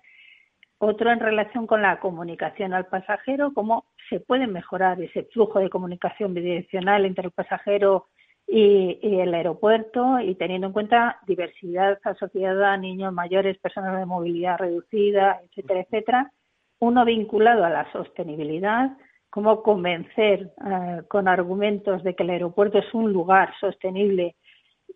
Otro 0.78 1.12
en 1.12 1.20
relación 1.20 1.68
con 1.68 1.82
la 1.82 2.00
comunicación 2.00 2.74
al 2.74 2.86
pasajero, 2.86 3.52
cómo 3.54 3.86
se 4.10 4.20
puede 4.22 4.48
mejorar 4.48 5.02
ese 5.02 5.24
flujo 5.24 5.60
de 5.60 5.70
comunicación 5.70 6.34
bidireccional 6.34 7.06
entre 7.06 7.26
el 7.26 7.32
pasajero 7.32 8.08
y, 8.52 8.98
el 9.02 9.34
aeropuerto 9.34 10.20
y 10.20 10.36
teniendo 10.36 10.68
en 10.68 10.74
cuenta 10.74 11.20
diversidad 11.28 12.00
asociada 12.04 12.74
a 12.74 12.78
niños 12.78 13.14
mayores, 13.14 13.60
personas 13.60 13.98
de 14.00 14.06
movilidad 14.06 14.58
reducida, 14.58 15.40
etcétera, 15.46 15.82
etcétera. 15.82 16.32
Uno 16.80 17.06
vinculado 17.06 17.64
a 17.64 17.70
la 17.70 17.92
sostenibilidad, 17.92 18.98
cómo 19.30 19.62
convencer 19.62 20.52
eh, 20.66 21.02
con 21.08 21.28
argumentos 21.28 22.04
de 22.04 22.16
que 22.16 22.24
el 22.24 22.32
aeropuerto 22.32 22.80
es 22.80 22.94
un 22.94 23.14
lugar 23.14 23.54
sostenible 23.60 24.36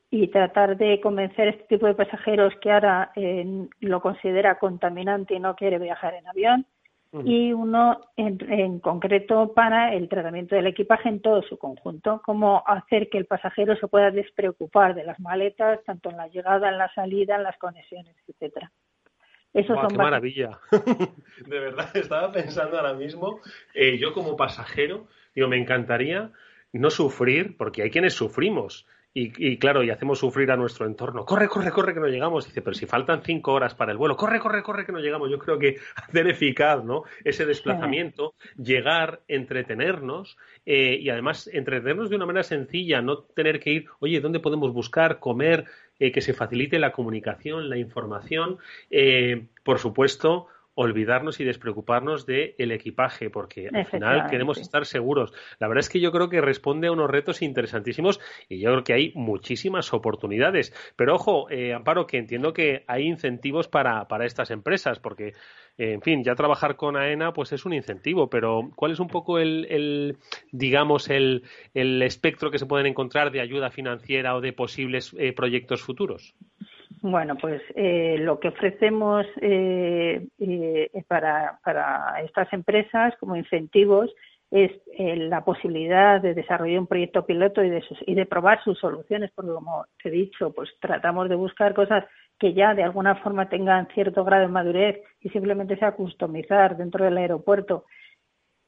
y 0.09 0.27
tratar 0.29 0.77
de 0.77 0.99
convencer 0.99 1.47
a 1.47 1.51
este 1.51 1.65
tipo 1.65 1.85
de 1.85 1.95
pasajeros 1.95 2.53
que 2.61 2.71
ahora 2.71 3.11
eh, 3.15 3.67
lo 3.81 4.01
considera 4.01 4.57
contaminante 4.57 5.35
y 5.35 5.39
no 5.39 5.55
quiere 5.55 5.77
viajar 5.77 6.15
en 6.15 6.27
avión. 6.27 6.65
Y 7.25 7.53
uno 7.53 8.01
en, 8.17 8.79
concreto 8.79 9.53
para 9.53 9.93
el 9.93 10.09
tratamiento 10.09 10.55
del 10.55 10.65
equipaje 10.65 11.09
en 11.09 11.21
todo 11.21 11.43
su 11.43 11.59
conjunto, 11.59 12.21
cómo 12.25 12.63
hacer 12.65 13.09
que 13.09 13.19
el 13.19 13.25
pasajero 13.25 13.75
se 13.75 13.87
pueda 13.87 14.09
despreocupar 14.09 14.95
de 14.95 15.03
las 15.03 15.19
maletas, 15.19 15.83
tanto 15.85 16.09
en 16.09 16.17
la 16.17 16.27
llegada, 16.27 16.69
en 16.69 16.79
la 16.79 16.91
salida, 16.93 17.35
en 17.35 17.43
las 17.43 17.57
conexiones, 17.57 18.15
etcétera. 18.27 18.71
Eso 19.53 19.75
qué 19.87 19.95
maravilla. 19.95 20.59
de 21.45 21.59
verdad, 21.59 21.95
estaba 21.95 22.31
pensando 22.31 22.77
ahora 22.77 22.93
mismo, 22.93 23.39
eh, 23.75 23.99
yo 23.99 24.11
como 24.13 24.35
pasajero, 24.35 25.07
digo, 25.35 25.47
me 25.47 25.57
encantaría 25.57 26.31
no 26.71 26.89
sufrir, 26.89 27.55
porque 27.55 27.83
hay 27.83 27.91
quienes 27.91 28.15
sufrimos. 28.15 28.87
Y, 29.15 29.57
claro, 29.57 29.83
y 29.83 29.91
hacemos 29.91 30.17
sufrir 30.17 30.49
a 30.49 30.55
nuestro 30.55 30.87
entorno. 30.87 31.23
Corre, 31.23 31.47
corre, 31.47 31.69
corre 31.69 31.93
que 31.93 31.99
no 31.99 32.07
llegamos. 32.07 32.45
Dice, 32.45 32.63
pero 32.63 32.73
si 32.73 32.87
faltan 32.87 33.21
cinco 33.21 33.53
horas 33.53 33.75
para 33.75 33.91
el 33.91 33.97
vuelo, 33.97 34.17
corre, 34.17 34.39
corre, 34.39 34.63
corre 34.63 34.87
que 34.87 34.91
no 34.91 34.97
llegamos. 34.97 35.29
Yo 35.29 35.37
creo 35.37 35.59
que 35.59 35.77
hacer 35.95 36.27
eficaz, 36.27 36.83
¿no? 36.83 37.03
Ese 37.23 37.45
desplazamiento, 37.45 38.33
llegar, 38.57 39.21
entretenernos 39.27 40.35
eh, 40.65 40.97
y 40.99 41.09
además 41.09 41.47
entretenernos 41.53 42.09
de 42.09 42.15
una 42.15 42.25
manera 42.25 42.43
sencilla, 42.43 43.03
no 43.03 43.19
tener 43.19 43.59
que 43.59 43.71
ir, 43.71 43.85
oye, 43.99 44.19
¿dónde 44.19 44.39
podemos 44.39 44.73
buscar, 44.73 45.19
comer? 45.19 45.65
Eh, 45.99 46.11
que 46.11 46.21
se 46.21 46.33
facilite 46.33 46.79
la 46.79 46.91
comunicación, 46.91 47.69
la 47.69 47.77
información, 47.77 48.57
eh, 48.89 49.45
por 49.63 49.77
supuesto, 49.77 50.47
olvidarnos 50.75 51.39
y 51.39 51.43
despreocuparnos 51.43 52.25
del 52.25 52.55
el 52.57 52.71
equipaje, 52.71 53.29
porque 53.29 53.69
al 53.71 53.85
final 53.85 54.29
queremos 54.29 54.57
estar 54.57 54.85
seguros. 54.85 55.31
La 55.59 55.67
verdad 55.67 55.81
es 55.81 55.89
que 55.89 55.99
yo 55.99 56.11
creo 56.11 56.29
que 56.29 56.41
responde 56.41 56.87
a 56.87 56.91
unos 56.91 57.09
retos 57.09 57.41
interesantísimos 57.41 58.19
y 58.49 58.59
yo 58.59 58.71
creo 58.71 58.83
que 58.83 58.93
hay 58.93 59.11
muchísimas 59.15 59.93
oportunidades. 59.93 60.73
Pero 60.95 61.15
ojo, 61.15 61.49
eh, 61.49 61.73
Amparo, 61.73 62.07
que 62.07 62.17
entiendo 62.17 62.53
que 62.53 62.83
hay 62.87 63.03
incentivos 63.03 63.67
para, 63.67 64.07
para 64.07 64.25
estas 64.25 64.49
empresas, 64.51 64.99
porque, 64.99 65.33
en 65.77 66.01
fin, 66.01 66.23
ya 66.23 66.35
trabajar 66.35 66.75
con 66.75 66.97
AENA 66.97 67.33
pues 67.33 67.51
es 67.51 67.65
un 67.65 67.73
incentivo, 67.73 68.29
pero 68.29 68.71
¿cuál 68.75 68.91
es 68.91 68.99
un 68.99 69.07
poco 69.07 69.39
el, 69.39 69.67
el 69.69 70.17
digamos, 70.51 71.09
el, 71.09 71.43
el 71.73 72.01
espectro 72.01 72.49
que 72.49 72.59
se 72.59 72.65
pueden 72.65 72.87
encontrar 72.87 73.31
de 73.31 73.41
ayuda 73.41 73.69
financiera 73.69 74.35
o 74.35 74.41
de 74.41 74.53
posibles 74.53 75.15
eh, 75.19 75.33
proyectos 75.33 75.81
futuros? 75.81 76.33
Bueno, 77.03 77.35
pues 77.35 77.61
eh, 77.75 78.15
lo 78.17 78.39
que 78.39 78.47
ofrecemos 78.47 79.25
eh, 79.41 80.25
eh, 80.39 81.03
para, 81.05 81.59
para, 81.61 82.21
estas 82.23 82.51
empresas 82.53 83.13
como 83.19 83.35
incentivos 83.35 84.09
es 84.49 84.71
la 84.95 85.43
posibilidad 85.43 86.21
de 86.21 86.33
desarrollar 86.33 86.79
un 86.79 86.87
proyecto 86.87 87.25
piloto 87.25 87.61
y 87.61 87.69
de, 87.69 87.83
y 88.05 88.15
de 88.15 88.25
probar 88.25 88.63
sus 88.63 88.79
soluciones, 88.79 89.31
porque 89.35 89.51
como 89.51 89.85
te 90.01 90.07
he 90.07 90.11
dicho, 90.13 90.53
pues 90.53 90.69
tratamos 90.79 91.27
de 91.27 91.35
buscar 91.35 91.73
cosas 91.73 92.05
que 92.39 92.53
ya 92.53 92.73
de 92.73 92.83
alguna 92.83 93.15
forma 93.15 93.49
tengan 93.49 93.87
cierto 93.93 94.23
grado 94.23 94.43
de 94.43 94.53
madurez 94.53 95.01
y 95.19 95.29
simplemente 95.29 95.75
sea 95.75 95.93
customizar 95.93 96.77
dentro 96.77 97.03
del 97.03 97.17
aeropuerto 97.17 97.83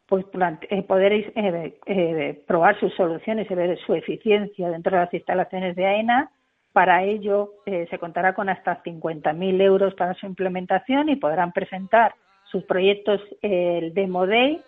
pues 0.07 0.25
eh, 0.69 0.83
poder 0.83 1.13
eh, 1.13 1.79
eh, 1.86 2.43
probar 2.47 2.79
sus 2.79 2.93
soluciones 2.95 3.49
y 3.49 3.55
ver 3.55 3.77
su 3.86 3.93
eficiencia 3.93 4.69
dentro 4.69 4.91
de 4.91 5.03
las 5.03 5.13
instalaciones 5.13 5.75
de 5.75 5.86
AENA. 5.86 6.31
Para 6.76 7.03
ello 7.03 7.53
se 7.65 7.97
contará 7.99 8.34
con 8.34 8.49
hasta 8.49 8.84
50.000 8.84 9.61
euros 9.61 9.93
para 9.93 10.13
su 10.15 10.26
implementación 10.26 11.07
y 11.07 11.15
podrán 11.15 11.53
presentar 11.53 12.15
sus 12.51 12.65
proyectos 12.65 13.21
el 13.41 13.93
Demo 13.93 14.28
Day 14.28 14.61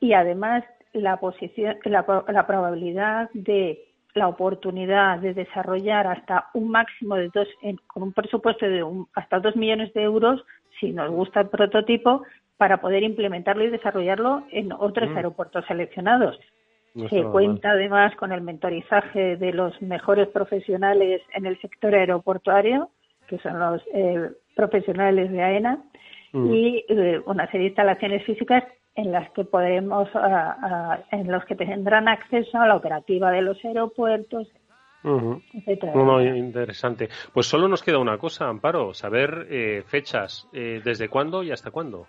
y 0.00 0.14
además 0.14 0.64
la, 0.94 1.18
posición, 1.18 1.76
la, 1.84 2.46
probabilidad 2.46 3.28
de 3.34 3.78
la 4.14 4.28
oportunidad 4.28 5.18
de 5.18 5.34
desarrollar 5.34 6.06
hasta 6.06 6.48
un 6.54 6.70
máximo 6.70 7.16
de 7.16 7.28
dos, 7.28 7.48
con 7.88 8.04
un 8.04 8.14
presupuesto 8.14 8.64
de 8.64 8.82
hasta 9.12 9.38
dos 9.38 9.54
millones 9.54 9.92
de 9.92 10.02
euros, 10.02 10.42
si 10.80 10.92
nos 10.92 11.10
gusta 11.10 11.42
el 11.42 11.48
prototipo, 11.48 12.22
para 12.56 12.80
poder 12.80 13.02
implementarlo 13.02 13.64
y 13.64 13.68
desarrollarlo 13.68 14.44
en 14.50 14.72
otros 14.72 15.10
mm. 15.10 15.16
aeropuertos 15.18 15.66
seleccionados. 15.66 16.40
Se 17.10 17.24
cuenta 17.24 17.72
además 17.72 18.14
con 18.14 18.30
el 18.30 18.40
mentorizaje 18.40 19.36
de 19.36 19.52
los 19.52 19.80
mejores 19.82 20.28
profesionales 20.28 21.22
en 21.34 21.44
el 21.44 21.60
sector 21.60 21.92
aeroportuario, 21.92 22.90
que 23.26 23.38
son 23.38 23.58
los 23.58 23.82
eh, 23.92 24.30
profesionales 24.54 25.30
de 25.32 25.42
AENA, 25.42 25.82
mm. 26.32 26.54
y 26.54 26.84
eh, 26.88 27.20
una 27.26 27.46
serie 27.46 27.62
de 27.62 27.66
instalaciones 27.68 28.24
físicas 28.24 28.62
en 28.94 29.10
las 29.10 29.28
que 29.32 29.44
podemos, 29.44 30.08
en 31.10 31.32
los 31.32 31.44
que 31.46 31.56
tendrán 31.56 32.06
acceso 32.06 32.58
a 32.58 32.68
la 32.68 32.76
operativa 32.76 33.32
de 33.32 33.42
los 33.42 33.64
aeropuertos, 33.64 34.46
interesante. 36.38 37.08
Pues 37.32 37.46
solo 37.46 37.66
nos 37.66 37.82
queda 37.82 37.98
una 37.98 38.18
cosa, 38.18 38.48
Amparo, 38.48 38.94
saber 38.94 39.48
eh, 39.50 39.82
fechas, 39.84 40.48
desde 40.52 41.08
cuándo 41.08 41.42
y 41.42 41.50
hasta 41.50 41.72
cuándo. 41.72 42.06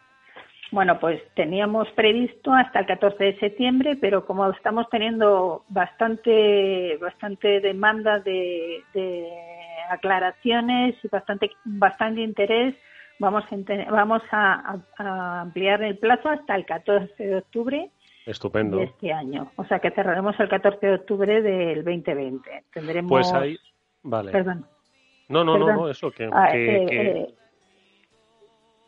Bueno, 0.72 1.00
pues 1.00 1.22
teníamos 1.36 1.88
previsto 1.92 2.52
hasta 2.52 2.80
el 2.80 2.86
14 2.88 3.24
de 3.24 3.40
septiembre, 3.40 3.98
pero 4.00 4.26
como 4.26 4.50
estamos 4.50 4.90
teniendo 4.90 5.64
bastante, 5.70 6.98
bastante 6.98 7.60
demanda 7.62 8.20
de, 8.20 8.84
aclaraciones 9.90 10.96
y 11.04 11.08
bastante, 11.08 11.52
bastante 11.64 12.22
interés, 12.22 12.76
vamos, 13.20 13.44
a, 13.52 13.56
vamos 13.92 14.24
a, 14.32 15.42
ampliar 15.42 15.84
el 15.84 15.98
plazo 15.98 16.30
hasta 16.30 16.56
el 16.56 16.66
14 16.66 17.24
de 17.24 17.38
octubre 17.38 17.92
Estupendo. 18.26 18.78
de 18.78 18.86
este 18.86 19.14
año. 19.14 19.52
O 19.58 19.66
sea 19.66 19.80
que 19.80 19.92
cerraremos 19.92 20.40
el 20.40 20.50
14 20.50 20.86
de 20.86 20.96
octubre 20.96 21.42
del 21.44 21.84
2020. 21.84 22.64
Tendremos. 22.74 23.10
Pues 23.10 23.32
ahí, 23.34 23.56
vale. 24.02 24.32
Perdón. 24.32 24.66
No, 25.30 25.44
no, 25.44 25.58
no, 25.58 25.90
eso 25.90 26.12
que. 26.12 26.28
Ah, 26.32 26.56
eh, 26.56 26.86
eh, 26.90 27.34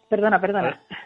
perdona, 0.10 0.42
perdona. 0.42 0.82
Ah. 0.90 0.98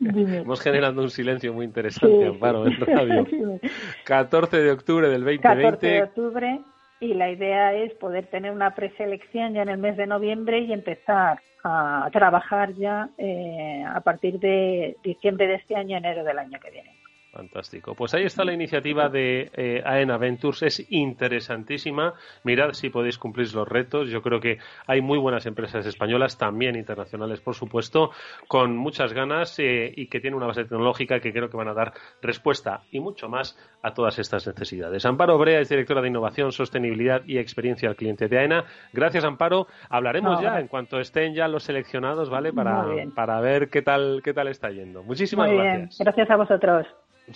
Hemos 0.00 0.60
generando 0.60 1.02
un 1.02 1.10
silencio 1.10 1.52
muy 1.52 1.64
interesante, 1.64 2.26
Amparo, 2.26 2.66
en 2.66 2.78
radio. 2.78 3.26
14 4.04 4.58
de 4.58 4.70
octubre 4.70 5.08
del 5.08 5.24
2020. 5.24 5.42
14 5.42 5.86
de 5.86 6.02
octubre 6.02 6.60
y 7.00 7.14
la 7.14 7.30
idea 7.30 7.74
es 7.74 7.94
poder 7.94 8.26
tener 8.26 8.50
una 8.50 8.74
preselección 8.74 9.54
ya 9.54 9.62
en 9.62 9.68
el 9.68 9.78
mes 9.78 9.96
de 9.96 10.06
noviembre 10.06 10.60
y 10.60 10.72
empezar 10.72 11.40
a 11.64 12.08
trabajar 12.12 12.72
ya 12.74 13.08
eh, 13.18 13.84
a 13.86 14.00
partir 14.00 14.38
de 14.38 14.96
diciembre 15.02 15.46
de 15.46 15.54
este 15.56 15.76
año, 15.76 15.96
enero 15.96 16.24
del 16.24 16.38
año 16.38 16.58
que 16.60 16.70
viene. 16.70 16.97
Fantástico. 17.32 17.94
Pues 17.94 18.14
ahí 18.14 18.24
está 18.24 18.42
la 18.44 18.54
iniciativa 18.54 19.08
de 19.10 19.50
eh, 19.52 19.82
AENA 19.84 20.16
Ventures. 20.16 20.62
Es 20.62 20.86
interesantísima. 20.90 22.14
Mirad 22.42 22.72
si 22.72 22.88
podéis 22.88 23.18
cumplir 23.18 23.52
los 23.54 23.68
retos. 23.68 24.08
Yo 24.08 24.22
creo 24.22 24.40
que 24.40 24.58
hay 24.86 25.02
muy 25.02 25.18
buenas 25.18 25.44
empresas 25.44 25.84
españolas, 25.84 26.38
también 26.38 26.74
internacionales, 26.74 27.40
por 27.40 27.54
supuesto, 27.54 28.10
con 28.48 28.76
muchas 28.76 29.12
ganas 29.12 29.58
eh, 29.58 29.92
y 29.94 30.06
que 30.06 30.20
tienen 30.20 30.38
una 30.38 30.46
base 30.46 30.64
tecnológica 30.64 31.20
que 31.20 31.32
creo 31.32 31.50
que 31.50 31.56
van 31.56 31.68
a 31.68 31.74
dar 31.74 31.92
respuesta 32.22 32.82
y 32.90 33.00
mucho 33.00 33.28
más 33.28 33.58
a 33.82 33.92
todas 33.92 34.18
estas 34.18 34.46
necesidades. 34.46 35.04
Amparo 35.04 35.36
Brea 35.36 35.60
es 35.60 35.68
directora 35.68 36.00
de 36.00 36.08
Innovación, 36.08 36.50
Sostenibilidad 36.50 37.22
y 37.26 37.36
Experiencia 37.36 37.90
al 37.90 37.96
Cliente 37.96 38.28
de 38.28 38.38
AENA. 38.38 38.64
Gracias, 38.94 39.24
Amparo. 39.24 39.66
Hablaremos 39.90 40.40
ya 40.40 40.58
en 40.58 40.68
cuanto 40.68 40.98
estén 40.98 41.34
ya 41.34 41.46
los 41.46 41.64
seleccionados, 41.64 42.30
¿vale? 42.30 42.54
Para, 42.54 42.86
para 43.14 43.40
ver 43.40 43.68
qué 43.68 43.82
tal, 43.82 44.22
qué 44.24 44.32
tal 44.32 44.48
está 44.48 44.70
yendo. 44.70 45.02
Muchísimas 45.02 45.52
gracias. 45.52 45.98
Gracias 45.98 46.30
a 46.30 46.36
vosotros. 46.36 46.86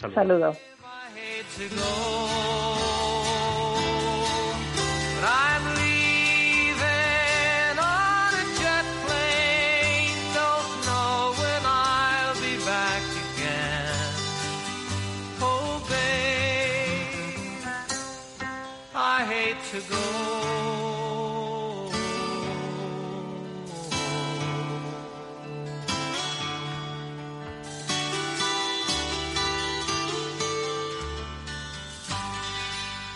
Un 0.00 0.14
saludo. 0.14 0.56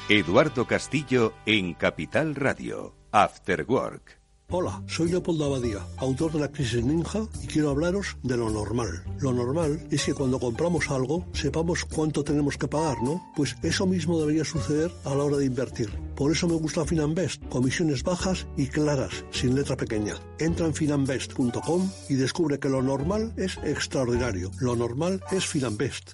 Eduardo 0.08 0.68
Castillo 0.68 1.32
en 1.46 1.74
Capital 1.74 2.36
Radio, 2.36 2.94
After 3.10 3.66
Work. 3.68 4.20
Hola, 4.50 4.80
soy 4.86 5.10
Leopoldo 5.10 5.46
Abadía, 5.46 5.80
autor 5.96 6.30
de 6.30 6.38
La 6.38 6.52
Crisis 6.52 6.84
Ninja, 6.84 7.26
y 7.42 7.48
quiero 7.48 7.70
hablaros 7.70 8.16
de 8.22 8.36
lo 8.36 8.48
normal. 8.48 9.02
Lo 9.18 9.32
normal 9.32 9.84
es 9.90 10.04
que 10.04 10.14
cuando 10.14 10.38
compramos 10.38 10.92
algo 10.92 11.26
sepamos 11.32 11.84
cuánto 11.84 12.22
tenemos 12.22 12.56
que 12.56 12.68
pagar, 12.68 13.02
¿no? 13.02 13.20
Pues 13.34 13.56
eso 13.64 13.84
mismo 13.84 14.20
debería 14.20 14.44
suceder 14.44 14.92
a 15.04 15.12
la 15.16 15.24
hora 15.24 15.38
de 15.38 15.46
invertir. 15.46 15.90
Por 16.14 16.30
eso 16.30 16.46
me 16.46 16.54
gusta 16.54 16.84
Finanbest, 16.84 17.44
comisiones 17.48 18.04
bajas 18.04 18.46
y 18.56 18.68
claras, 18.68 19.24
sin 19.32 19.56
letra 19.56 19.76
pequeña. 19.76 20.14
Entra 20.38 20.66
en 20.66 20.74
finanbest.com 20.74 21.90
y 22.08 22.14
descubre 22.14 22.60
que 22.60 22.68
lo 22.68 22.80
normal 22.80 23.34
es 23.36 23.58
extraordinario. 23.64 24.52
Lo 24.60 24.76
normal 24.76 25.20
es 25.32 25.44
Finanbest. 25.44 26.12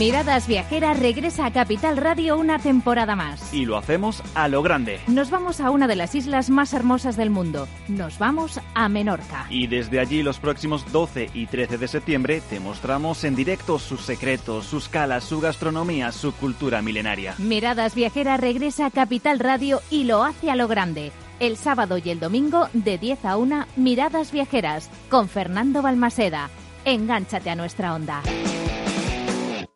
Miradas 0.00 0.46
Viajeras 0.46 0.98
regresa 0.98 1.44
a 1.44 1.52
Capital 1.52 1.98
Radio 1.98 2.38
una 2.38 2.58
temporada 2.58 3.16
más. 3.16 3.52
Y 3.52 3.66
lo 3.66 3.76
hacemos 3.76 4.22
a 4.34 4.48
lo 4.48 4.62
grande. 4.62 4.98
Nos 5.08 5.30
vamos 5.30 5.60
a 5.60 5.70
una 5.70 5.86
de 5.86 5.94
las 5.94 6.14
islas 6.14 6.48
más 6.48 6.72
hermosas 6.72 7.18
del 7.18 7.28
mundo. 7.28 7.68
Nos 7.86 8.18
vamos 8.18 8.62
a 8.72 8.88
Menorca. 8.88 9.44
Y 9.50 9.66
desde 9.66 10.00
allí 10.00 10.22
los 10.22 10.38
próximos 10.38 10.90
12 10.90 11.28
y 11.34 11.44
13 11.44 11.76
de 11.76 11.86
septiembre 11.86 12.40
te 12.48 12.60
mostramos 12.60 13.24
en 13.24 13.36
directo 13.36 13.78
sus 13.78 14.00
secretos, 14.00 14.64
sus 14.64 14.88
calas, 14.88 15.22
su 15.22 15.38
gastronomía, 15.38 16.12
su 16.12 16.32
cultura 16.32 16.80
milenaria. 16.80 17.34
Miradas 17.36 17.94
Viajeras 17.94 18.40
regresa 18.40 18.86
a 18.86 18.90
Capital 18.90 19.38
Radio 19.38 19.82
y 19.90 20.04
lo 20.04 20.24
hace 20.24 20.50
a 20.50 20.56
lo 20.56 20.66
grande. 20.66 21.12
El 21.40 21.58
sábado 21.58 21.98
y 22.02 22.08
el 22.08 22.20
domingo 22.20 22.70
de 22.72 22.96
10 22.96 23.26
a 23.26 23.36
1 23.36 23.66
Miradas 23.76 24.32
Viajeras 24.32 24.88
con 25.10 25.28
Fernando 25.28 25.82
Balmaseda. 25.82 26.48
Engánchate 26.86 27.50
a 27.50 27.54
nuestra 27.54 27.92
onda. 27.94 28.22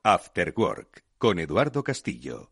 After 0.06 0.52
Work 0.54 1.02
con 1.16 1.38
Eduardo 1.38 1.82
Castillo. 1.82 2.50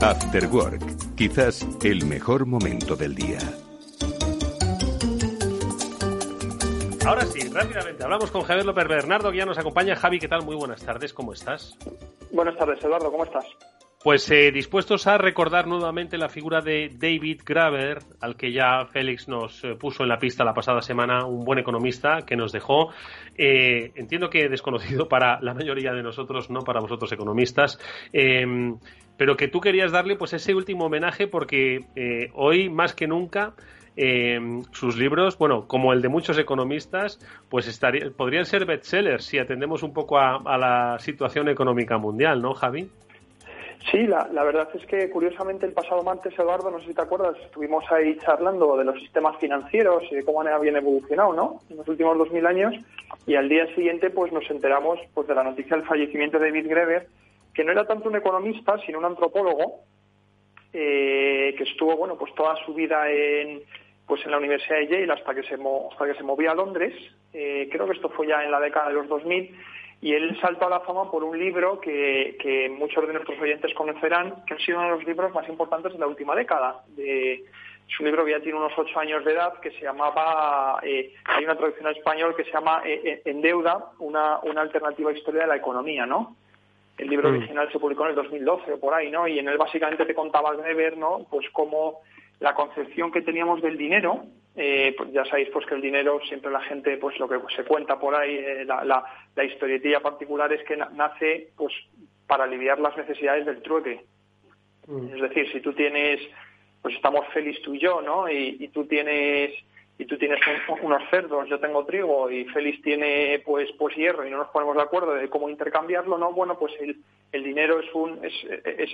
After 0.00 0.46
Work, 0.46 1.14
quizás 1.16 1.66
el 1.82 2.06
mejor 2.06 2.46
momento 2.46 2.96
del 2.96 3.14
día. 3.14 3.65
Ahora 7.06 7.24
sí, 7.24 7.38
rápidamente, 7.48 8.02
hablamos 8.02 8.32
con 8.32 8.42
Javier 8.42 8.66
López 8.66 8.88
Bernardo, 8.88 9.30
que 9.30 9.38
ya 9.38 9.46
nos 9.46 9.56
acompaña. 9.58 9.94
Javi, 9.94 10.18
¿qué 10.18 10.26
tal? 10.26 10.44
Muy 10.44 10.56
buenas 10.56 10.84
tardes, 10.84 11.12
¿cómo 11.12 11.32
estás? 11.32 11.78
Buenas 12.32 12.56
tardes, 12.56 12.82
Eduardo, 12.82 13.12
¿cómo 13.12 13.22
estás? 13.22 13.44
Pues 14.02 14.28
eh, 14.32 14.50
dispuestos 14.50 15.06
a 15.06 15.16
recordar 15.16 15.68
nuevamente 15.68 16.18
la 16.18 16.28
figura 16.28 16.62
de 16.62 16.90
David 16.92 17.42
Graver, 17.46 17.98
al 18.20 18.36
que 18.36 18.50
ya 18.50 18.86
Félix 18.86 19.28
nos 19.28 19.62
eh, 19.62 19.76
puso 19.76 20.02
en 20.02 20.08
la 20.08 20.18
pista 20.18 20.42
la 20.42 20.52
pasada 20.52 20.82
semana, 20.82 21.24
un 21.26 21.44
buen 21.44 21.60
economista 21.60 22.22
que 22.26 22.34
nos 22.34 22.50
dejó, 22.50 22.90
eh, 23.38 23.92
entiendo 23.94 24.28
que 24.28 24.48
desconocido 24.48 25.06
para 25.08 25.40
la 25.42 25.54
mayoría 25.54 25.92
de 25.92 26.02
nosotros, 26.02 26.50
no 26.50 26.62
para 26.62 26.80
vosotros 26.80 27.12
economistas, 27.12 27.78
em, 28.12 28.78
pero 29.16 29.36
que 29.36 29.46
tú 29.46 29.60
querías 29.60 29.92
darle 29.92 30.16
pues 30.16 30.32
ese 30.32 30.56
último 30.56 30.86
homenaje 30.86 31.28
porque 31.28 31.86
hoy 32.34 32.68
más 32.68 32.94
que 32.94 33.06
nunca 33.06 33.54
eh, 33.96 34.38
sus 34.72 34.96
libros, 34.96 35.38
bueno, 35.38 35.66
como 35.66 35.92
el 35.92 36.02
de 36.02 36.08
muchos 36.08 36.38
economistas, 36.38 37.18
pues 37.48 37.66
estaría, 37.66 38.10
podrían 38.10 38.44
ser 38.44 38.66
bestsellers 38.66 39.24
si 39.24 39.38
atendemos 39.38 39.82
un 39.82 39.94
poco 39.94 40.18
a, 40.18 40.58
la 40.58 40.98
situación 40.98 41.48
económica 41.48 41.96
mundial, 41.96 42.42
¿no, 42.42 42.52
Javi? 42.52 42.90
Sí, 43.90 44.06
la, 44.06 44.28
la, 44.32 44.42
verdad 44.42 44.68
es 44.74 44.84
que 44.86 45.08
curiosamente 45.10 45.64
el 45.64 45.72
pasado 45.72 46.02
martes, 46.02 46.36
Eduardo, 46.38 46.70
no 46.70 46.80
sé 46.80 46.88
si 46.88 46.94
te 46.94 47.02
acuerdas, 47.02 47.36
estuvimos 47.44 47.84
ahí 47.90 48.18
charlando 48.18 48.76
de 48.76 48.84
los 48.84 48.98
sistemas 49.00 49.36
financieros 49.38 50.02
y 50.10 50.16
de 50.16 50.24
cómo 50.24 50.40
habían 50.42 50.76
evolucionado, 50.76 51.32
¿no? 51.32 51.60
En 51.70 51.76
los 51.76 51.88
últimos 51.88 52.18
2000 52.18 52.46
años 52.46 52.74
y 53.26 53.36
al 53.36 53.48
día 53.48 53.66
siguiente 53.74 54.10
pues 54.10 54.32
nos 54.32 54.48
enteramos 54.50 54.98
pues 55.14 55.28
de 55.28 55.34
la 55.34 55.44
noticia 55.44 55.76
del 55.76 55.86
fallecimiento 55.86 56.38
de 56.38 56.46
David 56.46 56.68
Greber, 56.68 57.06
que 57.54 57.64
no 57.64 57.72
era 57.72 57.86
tanto 57.86 58.08
un 58.08 58.16
economista, 58.16 58.76
sino 58.84 58.98
un 58.98 59.04
antropólogo 59.04 59.84
eh, 60.72 61.54
que 61.56 61.64
estuvo, 61.64 61.96
bueno, 61.96 62.16
pues 62.18 62.34
toda 62.34 62.56
su 62.66 62.74
vida 62.74 63.10
en 63.10 63.62
pues 64.06 64.24
en 64.24 64.30
la 64.30 64.38
Universidad 64.38 64.78
de 64.78 64.86
Yale 64.86 65.12
hasta 65.12 65.34
que 65.34 65.42
se, 65.42 65.54
hasta 65.54 66.06
que 66.06 66.14
se 66.14 66.22
movía 66.22 66.52
a 66.52 66.54
Londres. 66.54 66.94
Eh, 67.32 67.68
creo 67.70 67.86
que 67.86 67.92
esto 67.92 68.08
fue 68.10 68.28
ya 68.28 68.44
en 68.44 68.50
la 68.50 68.60
década 68.60 68.88
de 68.88 68.94
los 68.94 69.08
2000 69.08 69.54
y 70.00 70.12
él 70.12 70.38
saltó 70.40 70.66
a 70.66 70.70
la 70.70 70.80
fama 70.80 71.10
por 71.10 71.24
un 71.24 71.38
libro 71.38 71.80
que, 71.80 72.70
muchos 72.78 73.06
de 73.06 73.14
nuestros 73.14 73.40
oyentes 73.40 73.72
conocerán, 73.74 74.44
que 74.46 74.54
ha 74.54 74.58
sido 74.58 74.78
uno 74.78 74.88
de 74.88 74.96
los 74.96 75.04
libros 75.06 75.32
más 75.32 75.48
importantes 75.48 75.92
de 75.92 75.98
la 75.98 76.06
última 76.06 76.34
década. 76.34 76.82
De, 76.88 77.44
su 77.88 78.04
libro 78.04 78.26
ya 78.28 78.40
tiene 78.40 78.58
unos 78.58 78.72
ocho 78.76 78.98
años 78.98 79.24
de 79.24 79.32
edad, 79.32 79.58
que 79.60 79.70
se 79.70 79.82
llamaba, 79.82 80.80
eh, 80.82 81.14
hay 81.24 81.44
una 81.44 81.56
traducción 81.56 81.86
al 81.86 81.96
español 81.96 82.34
que 82.36 82.44
se 82.44 82.52
llama 82.52 82.82
eh, 82.84 83.00
eh, 83.04 83.22
En 83.24 83.40
deuda, 83.40 83.92
una, 84.00 84.40
una 84.40 84.60
alternativa 84.60 85.12
historia 85.12 85.42
de 85.42 85.48
la 85.48 85.56
economía, 85.56 86.04
¿no? 86.04 86.36
El 86.98 87.08
libro 87.08 87.30
mm. 87.30 87.36
original 87.36 87.72
se 87.72 87.78
publicó 87.78 88.04
en 88.04 88.10
el 88.10 88.16
2012 88.16 88.72
o 88.72 88.80
por 88.80 88.92
ahí, 88.92 89.10
¿no? 89.10 89.28
Y 89.28 89.38
en 89.38 89.48
él 89.48 89.56
básicamente 89.56 90.04
te 90.04 90.14
contaba 90.14 90.54
Greber, 90.56 90.96
¿no? 90.96 91.26
Pues 91.30 91.48
cómo 91.50 92.00
la 92.40 92.54
concepción 92.54 93.10
que 93.10 93.22
teníamos 93.22 93.62
del 93.62 93.78
dinero, 93.78 94.26
eh, 94.58 94.94
pues 94.96 95.12
ya 95.12 95.24
sabéis 95.26 95.50
pues 95.52 95.66
que 95.66 95.74
el 95.74 95.82
dinero 95.82 96.18
siempre 96.26 96.50
la 96.50 96.62
gente 96.62 96.96
pues 96.96 97.18
lo 97.18 97.28
que 97.28 97.38
se 97.54 97.64
cuenta 97.64 97.98
por 97.98 98.14
ahí 98.14 98.36
eh, 98.36 98.64
la, 98.64 99.04
la, 99.34 99.44
historietilla 99.44 100.00
particular 100.00 100.50
es 100.50 100.62
que 100.66 100.78
nace 100.78 101.50
pues 101.58 101.74
para 102.26 102.44
aliviar 102.44 102.78
las 102.78 102.96
necesidades 102.96 103.44
del 103.44 103.60
trueque 103.60 104.06
mm. 104.86 105.14
es 105.14 105.20
decir 105.20 105.52
si 105.52 105.60
tú 105.60 105.74
tienes 105.74 106.22
pues 106.80 106.94
estamos 106.94 107.26
feliz 107.34 107.60
tú 107.60 107.74
y 107.74 107.80
yo 107.80 108.00
no 108.00 108.30
y, 108.30 108.66
tú 108.72 108.86
tienes 108.86 109.52
y 109.98 110.04
tú 110.06 110.16
tienes 110.18 110.40
unos 110.82 111.02
cerdos, 111.10 111.48
yo 111.48 111.58
tengo 111.58 111.84
trigo 111.84 112.30
y 112.30 112.44
Félix 112.46 112.82
tiene 112.82 113.42
pues 113.44 113.68
pues 113.78 113.94
hierro 113.94 114.26
y 114.26 114.30
no 114.30 114.38
nos 114.38 114.48
ponemos 114.48 114.76
de 114.76 114.82
acuerdo 114.82 115.14
de 115.14 115.28
cómo 115.30 115.48
intercambiarlo, 115.48 116.18
¿no? 116.18 116.32
Bueno, 116.32 116.58
pues 116.58 116.72
el, 116.80 116.98
el 117.32 117.44
dinero 117.44 117.80
es 117.80 117.92
un 117.94 118.24
es, 118.24 118.34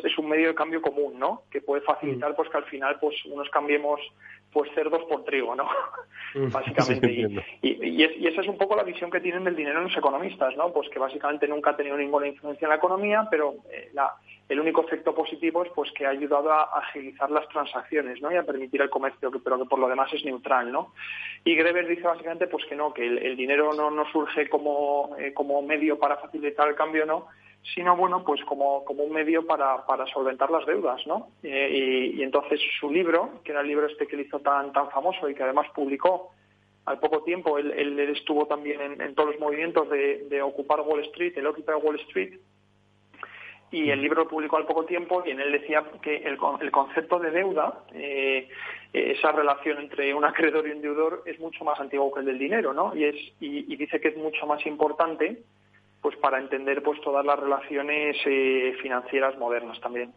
es, 0.04 0.18
un 0.18 0.28
medio 0.28 0.48
de 0.48 0.54
cambio 0.54 0.82
común, 0.82 1.18
¿no? 1.18 1.42
Que 1.50 1.60
puede 1.60 1.82
facilitar 1.82 2.32
mm. 2.32 2.34
pues 2.34 2.48
que 2.48 2.56
al 2.56 2.64
final 2.64 2.98
pues 3.00 3.14
unos 3.26 3.48
cambiemos 3.50 4.00
pues 4.52 4.70
cerdos 4.74 5.02
por 5.08 5.24
trigo, 5.24 5.54
¿no? 5.54 5.66
Básicamente. 6.34 7.10
y, 7.62 8.02
y, 8.02 8.26
esa 8.26 8.42
es 8.42 8.48
un 8.48 8.58
poco 8.58 8.76
la 8.76 8.82
visión 8.82 9.10
que 9.10 9.20
tienen 9.20 9.44
del 9.44 9.56
dinero 9.56 9.80
los 9.80 9.96
economistas, 9.96 10.56
¿no? 10.56 10.72
Pues 10.72 10.88
que 10.90 10.98
básicamente 10.98 11.48
nunca 11.48 11.70
ha 11.70 11.76
tenido 11.76 11.96
ninguna 11.96 12.26
influencia 12.26 12.66
en 12.66 12.70
la 12.70 12.76
economía, 12.76 13.26
pero 13.30 13.54
eh, 13.70 13.90
la, 13.94 14.14
el 14.48 14.60
único 14.60 14.84
efecto 14.84 15.14
positivo 15.14 15.64
es 15.64 15.70
pues 15.74 15.90
que 15.92 16.04
ha 16.04 16.10
ayudado 16.10 16.52
a 16.52 16.64
agilizar 16.78 17.30
las 17.30 17.48
transacciones, 17.48 18.20
¿no? 18.20 18.30
Y 18.30 18.36
a 18.36 18.44
permitir 18.44 18.82
el 18.82 18.90
comercio, 18.90 19.30
pero 19.42 19.58
que 19.58 19.64
por 19.64 19.78
lo 19.78 19.88
demás 19.88 20.12
es 20.12 20.24
neutral, 20.24 20.70
¿no? 20.70 20.92
Y 21.44 21.54
Greber 21.54 21.86
dice 21.86 22.02
básicamente 22.02 22.46
pues 22.46 22.64
que 22.66 22.76
no, 22.76 22.92
que 22.92 23.06
el, 23.06 23.36
dinero 23.36 23.72
no, 23.72 23.90
no 23.90 24.04
surge 24.12 24.48
como, 24.48 25.16
eh, 25.18 25.32
como 25.32 25.62
medio 25.62 25.98
para 25.98 26.18
facilitar 26.18 26.68
el 26.68 26.74
cambio, 26.74 27.06
¿no? 27.06 27.28
Sino 27.74 27.96
bueno, 27.96 28.24
pues 28.24 28.44
como, 28.44 28.84
como 28.84 29.04
un 29.04 29.12
medio 29.12 29.46
para, 29.46 29.86
para 29.86 30.06
solventar 30.06 30.50
las 30.50 30.66
deudas, 30.66 31.06
¿no? 31.06 31.28
Eh, 31.42 32.12
y, 32.16 32.22
entonces 32.22 32.60
su 32.80 32.90
libro, 32.90 33.40
que 33.44 33.52
era 33.52 33.60
el 33.60 33.68
libro 33.68 33.86
este 33.86 34.06
que 34.06 34.16
le 34.16 34.22
hizo 34.22 34.40
tan, 34.40 34.72
tan 34.72 34.90
famoso 34.90 35.28
y 35.28 35.34
que 35.34 35.44
además 35.44 35.66
publicó 35.74 36.32
al 36.84 36.98
poco 36.98 37.22
tiempo, 37.22 37.58
él, 37.58 37.70
él 37.70 37.98
estuvo 38.00 38.46
también 38.46 39.00
en, 39.00 39.14
todos 39.14 39.30
los 39.30 39.40
movimientos 39.40 39.88
de, 39.88 40.42
ocupar 40.42 40.80
Wall 40.80 41.04
Street, 41.04 41.32
el 41.36 41.46
Occupy 41.46 41.74
Wall 41.80 42.00
Street, 42.00 42.40
y 43.70 43.88
el 43.90 44.02
libro 44.02 44.24
lo 44.24 44.28
publicó 44.28 44.56
al 44.56 44.66
poco 44.66 44.84
tiempo 44.84 45.22
y 45.24 45.30
en 45.30 45.40
él 45.40 45.52
decía 45.52 45.84
que 46.02 46.16
el, 46.16 46.36
el 46.60 46.70
concepto 46.72 47.20
de 47.20 47.30
deuda, 47.30 47.84
eh, 47.94 48.48
esa 48.92 49.32
relación 49.32 49.78
entre 49.78 50.12
un 50.12 50.24
acreedor 50.24 50.66
y 50.66 50.72
un 50.72 50.82
deudor 50.82 51.22
es 51.24 51.38
mucho 51.38 51.64
más 51.64 51.80
antiguo 51.80 52.12
que 52.12 52.20
el 52.20 52.26
del 52.26 52.38
dinero, 52.38 52.74
¿no? 52.74 52.94
Y, 52.94 53.04
es, 53.04 53.16
y 53.40 53.76
dice 53.76 54.00
que 54.00 54.08
es 54.08 54.16
mucho 54.16 54.46
más 54.46 54.66
importante 54.66 55.42
pues 56.02 56.16
para 56.16 56.38
entender 56.38 56.82
pues 56.82 57.00
todas 57.00 57.24
las 57.24 57.38
relaciones 57.38 58.16
eh, 58.26 58.74
financieras 58.82 59.38
modernas 59.38 59.80
también. 59.80 60.12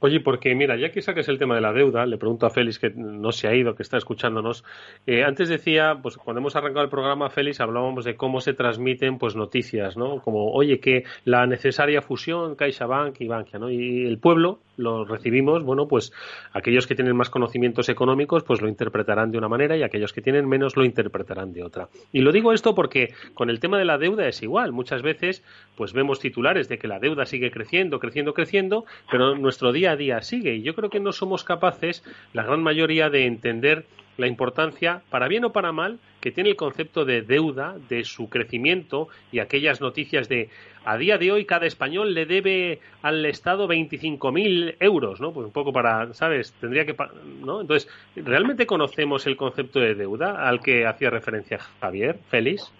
Oye, 0.00 0.20
porque 0.20 0.54
mira, 0.54 0.76
ya 0.76 0.92
que 0.92 1.02
saques 1.02 1.28
el 1.28 1.38
tema 1.38 1.56
de 1.56 1.60
la 1.60 1.72
deuda, 1.72 2.06
le 2.06 2.18
pregunto 2.18 2.46
a 2.46 2.50
Félix 2.50 2.78
que 2.78 2.90
no 2.90 3.32
se 3.32 3.48
ha 3.48 3.54
ido, 3.54 3.74
que 3.74 3.82
está 3.82 3.96
escuchándonos. 3.96 4.64
Eh, 5.06 5.24
antes 5.24 5.48
decía, 5.48 5.98
pues 6.00 6.16
cuando 6.16 6.40
hemos 6.40 6.54
arrancado 6.54 6.84
el 6.84 6.90
programa, 6.90 7.30
Félix, 7.30 7.60
hablábamos 7.60 8.04
de 8.04 8.14
cómo 8.14 8.40
se 8.40 8.54
transmiten 8.54 9.18
pues 9.18 9.34
noticias, 9.34 9.96
¿no? 9.96 10.20
Como, 10.20 10.52
oye, 10.52 10.78
que 10.78 11.04
la 11.24 11.46
necesaria 11.46 12.00
fusión 12.00 12.54
CaixaBank 12.54 13.20
y 13.20 13.26
Bankia, 13.26 13.58
¿no? 13.58 13.70
Y 13.70 14.06
el 14.06 14.18
pueblo 14.18 14.60
lo 14.78 15.04
recibimos, 15.04 15.64
bueno, 15.64 15.88
pues 15.88 16.12
aquellos 16.52 16.86
que 16.86 16.94
tienen 16.94 17.16
más 17.16 17.30
conocimientos 17.30 17.88
económicos, 17.88 18.44
pues 18.44 18.62
lo 18.62 18.68
interpretarán 18.68 19.32
de 19.32 19.38
una 19.38 19.48
manera 19.48 19.76
y 19.76 19.82
aquellos 19.82 20.12
que 20.12 20.22
tienen 20.22 20.48
menos 20.48 20.76
lo 20.76 20.84
interpretarán 20.84 21.52
de 21.52 21.64
otra. 21.64 21.88
Y 22.12 22.20
lo 22.20 22.30
digo 22.30 22.52
esto 22.52 22.74
porque 22.74 23.12
con 23.34 23.50
el 23.50 23.58
tema 23.58 23.78
de 23.78 23.84
la 23.84 23.98
deuda 23.98 24.28
es 24.28 24.42
igual. 24.42 24.72
Muchas 24.72 25.02
veces, 25.02 25.42
pues 25.76 25.92
vemos 25.92 26.20
titulares 26.20 26.68
de 26.68 26.78
que 26.78 26.86
la 26.86 27.00
deuda 27.00 27.26
sigue 27.26 27.50
creciendo, 27.50 27.98
creciendo, 27.98 28.34
creciendo, 28.34 28.84
pero 29.10 29.34
nuestro 29.34 29.72
día 29.72 29.87
a 29.88 29.96
día 29.96 30.22
sigue. 30.22 30.54
Y 30.56 30.62
yo 30.62 30.74
creo 30.74 30.90
que 30.90 31.00
no 31.00 31.12
somos 31.12 31.44
capaces, 31.44 32.04
la 32.32 32.44
gran 32.44 32.62
mayoría, 32.62 33.10
de 33.10 33.26
entender 33.26 33.86
la 34.18 34.26
importancia, 34.26 35.02
para 35.10 35.28
bien 35.28 35.44
o 35.44 35.52
para 35.52 35.72
mal, 35.72 36.00
que 36.20 36.32
tiene 36.32 36.50
el 36.50 36.56
concepto 36.56 37.04
de 37.04 37.22
deuda, 37.22 37.76
de 37.88 38.04
su 38.04 38.28
crecimiento 38.28 39.08
y 39.30 39.38
aquellas 39.38 39.80
noticias 39.80 40.28
de 40.28 40.50
a 40.84 40.98
día 40.98 41.18
de 41.18 41.30
hoy 41.30 41.44
cada 41.44 41.66
español 41.66 42.14
le 42.14 42.26
debe 42.26 42.80
al 43.02 43.24
Estado 43.26 43.68
25.000 43.68 44.76
euros, 44.80 45.20
¿no? 45.20 45.32
Pues 45.32 45.46
un 45.46 45.52
poco 45.52 45.72
para, 45.72 46.12
¿sabes? 46.14 46.52
Tendría 46.60 46.84
que, 46.84 46.96
¿no? 47.44 47.60
Entonces, 47.60 47.88
¿realmente 48.16 48.66
conocemos 48.66 49.26
el 49.26 49.36
concepto 49.36 49.78
de 49.78 49.94
deuda 49.94 50.48
al 50.48 50.60
que 50.60 50.86
hacía 50.86 51.10
referencia 51.10 51.58
Javier, 51.80 52.18
Félix? 52.28 52.72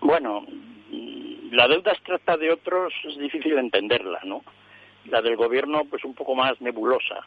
Bueno, 0.00 0.44
la 1.50 1.66
deuda 1.66 1.92
abstracta 1.92 2.36
de 2.36 2.52
otros 2.52 2.92
es 3.04 3.18
difícil 3.18 3.56
entenderla, 3.56 4.20
¿no? 4.24 4.42
La 5.10 5.22
del 5.22 5.36
gobierno, 5.36 5.84
pues 5.88 6.04
un 6.04 6.14
poco 6.14 6.34
más 6.34 6.60
nebulosa, 6.60 7.24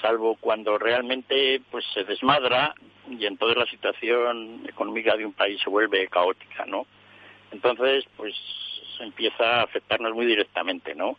salvo 0.00 0.36
cuando 0.36 0.78
realmente 0.78 1.62
pues 1.70 1.84
se 1.94 2.04
desmadra 2.04 2.74
y 3.08 3.24
entonces 3.26 3.56
la 3.56 3.66
situación 3.66 4.62
económica 4.68 5.16
de 5.16 5.24
un 5.24 5.32
país 5.32 5.60
se 5.62 5.70
vuelve 5.70 6.06
caótica, 6.08 6.66
¿no? 6.66 6.86
Entonces, 7.50 8.04
pues 8.16 8.34
empieza 9.00 9.60
a 9.60 9.62
afectarnos 9.62 10.12
muy 10.12 10.26
directamente, 10.26 10.94
¿no? 10.94 11.16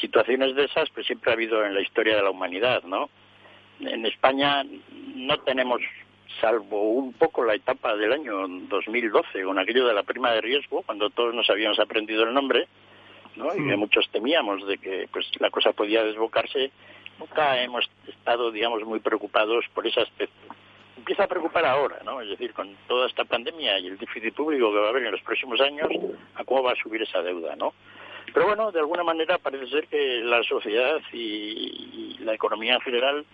Situaciones 0.00 0.54
de 0.54 0.64
esas, 0.64 0.88
pues 0.90 1.06
siempre 1.06 1.30
ha 1.30 1.34
habido 1.34 1.64
en 1.64 1.74
la 1.74 1.80
historia 1.80 2.16
de 2.16 2.22
la 2.22 2.30
humanidad, 2.30 2.82
¿no? 2.84 3.10
En 3.80 4.06
España 4.06 4.64
no 5.14 5.38
tenemos, 5.40 5.80
salvo 6.40 6.92
un 6.92 7.12
poco 7.12 7.44
la 7.44 7.54
etapa 7.54 7.96
del 7.96 8.12
año 8.12 8.46
2012, 8.68 9.42
con 9.42 9.58
aquello 9.58 9.86
de 9.86 9.94
la 9.94 10.02
prima 10.02 10.32
de 10.32 10.40
riesgo, 10.40 10.82
cuando 10.82 11.10
todos 11.10 11.34
nos 11.34 11.48
habíamos 11.50 11.78
aprendido 11.78 12.24
el 12.24 12.34
nombre, 12.34 12.68
¿no? 13.36 13.54
Y 13.54 13.66
que 13.66 13.76
muchos 13.76 14.08
temíamos 14.10 14.66
de 14.66 14.78
que 14.78 15.08
pues 15.12 15.26
la 15.38 15.50
cosa 15.50 15.72
podía 15.72 16.04
desbocarse, 16.04 16.70
nunca 17.18 17.62
hemos 17.62 17.88
estado, 18.08 18.50
digamos, 18.50 18.84
muy 18.84 19.00
preocupados 19.00 19.64
por 19.74 19.86
ese 19.86 20.00
aspecto 20.00 20.54
empieza 21.06 21.24
a 21.24 21.28
preocupar 21.28 21.64
ahora, 21.64 22.00
¿no? 22.04 22.20
Es 22.20 22.28
decir, 22.28 22.52
con 22.52 22.74
toda 22.88 23.06
esta 23.06 23.24
pandemia 23.24 23.78
y 23.78 23.86
el 23.86 23.96
déficit 23.98 24.34
público 24.34 24.72
que 24.72 24.78
va 24.78 24.86
a 24.86 24.90
haber 24.90 25.04
en 25.04 25.12
los 25.12 25.22
próximos 25.22 25.60
años, 25.60 25.88
a 26.34 26.42
cómo 26.42 26.64
va 26.64 26.72
a 26.72 26.82
subir 26.82 27.00
esa 27.02 27.22
deuda, 27.22 27.54
¿no? 27.54 27.74
Pero 28.34 28.46
bueno, 28.46 28.72
de 28.72 28.80
alguna 28.80 29.04
manera 29.04 29.38
parece 29.38 29.68
ser 29.68 29.86
que 29.86 30.20
la 30.24 30.42
sociedad 30.42 31.00
y, 31.12 32.16
la 32.20 32.34
economía 32.34 32.74
en 32.74 32.80
general 32.80 33.24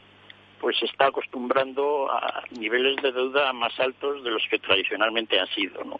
pues 0.61 0.79
se 0.79 0.85
está 0.85 1.07
acostumbrando 1.07 2.13
a 2.13 2.45
niveles 2.51 2.97
de 3.03 3.11
deuda 3.11 3.55
más 3.55 3.81
altos 3.81 4.23
de 4.23 4.31
los 4.31 4.47
que 4.51 4.59
tradicionalmente 4.59 5.41
han 5.41 5.49
sido, 5.49 5.83
¿no? 5.83 5.99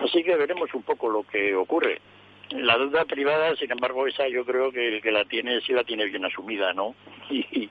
Así 0.00 0.22
que 0.22 0.36
veremos 0.36 0.72
un 0.72 0.82
poco 0.82 1.08
lo 1.08 1.24
que 1.24 1.54
ocurre. 1.56 2.00
La 2.50 2.78
deuda 2.78 3.04
privada, 3.04 3.56
sin 3.56 3.70
embargo, 3.72 4.06
esa 4.06 4.28
yo 4.28 4.44
creo 4.44 4.70
que 4.70 4.96
el 4.96 5.02
que 5.02 5.10
la 5.10 5.24
tiene 5.24 5.60
sí 5.62 5.72
la 5.72 5.82
tiene 5.82 6.06
bien 6.06 6.24
asumida, 6.24 6.72
¿no? 6.72 6.94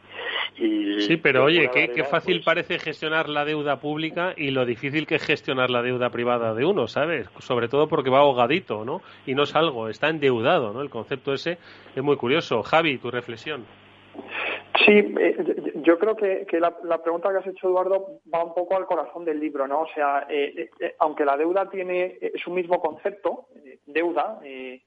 Y, 0.57 1.01
sí, 1.01 1.17
pero 1.17 1.43
oye, 1.43 1.69
qué, 1.69 2.03
fácil 2.05 2.37
pues 2.37 2.45
parece 2.45 2.79
gestionar 2.79 3.27
la 3.27 3.43
deuda 3.43 3.79
pública 3.81 4.33
y 4.37 4.51
lo 4.51 4.65
difícil 4.65 5.05
que 5.05 5.15
es 5.15 5.23
gestionar 5.25 5.69
la 5.69 5.81
deuda 5.81 6.09
privada 6.09 6.53
de 6.53 6.63
uno, 6.63 6.87
¿sabes? 6.87 7.27
Sobre 7.39 7.67
todo 7.67 7.89
porque 7.89 8.09
va 8.09 8.19
ahogadito, 8.19 8.85
¿no? 8.85 9.01
Y 9.25 9.35
no 9.35 9.43
es 9.43 9.53
algo, 9.53 9.89
está 9.89 10.07
endeudado, 10.07 10.71
¿no? 10.71 10.81
El 10.81 10.89
concepto 10.89 11.33
ese 11.33 11.57
es 11.93 12.03
muy 12.03 12.15
curioso. 12.15 12.63
Javi, 12.63 12.97
tu 12.97 13.11
reflexión. 13.11 13.65
Sí, 14.85 14.91
eh, 14.91 15.73
yo 15.83 15.97
creo 15.97 16.15
que, 16.15 16.45
la, 16.59 17.01
pregunta 17.01 17.31
que 17.31 17.37
has 17.37 17.47
hecho, 17.47 17.67
Eduardo, 17.67 18.19
va 18.33 18.43
un 18.43 18.53
poco 18.53 18.75
al 18.75 18.85
corazón 18.85 19.25
del 19.25 19.39
libro, 19.39 19.67
¿no? 19.67 19.81
O 19.81 19.87
sea, 19.93 20.27
eh, 20.29 20.69
eh, 20.79 20.95
aunque 20.99 21.25
la 21.25 21.37
deuda 21.37 21.69
tiene 21.69 22.17
es 22.21 22.45
un 22.45 22.55
mismo 22.55 22.79
concepto, 22.79 23.47
deuda, 23.85 24.39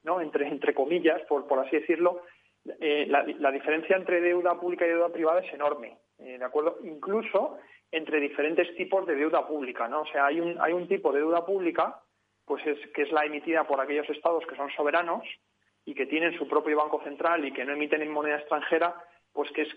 ¿no? 0.04 0.20
Entre 0.20 0.46
entre 0.46 0.74
comillas, 0.74 1.22
por 1.28 1.46
por 1.46 1.58
así 1.60 1.76
decirlo, 1.76 2.22
la, 2.64 3.50
diferencia 3.50 3.96
entre 3.96 4.20
deuda 4.20 4.60
pública 4.60 4.84
y 4.84 4.90
deuda 4.90 5.08
privada 5.08 5.40
es 5.40 5.52
enorme, 5.54 5.98
¿de 6.18 6.44
acuerdo? 6.44 6.78
Incluso 6.84 7.56
entre 7.90 8.20
diferentes 8.20 8.74
tipos 8.76 9.06
de 9.06 9.14
deuda 9.14 9.46
pública, 9.46 9.88
¿no? 9.88 10.02
O 10.02 10.06
sea, 10.06 10.26
hay 10.26 10.40
un 10.40 10.60
hay 10.60 10.72
un 10.72 10.86
tipo 10.86 11.12
de 11.12 11.20
deuda 11.20 11.46
pública, 11.46 12.02
pues 12.44 12.64
es 12.66 12.78
que 12.94 13.02
es 13.02 13.12
la 13.12 13.24
emitida 13.24 13.64
por 13.64 13.80
aquellos 13.80 14.08
estados 14.10 14.44
que 14.46 14.56
son 14.56 14.70
soberanos 14.70 15.22
y 15.84 15.94
que 15.94 16.04
tienen 16.04 16.36
su 16.36 16.46
propio 16.46 16.76
banco 16.76 17.00
central 17.02 17.46
y 17.46 17.52
que 17.52 17.64
no 17.64 17.72
emiten 17.72 18.02
en 18.02 18.12
moneda 18.12 18.36
extranjera, 18.36 18.94
pues 19.38 19.52
que 19.52 19.62
es 19.62 19.72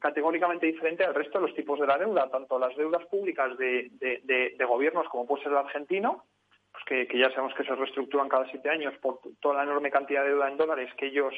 categóricamente 0.00 0.64
diferente 0.64 1.04
al 1.04 1.14
resto 1.14 1.38
de 1.38 1.46
los 1.46 1.54
tipos 1.54 1.78
de 1.78 1.86
la 1.86 1.98
deuda, 1.98 2.30
tanto 2.30 2.58
las 2.58 2.74
deudas 2.74 3.04
públicas 3.04 3.54
de, 3.58 4.56
gobiernos 4.66 5.06
como 5.10 5.26
puede 5.26 5.42
ser 5.42 5.52
el 5.52 5.58
argentino, 5.58 6.24
pues 6.72 7.06
que, 7.06 7.18
ya 7.18 7.28
sabemos 7.28 7.52
que 7.52 7.64
se 7.64 7.74
reestructuran 7.74 8.30
cada 8.30 8.48
siete 8.48 8.70
años 8.70 8.94
por 9.02 9.20
toda 9.40 9.56
la 9.56 9.64
enorme 9.64 9.90
cantidad 9.90 10.22
de 10.22 10.30
deuda 10.30 10.48
en 10.48 10.56
dólares 10.56 10.90
que 10.96 11.08
ellos 11.08 11.34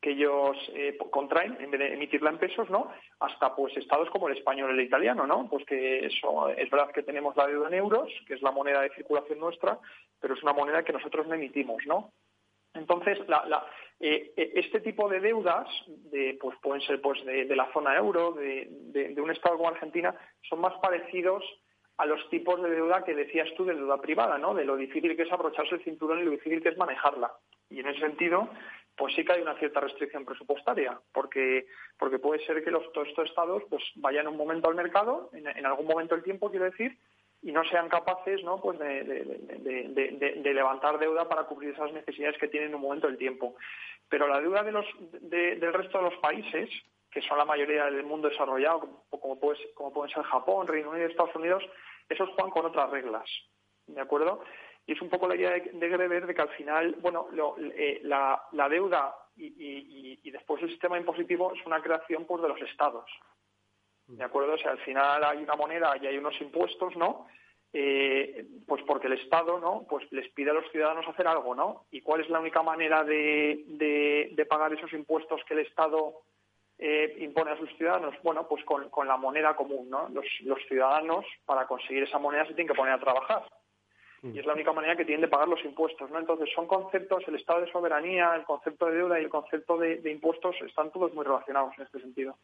que 0.00 0.12
ellos 0.12 0.56
eh, 0.72 0.96
contraen 1.10 1.58
en 1.60 1.72
vez 1.72 1.78
de 1.78 1.92
emitirla 1.92 2.30
en 2.30 2.38
pesos, 2.38 2.70
¿no? 2.70 2.90
Hasta 3.20 3.54
pues 3.54 3.76
estados 3.76 4.08
como 4.08 4.28
el 4.28 4.38
español 4.38 4.70
y 4.70 4.80
el 4.80 4.86
italiano, 4.86 5.26
¿no? 5.26 5.50
Pues 5.50 5.66
que 5.66 6.06
eso 6.06 6.48
es 6.48 6.70
verdad 6.70 6.90
que 6.90 7.02
tenemos 7.02 7.36
la 7.36 7.48
deuda 7.48 7.68
en 7.68 7.74
euros, 7.74 8.10
que 8.26 8.32
es 8.32 8.40
la 8.40 8.50
moneda 8.50 8.80
de 8.80 8.94
circulación 8.94 9.40
nuestra, 9.40 9.78
pero 10.18 10.32
es 10.32 10.42
una 10.42 10.54
moneda 10.54 10.82
que 10.82 10.94
nosotros 10.94 11.26
no 11.26 11.34
emitimos, 11.34 11.82
¿no? 11.84 12.12
Entonces, 12.74 13.18
eh, 13.18 13.30
eh, 14.04 14.32
este 14.36 14.80
tipo 14.80 15.08
de 15.08 15.20
deudas, 15.20 15.68
de, 15.86 16.36
pues 16.40 16.58
pueden 16.60 16.82
ser 16.82 17.00
pues 17.00 17.24
de, 17.24 17.54
la 17.54 17.72
zona 17.72 17.96
euro, 17.96 18.32
de, 18.32 19.14
un 19.16 19.30
estado 19.30 19.56
como 19.56 19.68
Argentina, 19.68 20.12
son 20.48 20.60
más 20.60 20.74
parecidos 20.82 21.44
a 21.98 22.06
los 22.06 22.28
tipos 22.28 22.60
de 22.60 22.70
deuda 22.70 23.04
que 23.04 23.14
decías 23.14 23.48
tú 23.56 23.64
de 23.64 23.76
deuda 23.76 24.00
privada, 24.00 24.38
¿no? 24.38 24.54
De 24.54 24.64
lo 24.64 24.76
difícil 24.76 25.14
que 25.16 25.22
es 25.22 25.30
abrocharse 25.30 25.76
el 25.76 25.84
cinturón 25.84 26.18
y 26.18 26.24
lo 26.24 26.32
difícil 26.32 26.60
que 26.60 26.70
es 26.70 26.76
manejarla. 26.76 27.32
Y 27.70 27.78
en 27.78 27.86
ese 27.86 28.00
sentido, 28.00 28.48
pues 28.96 29.14
sí 29.14 29.24
que 29.24 29.34
hay 29.34 29.42
una 29.42 29.56
cierta 29.60 29.78
restricción 29.78 30.24
presupuestaria, 30.24 30.98
porque, 31.12 31.66
porque 31.96 32.18
puede 32.18 32.44
ser 32.44 32.64
que 32.64 32.72
los, 32.72 32.90
todos 32.92 33.06
estos 33.06 33.28
estados 33.28 33.62
pues 33.70 33.84
vayan 33.94 34.26
un 34.26 34.36
momento 34.36 34.68
al 34.68 34.74
mercado, 34.74 35.30
en, 35.32 35.46
en 35.46 35.64
algún 35.64 35.86
momento 35.86 36.16
del 36.16 36.24
tiempo, 36.24 36.50
quiero 36.50 36.64
decir, 36.64 36.98
y 37.42 37.50
no 37.50 37.64
sean 37.64 37.88
capaces 37.88 38.42
¿no? 38.44 38.60
Pues 38.60 38.78
de, 38.78 40.42
levantar 40.54 40.98
deuda 40.98 41.28
para 41.28 41.44
cubrir 41.44 41.70
esas 41.70 41.92
necesidades 41.92 42.38
que 42.38 42.48
tienen 42.48 42.70
en 42.70 42.76
un 42.76 42.82
momento 42.82 43.08
del 43.08 43.18
tiempo. 43.18 43.56
Pero 44.08 44.28
la 44.28 44.40
deuda 44.40 44.62
de 44.62 44.72
los, 44.72 44.86
del 45.20 45.72
resto 45.72 45.98
de 45.98 46.04
los 46.04 46.18
países, 46.20 46.70
que 47.10 47.22
son 47.22 47.38
la 47.38 47.44
mayoría 47.44 47.86
del 47.86 48.04
mundo 48.04 48.28
desarrollado, 48.28 48.80
como, 48.80 49.38
como, 49.38 49.38
como 49.74 49.92
pueden 49.92 50.14
ser 50.14 50.22
Japón, 50.24 50.66
Reino 50.66 50.90
Unido 50.90 51.06
y 51.06 51.10
Estados 51.10 51.34
Unidos, 51.34 51.64
esos 52.08 52.28
juegan 52.30 52.50
con 52.50 52.66
otras 52.66 52.90
reglas. 52.90 53.28
¿De 53.86 54.00
acuerdo? 54.00 54.44
Y 54.86 54.92
es 54.92 55.02
un 55.02 55.08
poco 55.08 55.28
la 55.28 55.36
idea 55.36 55.50
de, 55.50 55.88
Greber 55.88 56.26
de 56.26 56.34
que 56.34 56.42
al 56.42 56.48
final, 56.50 56.96
bueno, 57.00 57.28
eh, 57.58 58.00
la, 58.04 58.68
deuda 58.68 59.14
y, 59.36 60.18
y, 60.22 60.30
después 60.30 60.62
el 60.62 60.70
sistema 60.70 60.98
impositivo 60.98 61.52
es 61.54 61.64
una 61.66 61.80
creación 61.80 62.24
pues, 62.26 62.42
de 62.42 62.48
los 62.48 62.60
estados. 62.62 63.10
¿De 64.16 64.24
acuerdo? 64.24 64.54
O 64.54 64.58
sea, 64.58 64.72
al 64.72 64.78
final 64.78 65.24
hay 65.24 65.38
una 65.38 65.56
moneda 65.56 65.94
y 66.00 66.06
hay 66.06 66.18
unos 66.18 66.38
impuestos, 66.40 66.94
¿no? 66.96 67.26
Eh, 67.72 68.44
pues 68.66 68.82
porque 68.86 69.06
el 69.06 69.14
Estado, 69.14 69.58
¿no? 69.58 69.86
Pues 69.88 70.10
les 70.12 70.30
pide 70.32 70.50
a 70.50 70.54
los 70.54 70.70
ciudadanos 70.70 71.08
hacer 71.08 71.26
algo, 71.26 71.54
¿no? 71.54 71.86
¿Y 71.90 72.02
cuál 72.02 72.20
es 72.20 72.28
la 72.28 72.38
única 72.38 72.62
manera 72.62 73.04
de, 73.04 73.64
de, 73.68 74.46
pagar 74.46 74.70
esos 74.74 74.92
impuestos 74.92 75.40
que 75.48 75.54
el 75.54 75.60
Estado 75.60 76.20
eh, 76.78 77.16
impone 77.20 77.52
a 77.52 77.56
sus 77.56 77.74
ciudadanos? 77.78 78.14
Bueno, 78.22 78.46
pues 78.46 78.62
con, 78.66 78.90
con 78.90 79.08
la 79.08 79.16
moneda 79.16 79.56
común, 79.56 79.88
¿no? 79.88 80.10
Los, 80.10 80.26
ciudadanos, 80.68 81.24
para 81.46 81.66
conseguir 81.66 82.02
esa 82.02 82.18
moneda, 82.18 82.44
se 82.44 82.52
tienen 82.52 82.68
que 82.68 82.78
poner 82.78 82.92
a 82.92 83.00
trabajar. 83.00 83.44
Y 84.22 84.38
es 84.38 84.46
la 84.46 84.52
única 84.52 84.72
manera 84.72 84.94
que 84.94 85.04
tienen 85.04 85.22
de 85.22 85.28
pagar 85.28 85.48
los 85.48 85.64
impuestos, 85.64 86.08
¿no? 86.10 86.18
Entonces, 86.18 86.48
son 86.54 86.66
conceptos, 86.66 87.24
el 87.26 87.36
Estado 87.36 87.62
de 87.62 87.72
soberanía, 87.72 88.34
el 88.36 88.44
concepto 88.44 88.86
de 88.86 88.98
deuda 88.98 89.18
y 89.18 89.24
el 89.24 89.30
concepto 89.30 89.78
de 89.78 90.10
impuestos 90.10 90.54
están 90.60 90.92
todos 90.92 91.12
muy 91.14 91.24
relacionados 91.24 91.72
en 91.78 91.84
este 91.84 92.00
sentido. 92.00 92.36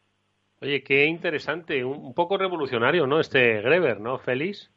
Oye, 0.61 0.83
qué 0.83 1.05
interesante, 1.05 1.83
un 1.85 2.13
poco 2.13 2.37
revolucionario, 2.37 3.07
¿no? 3.07 3.19
Este 3.19 3.61
Greber, 3.61 3.99
¿no, 3.99 4.19
Félix? 4.19 4.69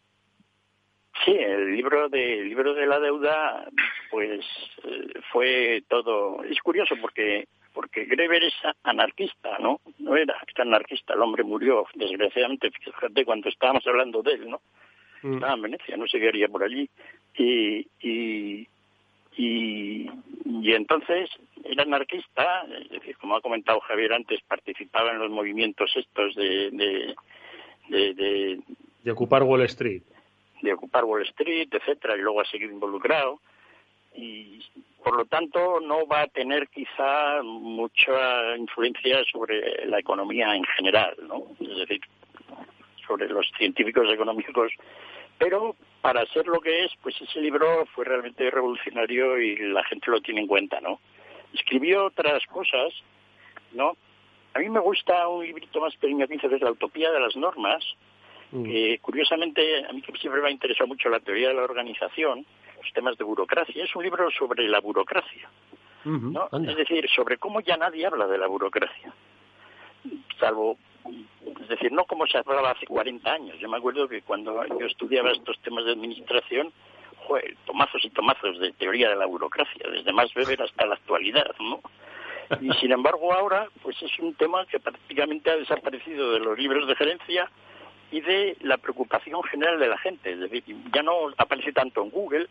Sí, 1.24 1.32
el 1.32 1.76
libro 1.76 2.08
de 2.08 2.42
libro 2.44 2.74
de 2.74 2.86
la 2.86 2.98
deuda, 2.98 3.68
pues 4.10 4.44
eh, 4.84 5.12
fue 5.32 5.82
todo. 5.88 6.42
Es 6.44 6.58
curioso 6.60 6.94
porque 7.00 7.46
porque 7.72 8.04
Greber 8.04 8.44
es 8.44 8.54
anarquista, 8.82 9.58
¿no? 9.58 9.80
No 9.98 10.16
era 10.16 10.36
anarquista, 10.56 11.14
el 11.14 11.22
hombre 11.22 11.42
murió, 11.42 11.86
desgraciadamente, 11.94 12.70
fíjate 12.70 13.24
cuando 13.24 13.48
estábamos 13.48 13.86
hablando 13.86 14.22
de 14.22 14.32
él, 14.34 14.50
¿no? 14.50 14.60
Mm. 15.22 15.34
Estaba 15.34 15.54
en 15.54 15.62
Venecia, 15.62 15.96
no 15.96 16.06
sé 16.06 16.18
qué 16.18 16.28
haría 16.28 16.48
por 16.48 16.62
allí. 16.64 16.88
Y, 17.36 17.86
y, 18.00 18.68
y, 19.36 20.10
y 20.44 20.72
entonces 20.72 21.30
era 21.64 21.84
anarquista, 21.84 22.64
es 22.80 22.90
decir, 22.90 23.16
como 23.18 23.36
ha 23.36 23.40
comentado 23.40 23.80
Javier 23.80 24.12
antes, 24.12 24.40
participaba 24.42 25.12
en 25.12 25.18
los 25.18 25.30
movimientos 25.30 25.90
estos 25.94 26.34
de, 26.34 26.70
de, 26.70 27.14
de, 27.88 28.60
de, 29.02 29.10
ocupar 29.10 29.42
Wall 29.42 29.62
Street. 29.62 30.02
De 30.60 30.72
ocupar 30.72 31.04
Wall 31.04 31.22
Street, 31.22 31.68
etcétera, 31.70 32.16
y 32.16 32.20
luego 32.20 32.40
ha 32.40 32.44
seguido 32.46 32.72
involucrado. 32.72 33.40
Y 34.14 34.60
por 35.02 35.16
lo 35.16 35.24
tanto 35.24 35.80
no 35.80 36.06
va 36.06 36.22
a 36.22 36.26
tener 36.26 36.68
quizá 36.68 37.42
mucha 37.42 38.56
influencia 38.56 39.22
sobre 39.30 39.86
la 39.86 39.98
economía 39.98 40.54
en 40.54 40.64
general, 40.64 41.16
¿no? 41.26 41.44
Es 41.58 41.78
decir, 41.78 42.00
sobre 43.06 43.28
los 43.28 43.50
científicos 43.56 44.12
económicos 44.12 44.72
pero 45.42 45.74
para 46.02 46.26
ser 46.26 46.46
lo 46.48 46.60
que 46.60 46.84
es, 46.84 46.92
pues 47.00 47.18
ese 47.20 47.40
libro 47.40 47.86
fue 47.94 48.04
realmente 48.04 48.50
revolucionario 48.50 49.38
y 49.38 49.56
la 49.56 49.84
gente 49.84 50.10
lo 50.10 50.20
tiene 50.20 50.40
en 50.40 50.48
cuenta, 50.48 50.80
¿no? 50.80 50.98
Escribió 51.54 52.06
otras 52.06 52.44
cosas, 52.46 52.92
¿no? 53.72 53.96
A 54.54 54.58
mí 54.58 54.68
me 54.68 54.80
gusta 54.80 55.28
un 55.28 55.46
librito 55.46 55.80
más 55.80 55.94
pequeño 55.96 56.26
que 56.26 56.34
es 56.34 56.60
La 56.60 56.72
Utopía 56.72 57.10
de 57.12 57.20
las 57.20 57.36
Normas, 57.36 57.84
mm. 58.50 58.64
que 58.64 58.98
curiosamente 59.00 59.86
a 59.86 59.92
mí 59.92 60.02
siempre 60.20 60.42
me 60.42 60.48
ha 60.48 60.50
interesado 60.50 60.88
mucho 60.88 61.08
la 61.08 61.20
teoría 61.20 61.48
de 61.48 61.54
la 61.54 61.62
organización, 61.62 62.44
los 62.82 62.92
temas 62.92 63.16
de 63.16 63.24
burocracia. 63.24 63.84
Es 63.84 63.94
un 63.94 64.02
libro 64.02 64.28
sobre 64.32 64.68
la 64.68 64.80
burocracia, 64.80 65.48
¿no? 66.04 66.48
Es 66.52 66.76
decir, 66.76 67.08
sobre 67.14 67.38
cómo 67.38 67.60
ya 67.60 67.76
nadie 67.76 68.06
habla 68.06 68.26
de 68.26 68.38
la 68.38 68.48
burocracia, 68.48 69.14
salvo 70.40 70.76
decir, 71.72 71.92
no 71.92 72.04
como 72.04 72.26
se 72.26 72.38
hablaba 72.38 72.70
hace 72.70 72.86
40 72.86 73.30
años. 73.30 73.58
Yo 73.58 73.68
me 73.68 73.76
acuerdo 73.76 74.08
que 74.08 74.22
cuando 74.22 74.64
yo 74.78 74.86
estudiaba 74.86 75.32
estos 75.32 75.58
temas 75.60 75.84
de 75.84 75.92
administración, 75.92 76.72
tomazos 77.66 78.04
y 78.04 78.10
tomazos 78.10 78.58
de 78.58 78.72
teoría 78.72 79.08
de 79.08 79.16
la 79.16 79.26
burocracia, 79.26 79.88
desde 79.90 80.12
más 80.12 80.34
Weber 80.36 80.62
hasta 80.62 80.86
la 80.86 80.94
actualidad, 80.94 81.54
¿no? 81.58 81.80
Y 82.60 82.70
sin 82.74 82.92
embargo 82.92 83.32
ahora, 83.32 83.68
pues 83.82 84.00
es 84.02 84.18
un 84.18 84.34
tema 84.34 84.66
que 84.66 84.78
prácticamente 84.78 85.50
ha 85.50 85.56
desaparecido 85.56 86.32
de 86.32 86.40
los 86.40 86.58
libros 86.58 86.86
de 86.86 86.96
gerencia 86.96 87.50
y 88.10 88.20
de 88.20 88.56
la 88.60 88.76
preocupación 88.76 89.42
general 89.44 89.78
de 89.80 89.88
la 89.88 89.96
gente. 89.98 90.32
Es 90.32 90.40
decir, 90.40 90.62
ya 90.94 91.02
no 91.02 91.28
aparece 91.38 91.72
tanto 91.72 92.02
en 92.02 92.10
Google, 92.10 92.48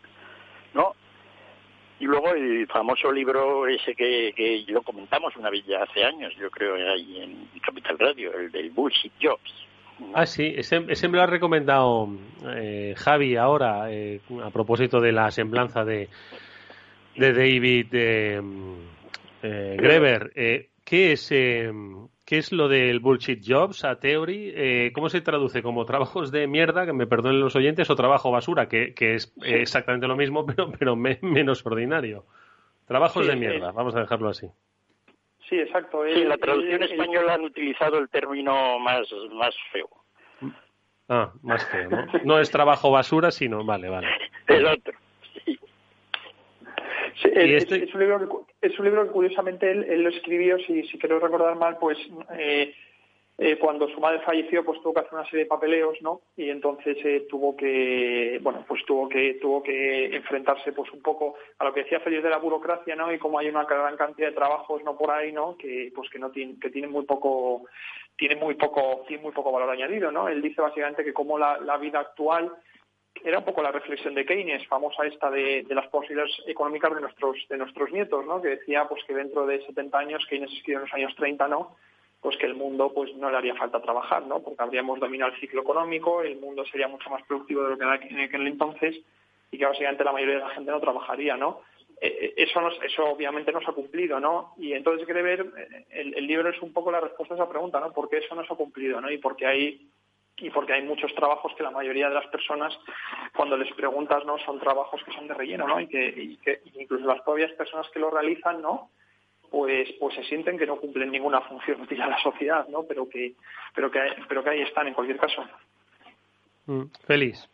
¿no? 0.73 0.95
Y 2.01 2.05
luego 2.05 2.33
el 2.33 2.65
famoso 2.65 3.11
libro 3.11 3.67
ese 3.67 3.93
que, 3.93 4.33
que 4.35 4.65
lo 4.69 4.81
comentamos 4.81 5.35
una 5.37 5.51
vez 5.51 5.63
ya 5.67 5.83
hace 5.83 6.03
años, 6.03 6.33
yo 6.35 6.49
creo, 6.49 6.73
ahí 6.73 7.21
en 7.21 7.47
Capital 7.61 7.99
Radio, 7.99 8.33
el 8.33 8.51
del 8.51 8.71
Bullshit 8.71 9.13
Jobs. 9.21 9.53
Ah, 10.15 10.25
sí, 10.25 10.51
ese, 10.57 10.83
ese 10.89 11.07
me 11.07 11.17
lo 11.17 11.23
ha 11.23 11.27
recomendado 11.27 12.09
eh, 12.55 12.95
Javi 12.97 13.35
ahora, 13.35 13.91
eh, 13.91 14.19
a 14.43 14.49
propósito 14.49 14.99
de 14.99 15.11
la 15.11 15.29
semblanza 15.29 15.85
de, 15.85 16.09
de 17.15 17.33
David 17.33 17.87
eh, 17.91 18.41
Greber. 19.77 20.31
¿Qué 20.83 21.11
es 21.11 21.31
¿Qué 22.31 22.37
es 22.37 22.53
lo 22.53 22.69
del 22.69 23.01
bullshit 23.01 23.43
jobs 23.45 23.83
a 23.83 23.99
theory? 23.99 24.53
Eh, 24.55 24.91
¿Cómo 24.95 25.09
se 25.09 25.19
traduce? 25.19 25.61
¿Como 25.61 25.83
trabajos 25.83 26.31
de 26.31 26.47
mierda, 26.47 26.85
que 26.85 26.93
me 26.93 27.05
perdonen 27.05 27.41
los 27.41 27.57
oyentes, 27.57 27.89
o 27.89 27.95
trabajo 27.97 28.31
basura, 28.31 28.69
que, 28.69 28.93
es 28.97 29.33
exactamente 29.43 30.07
lo 30.07 30.15
mismo, 30.15 30.45
pero, 30.55 30.71
pero 30.71 30.95
menos 30.95 31.65
ordinario? 31.65 32.23
Trabajos 32.87 33.27
de 33.27 33.35
mierda, 33.35 33.73
vamos 33.73 33.93
a 33.97 33.99
dejarlo 33.99 34.29
así. 34.29 34.47
Sí, 35.49 35.57
exacto. 35.57 36.05
Sí, 36.05 36.21
en 36.21 36.29
la 36.29 36.37
traducción 36.37 36.81
española 36.83 37.33
han 37.33 37.41
utilizado 37.41 37.97
el 37.97 38.07
término 38.07 38.79
más, 38.79 39.09
más 39.33 39.53
feo. 39.73 39.89
Ah, 41.09 41.33
más 41.43 41.69
feo, 41.69 41.89
¿no? 41.89 42.05
No 42.23 42.39
es 42.39 42.49
trabajo 42.49 42.91
basura, 42.91 43.31
sino... 43.31 43.65
Vale, 43.65 43.89
vale. 43.89 44.07
El 44.47 44.67
otro, 44.67 44.93
sí. 47.15 47.29
Este 47.33 47.83
es, 47.83 47.93
un 47.93 47.99
libro 47.99 48.45
que, 48.59 48.67
es 48.67 48.79
un 48.79 48.85
libro 48.85 49.05
que 49.05 49.11
curiosamente 49.11 49.71
él, 49.71 50.03
lo 50.03 50.09
escribió, 50.09 50.57
si, 50.59 50.83
si 50.83 50.97
quiero 50.97 51.19
recordar 51.19 51.55
mal, 51.55 51.77
pues 51.79 51.97
eh, 52.37 52.73
eh, 53.43 53.57
cuando 53.57 53.89
su 53.89 53.99
madre 53.99 54.19
falleció, 54.19 54.63
pues 54.63 54.79
tuvo 54.81 54.93
que 54.93 54.99
hacer 54.99 55.13
una 55.13 55.25
serie 55.25 55.45
de 55.45 55.49
papeleos, 55.49 55.97
¿no? 56.01 56.21
Y 56.37 56.49
entonces 56.51 56.95
eh, 57.03 57.25
tuvo 57.27 57.57
que, 57.57 58.39
bueno, 58.43 58.63
pues 58.67 58.85
tuvo 58.85 59.09
que 59.09 59.39
tuvo 59.41 59.63
que 59.63 60.15
enfrentarse, 60.15 60.71
pues 60.73 60.91
un 60.91 61.01
poco 61.01 61.35
a 61.57 61.65
lo 61.65 61.73
que 61.73 61.81
decía 61.81 61.99
Félix 62.01 62.21
de 62.21 62.29
la 62.29 62.37
burocracia, 62.37 62.95
¿no? 62.95 63.11
Y 63.11 63.17
como 63.17 63.39
hay 63.39 63.47
una 63.47 63.63
gran 63.63 63.97
cantidad 63.97 64.27
de 64.27 64.35
trabajos, 64.35 64.83
no 64.83 64.95
por 64.95 65.09
ahí, 65.09 65.31
¿no? 65.31 65.57
Que 65.57 65.91
pues 65.95 66.07
que 66.11 66.19
no 66.19 66.29
tienen, 66.29 66.59
que 66.59 66.69
tienen 66.69 66.91
muy 66.91 67.05
poco 67.05 67.63
tiene 68.15 68.35
muy 68.35 68.53
poco 68.53 69.03
tiene 69.07 69.23
muy 69.23 69.31
poco 69.31 69.51
valor 69.51 69.71
añadido, 69.71 70.11
¿no? 70.11 70.27
Él 70.29 70.39
dice 70.39 70.61
básicamente 70.61 71.03
que 71.03 71.11
como 71.11 71.39
la, 71.39 71.57
la 71.57 71.77
vida 71.77 71.99
actual 71.99 72.51
era 73.23 73.39
un 73.39 73.45
poco 73.45 73.61
la 73.61 73.71
reflexión 73.71 74.15
de 74.15 74.25
Keynes, 74.25 74.65
famosa 74.67 75.05
esta 75.05 75.29
de, 75.29 75.65
las 75.69 75.87
posibilidades 75.87 76.35
económicas 76.47 76.93
de 76.93 77.01
nuestros, 77.01 77.37
de 77.49 77.57
nuestros 77.57 77.91
nietos, 77.91 78.25
¿no? 78.25 78.41
Que 78.41 78.49
decía 78.49 78.87
pues 78.87 79.03
que 79.05 79.13
dentro 79.13 79.45
de 79.45 79.65
70 79.65 79.97
años, 79.97 80.25
Keynes 80.29 80.51
escribió 80.51 80.79
en 80.79 80.85
los 80.85 80.93
años 80.93 81.15
30, 81.15 81.47
¿no? 81.47 81.75
Pues 82.21 82.37
que 82.37 82.45
el 82.45 82.55
mundo 82.55 82.91
pues 82.93 83.15
no 83.15 83.29
le 83.31 83.37
haría 83.37 83.55
falta 83.55 83.81
trabajar, 83.81 84.23
¿no? 84.25 84.41
Porque 84.41 84.61
habríamos 84.61 84.99
dominado 84.99 85.31
el 85.33 85.39
ciclo 85.39 85.61
económico, 85.61 86.21
el 86.21 86.39
mundo 86.39 86.65
sería 86.65 86.87
mucho 86.87 87.09
más 87.09 87.23
productivo 87.23 87.63
de 87.63 87.69
lo 87.71 87.77
que 87.77 87.83
era 87.83 87.95
en 87.95 88.19
aquel 88.19 88.47
entonces 88.47 88.95
y 89.51 89.57
que 89.57 89.65
básicamente 89.65 90.03
la 90.03 90.13
mayoría 90.13 90.35
de 90.35 90.41
la 90.41 90.49
gente 90.49 90.71
no 90.71 90.79
trabajaría, 90.79 91.35
¿no? 91.35 91.61
eh, 92.01 92.33
eso, 92.35 92.59
eso 92.83 93.05
obviamente 93.05 93.51
no 93.51 93.61
se 93.61 93.69
ha 93.69 93.73
cumplido, 93.73 94.19
¿no? 94.19 94.53
Y 94.57 94.73
entonces 94.73 95.07
Greber, 95.07 95.45
el, 95.91 96.15
el, 96.15 96.27
libro 96.27 96.49
es 96.49 96.59
un 96.61 96.73
poco 96.73 96.91
la 96.91 96.99
respuesta 96.99 97.35
a 97.35 97.37
esa 97.37 97.49
pregunta, 97.49 97.79
¿no? 97.79 97.93
¿Por 97.93 98.09
qué 98.09 98.17
eso 98.17 98.33
no 98.33 98.43
se 98.43 98.51
ha 98.51 98.57
cumplido, 98.57 98.99
¿no? 98.99 99.11
Y 99.11 99.19
porque 99.19 99.45
hay 99.45 99.87
y 100.37 100.49
porque 100.49 100.73
hay 100.73 100.83
muchos 100.83 101.13
trabajos 101.15 101.53
que 101.55 101.63
la 101.63 101.71
mayoría 101.71 102.09
de 102.09 102.15
las 102.15 102.27
personas 102.27 102.73
cuando 103.35 103.57
les 103.57 103.71
preguntas 103.73 104.25
no 104.25 104.37
son 104.39 104.59
trabajos 104.59 105.03
que 105.03 105.11
son 105.13 105.27
de 105.27 105.33
relleno 105.33 105.67
no 105.67 105.79
y 105.79 105.87
que, 105.87 106.61
incluso 106.75 107.05
las 107.05 107.21
propias 107.21 107.51
personas 107.53 107.87
que 107.93 107.99
lo 107.99 108.09
realizan 108.09 108.61
no 108.61 108.89
pues 109.49 109.89
pues 109.99 110.15
se 110.15 110.23
sienten 110.23 110.57
que 110.57 110.65
no 110.65 110.77
cumplen 110.77 111.11
ninguna 111.11 111.41
función 111.41 111.81
útil 111.81 112.01
a 112.01 112.07
la 112.07 112.19
sociedad 112.19 112.67
no 112.69 112.83
pero 112.83 113.07
que 113.07 113.33
pero 113.75 113.91
que 113.91 113.99
pero 114.27 114.43
que 114.43 114.49
ahí 114.49 114.61
están 114.61 114.87
en 114.87 114.93
cualquier 114.93 115.19
caso. 115.19 115.43
Mm, 116.65 116.85
feliz 117.05 117.47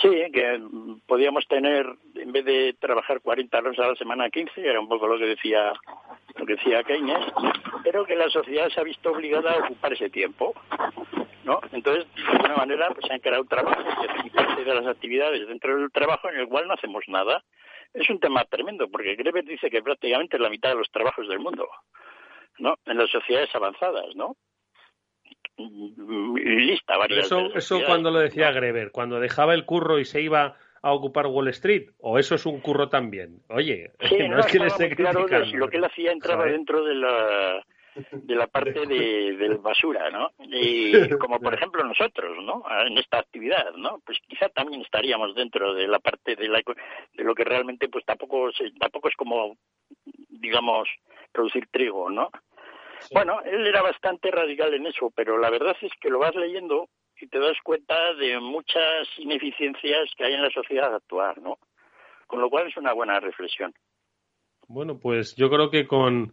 Sí, 0.00 0.10
que 0.32 0.62
podíamos 1.06 1.46
tener, 1.48 1.84
en 2.14 2.30
vez 2.30 2.44
de 2.44 2.74
trabajar 2.78 3.20
40 3.20 3.58
horas 3.58 3.78
a 3.80 3.88
la 3.88 3.94
semana, 3.96 4.30
15, 4.30 4.60
era 4.60 4.80
un 4.80 4.88
poco 4.88 5.08
lo 5.08 5.18
que 5.18 5.26
decía 5.26 5.72
lo 6.36 6.46
que 6.46 6.54
decía 6.54 6.84
Keynes, 6.84 7.26
pero 7.82 8.04
que 8.04 8.14
la 8.14 8.30
sociedad 8.30 8.68
se 8.68 8.80
ha 8.80 8.84
visto 8.84 9.10
obligada 9.10 9.52
a 9.52 9.58
ocupar 9.58 9.92
ese 9.92 10.08
tiempo. 10.08 10.54
¿No? 11.44 11.60
Entonces, 11.72 12.06
de 12.14 12.22
alguna 12.22 12.56
manera, 12.56 12.88
pues, 12.90 13.06
se 13.06 13.12
han 13.12 13.20
creado 13.20 13.44
trabajos 13.44 13.84
y 14.24 14.30
parte 14.30 14.64
de 14.64 14.74
las 14.74 14.86
actividades 14.86 15.46
dentro 15.46 15.76
del 15.76 15.90
trabajo 15.90 16.28
en 16.30 16.38
el 16.40 16.48
cual 16.48 16.68
no 16.68 16.74
hacemos 16.74 17.04
nada. 17.08 17.42
Es 17.92 18.08
un 18.08 18.20
tema 18.20 18.44
tremendo, 18.44 18.88
porque 18.88 19.16
Greber 19.16 19.44
dice 19.44 19.70
que 19.70 19.82
prácticamente 19.82 20.36
es 20.36 20.42
la 20.42 20.48
mitad 20.48 20.70
de 20.70 20.76
los 20.76 20.90
trabajos 20.90 21.28
del 21.28 21.40
mundo, 21.40 21.68
¿no? 22.58 22.76
En 22.86 22.96
las 22.96 23.10
sociedades 23.10 23.54
avanzadas, 23.54 24.14
¿no? 24.14 24.36
Lista 25.58 26.96
varias. 26.96 27.26
Eso, 27.26 27.54
eso 27.54 27.80
cuando 27.84 28.10
lo 28.10 28.20
decía 28.20 28.50
Greber, 28.52 28.90
cuando 28.90 29.20
dejaba 29.20 29.52
el 29.54 29.66
curro 29.66 29.98
y 29.98 30.06
se 30.06 30.22
iba 30.22 30.56
a 30.82 30.92
ocupar 30.92 31.26
Wall 31.26 31.48
Street 31.48 31.90
o 31.98 32.18
eso 32.18 32.34
es 32.34 32.46
un 32.46 32.60
curro 32.60 32.88
también. 32.88 33.42
Oye, 33.48 33.92
no, 34.28 34.40
es 34.40 34.46
que 34.46 34.58
le 34.58 34.66
esté 34.66 34.94
claro 34.96 35.26
lo 35.54 35.68
que 35.68 35.76
él 35.76 35.84
hacía 35.84 36.12
entraba 36.12 36.46
dentro 36.46 36.84
de 36.84 36.94
la 36.94 37.64
de 37.94 38.34
la 38.34 38.46
parte 38.46 38.86
de, 38.86 39.36
de, 39.36 39.54
basura, 39.56 40.10
¿no? 40.10 40.30
Y 40.38 40.92
como 41.18 41.40
por 41.40 41.54
ejemplo 41.54 41.84
nosotros, 41.84 42.36
¿no? 42.42 42.64
En 42.86 42.96
esta 42.98 43.18
actividad, 43.18 43.74
¿no? 43.76 44.00
Pues 44.04 44.18
quizá 44.26 44.48
también 44.48 44.82
estaríamos 44.82 45.34
dentro 45.34 45.74
de 45.74 45.86
la 45.86 45.98
parte 45.98 46.36
de, 46.36 46.48
la, 46.48 46.60
de 47.14 47.24
lo 47.24 47.34
que 47.34 47.44
realmente 47.44 47.88
pues 47.88 48.04
tampoco 48.04 48.50
tampoco 48.78 49.08
es 49.08 49.16
como 49.16 49.56
digamos 50.28 50.88
producir 51.32 51.66
trigo, 51.70 52.10
¿no? 52.10 52.30
Bueno, 53.12 53.40
él 53.44 53.66
era 53.66 53.82
bastante 53.82 54.30
radical 54.30 54.72
en 54.74 54.86
eso, 54.86 55.10
pero 55.14 55.38
la 55.38 55.50
verdad 55.50 55.76
es 55.80 55.92
que 56.00 56.08
lo 56.08 56.18
vas 56.18 56.34
leyendo 56.34 56.88
y 57.20 57.26
te 57.26 57.38
das 57.38 57.56
cuenta 57.62 58.14
de 58.14 58.38
muchas 58.40 59.08
ineficiencias 59.18 60.10
que 60.16 60.24
hay 60.24 60.34
en 60.34 60.42
la 60.42 60.50
sociedad 60.50 60.94
actual, 60.94 61.36
¿no? 61.42 61.58
Con 62.26 62.40
lo 62.40 62.48
cual 62.48 62.68
es 62.68 62.76
una 62.76 62.92
buena 62.92 63.20
reflexión. 63.20 63.74
Bueno, 64.68 64.98
pues 64.98 65.34
yo 65.36 65.50
creo 65.50 65.70
que 65.70 65.86
con 65.86 66.32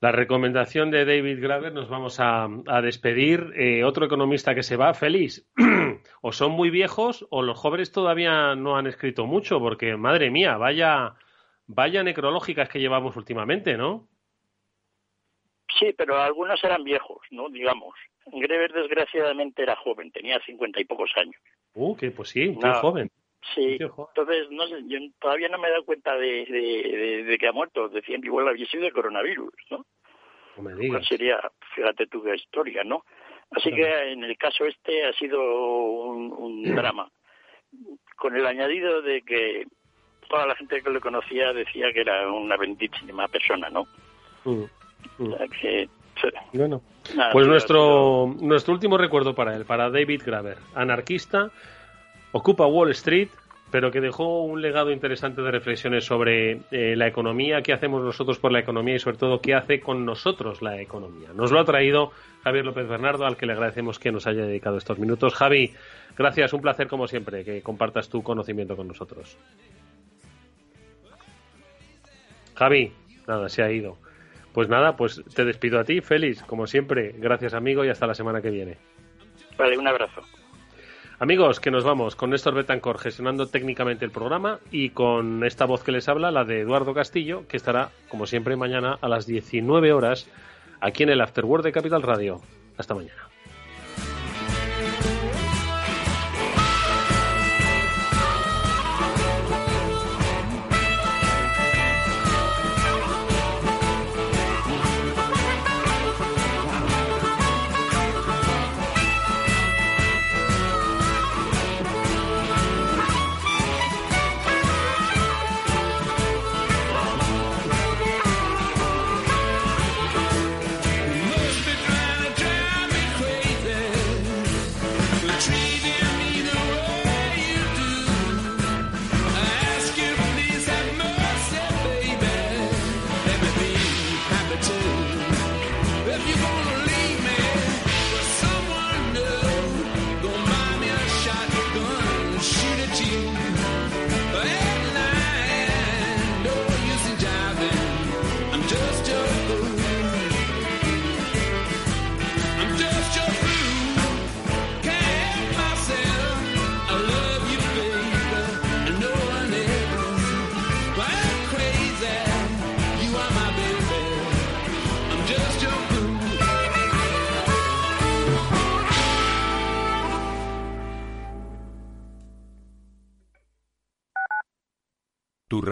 la 0.00 0.12
recomendación 0.12 0.90
de 0.90 1.04
David 1.04 1.42
Graver 1.42 1.72
nos 1.72 1.88
vamos 1.88 2.18
a, 2.20 2.48
despedir. 2.82 3.52
Eh, 3.56 3.82
otro 3.84 4.06
economista 4.06 4.54
que 4.54 4.62
se 4.62 4.76
va, 4.76 4.94
feliz. 4.94 5.50
o 6.22 6.32
son 6.32 6.52
muy 6.52 6.70
viejos 6.70 7.26
o 7.30 7.42
los 7.42 7.58
jóvenes 7.58 7.90
todavía 7.90 8.54
no 8.54 8.76
han 8.76 8.86
escrito 8.86 9.26
mucho, 9.26 9.58
porque 9.58 9.96
madre 9.96 10.30
mía, 10.30 10.56
vaya, 10.56 11.14
vaya 11.66 12.02
necrológicas 12.04 12.68
que 12.68 12.78
llevamos 12.78 13.16
últimamente, 13.16 13.76
¿no? 13.76 14.06
Sí, 15.78 15.92
pero 15.96 16.20
algunos 16.20 16.62
eran 16.62 16.84
viejos, 16.84 17.18
¿no? 17.30 17.48
Digamos. 17.48 17.94
Greber 18.30 18.72
desgraciadamente 18.72 19.62
era 19.62 19.74
joven, 19.76 20.12
tenía 20.12 20.38
cincuenta 20.44 20.80
y 20.80 20.84
pocos 20.84 21.10
años. 21.16 21.40
Uh, 21.74 21.96
que 21.96 22.10
pues 22.10 22.30
sí, 22.30 22.48
muy 22.48 22.74
joven. 22.74 23.10
Sí, 23.54 23.78
entonces 23.80 24.50
no 24.50 24.66
sé, 24.66 24.82
yo 24.86 24.98
todavía 25.20 25.48
no 25.48 25.58
me 25.58 25.68
he 25.68 25.70
dado 25.70 25.84
cuenta 25.84 26.16
de, 26.16 27.24
de, 27.26 27.38
que 27.38 27.48
ha 27.48 27.52
muerto. 27.52 27.88
Decían 27.88 28.20
que 28.20 28.26
igual 28.26 28.48
había 28.48 28.66
sido 28.66 28.84
de 28.84 28.92
coronavirus, 28.92 29.52
¿no? 29.70 29.86
No 30.56 30.62
me 30.62 30.74
digas. 30.74 31.06
sería, 31.06 31.38
fíjate 31.74 32.06
tú 32.08 32.22
qué 32.22 32.34
historia, 32.34 32.82
¿no? 32.84 33.04
Así 33.50 33.70
que 33.72 34.12
en 34.12 34.24
el 34.24 34.36
caso 34.36 34.64
este 34.66 35.06
ha 35.06 35.12
sido 35.14 35.40
un, 35.40 36.74
drama. 36.74 37.10
Con 38.16 38.36
el 38.36 38.46
añadido 38.46 39.00
de 39.00 39.22
que 39.22 39.66
toda 40.28 40.46
la 40.46 40.54
gente 40.56 40.82
que 40.82 40.90
lo 40.90 41.00
conocía 41.00 41.52
decía 41.52 41.92
que 41.92 42.00
era 42.00 42.30
una 42.30 42.56
benditísima 42.56 43.28
persona, 43.28 43.70
¿no? 43.70 43.84
Mm, 44.44 44.64
mm. 45.18 45.34
bueno, 46.52 46.82
pues 47.32 47.46
nuestro, 47.46 48.34
nuestro 48.40 48.74
último 48.74 48.98
recuerdo 48.98 49.34
para 49.34 49.54
él, 49.56 49.64
para 49.64 49.90
David 49.90 50.22
Graver, 50.26 50.58
anarquista, 50.74 51.50
ocupa 52.32 52.66
Wall 52.66 52.90
Street, 52.90 53.28
pero 53.70 53.90
que 53.90 54.00
dejó 54.00 54.42
un 54.42 54.62
legado 54.62 54.90
interesante 54.90 55.42
de 55.42 55.50
reflexiones 55.50 56.04
sobre 56.04 56.60
eh, 56.70 56.96
la 56.96 57.06
economía, 57.06 57.60
qué 57.62 57.72
hacemos 57.72 58.02
nosotros 58.02 58.38
por 58.38 58.50
la 58.50 58.60
economía 58.60 58.94
y 58.94 58.98
sobre 58.98 59.18
todo 59.18 59.40
qué 59.40 59.54
hace 59.54 59.80
con 59.80 60.06
nosotros 60.06 60.62
la 60.62 60.80
economía. 60.80 61.30
Nos 61.34 61.52
lo 61.52 61.60
ha 61.60 61.64
traído 61.64 62.12
Javier 62.44 62.64
López 62.64 62.88
Bernardo, 62.88 63.26
al 63.26 63.36
que 63.36 63.46
le 63.46 63.52
agradecemos 63.52 63.98
que 63.98 64.10
nos 64.10 64.26
haya 64.26 64.46
dedicado 64.46 64.78
estos 64.78 64.98
minutos. 64.98 65.34
Javi, 65.34 65.74
gracias, 66.16 66.52
un 66.52 66.62
placer 66.62 66.88
como 66.88 67.06
siempre 67.06 67.44
que 67.44 67.60
compartas 67.60 68.08
tu 68.08 68.22
conocimiento 68.22 68.74
con 68.74 68.88
nosotros. 68.88 69.36
Javi, 72.54 72.92
nada, 73.26 73.48
se 73.48 73.62
ha 73.62 73.70
ido. 73.70 73.98
Pues 74.52 74.68
nada, 74.68 74.96
pues 74.96 75.22
te 75.34 75.44
despido 75.44 75.78
a 75.78 75.84
ti, 75.84 76.00
Félix, 76.00 76.42
como 76.42 76.66
siempre. 76.66 77.14
Gracias, 77.18 77.54
amigo, 77.54 77.84
y 77.84 77.90
hasta 77.90 78.06
la 78.06 78.14
semana 78.14 78.40
que 78.40 78.50
viene. 78.50 78.78
Vale, 79.56 79.78
un 79.78 79.86
abrazo. 79.86 80.22
Amigos, 81.20 81.58
que 81.58 81.72
nos 81.72 81.82
vamos 81.82 82.14
con 82.14 82.30
Néstor 82.30 82.54
Betancor 82.54 82.98
gestionando 82.98 83.48
técnicamente 83.48 84.04
el 84.04 84.12
programa 84.12 84.60
y 84.70 84.90
con 84.90 85.42
esta 85.42 85.64
voz 85.64 85.82
que 85.82 85.90
les 85.90 86.08
habla, 86.08 86.30
la 86.30 86.44
de 86.44 86.60
Eduardo 86.60 86.94
Castillo, 86.94 87.44
que 87.48 87.56
estará, 87.56 87.90
como 88.08 88.24
siempre, 88.26 88.54
mañana 88.54 88.96
a 89.00 89.08
las 89.08 89.26
19 89.26 89.92
horas 89.92 90.28
aquí 90.80 91.02
en 91.02 91.08
el 91.08 91.20
Afterword 91.20 91.64
de 91.64 91.72
Capital 91.72 92.02
Radio. 92.02 92.40
Hasta 92.76 92.94
mañana. 92.94 93.28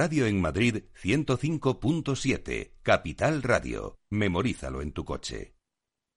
Radio 0.07 0.27
en 0.27 0.41
Madrid 0.41 0.85
105.7, 1.03 2.75
Capital 2.85 3.43
Radio. 3.43 3.99
Memorízalo 4.09 4.81
en 4.81 4.93
tu 4.93 5.05
coche. 5.05 5.57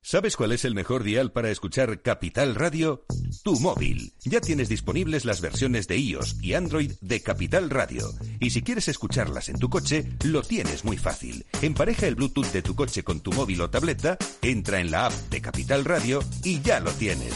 ¿Sabes 0.04 0.38
cuál 0.38 0.52
es 0.52 0.64
el 0.64 0.76
mejor 0.76 1.02
dial 1.02 1.32
para 1.32 1.50
escuchar 1.50 2.04
Capital 2.04 2.54
Radio? 2.54 3.04
Tu 3.44 3.60
móvil. 3.60 4.14
Ya 4.26 4.42
tienes 4.42 4.70
disponibles 4.70 5.26
las 5.26 5.42
versiones 5.42 5.88
de 5.88 5.98
iOS 5.98 6.38
y 6.44 6.54
Android 6.54 6.92
de 7.02 7.24
Capital 7.24 7.72
Radio. 7.72 8.08
Y 8.40 8.52
si 8.52 8.62
quieres 8.62 8.88
escucharlas 8.90 9.50
en 9.50 9.58
tu 9.58 9.72
coche, 9.72 10.06
lo 10.24 10.44
tienes 10.44 10.86
muy 10.86 10.98
fácil. 10.98 11.48
Empareja 11.64 12.06
el 12.06 12.14
Bluetooth 12.14 12.52
de 12.54 12.62
tu 12.62 12.76
coche 12.76 13.04
con 13.04 13.22
tu 13.22 13.32
móvil 13.32 13.60
o 13.62 13.72
tableta, 13.72 14.20
entra 14.44 14.80
en 14.80 14.92
la 14.92 15.08
app 15.08 15.14
de 15.32 15.42
Capital 15.42 15.84
Radio 15.84 16.20
y 16.44 16.62
ya 16.62 16.80
lo 16.80 16.92
tienes. 16.92 17.34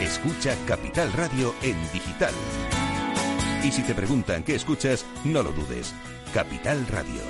Escucha 0.00 0.56
Capital 0.68 1.12
Radio 1.14 1.52
en 1.62 1.76
digital. 1.92 2.32
Y 3.64 3.72
si 3.72 3.82
te 3.82 3.94
preguntan 3.94 4.42
qué 4.42 4.54
escuchas, 4.54 5.06
no 5.24 5.42
lo 5.42 5.50
dudes. 5.50 5.94
Capital 6.34 6.86
Radio. 6.86 7.22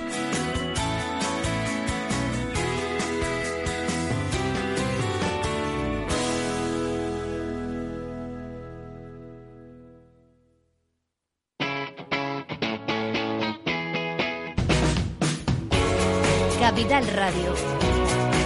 Capital 16.58 17.06
Radio. 17.06 17.54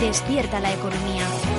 Despierta 0.03 0.61
la 0.61 0.75
economía. 0.75 1.58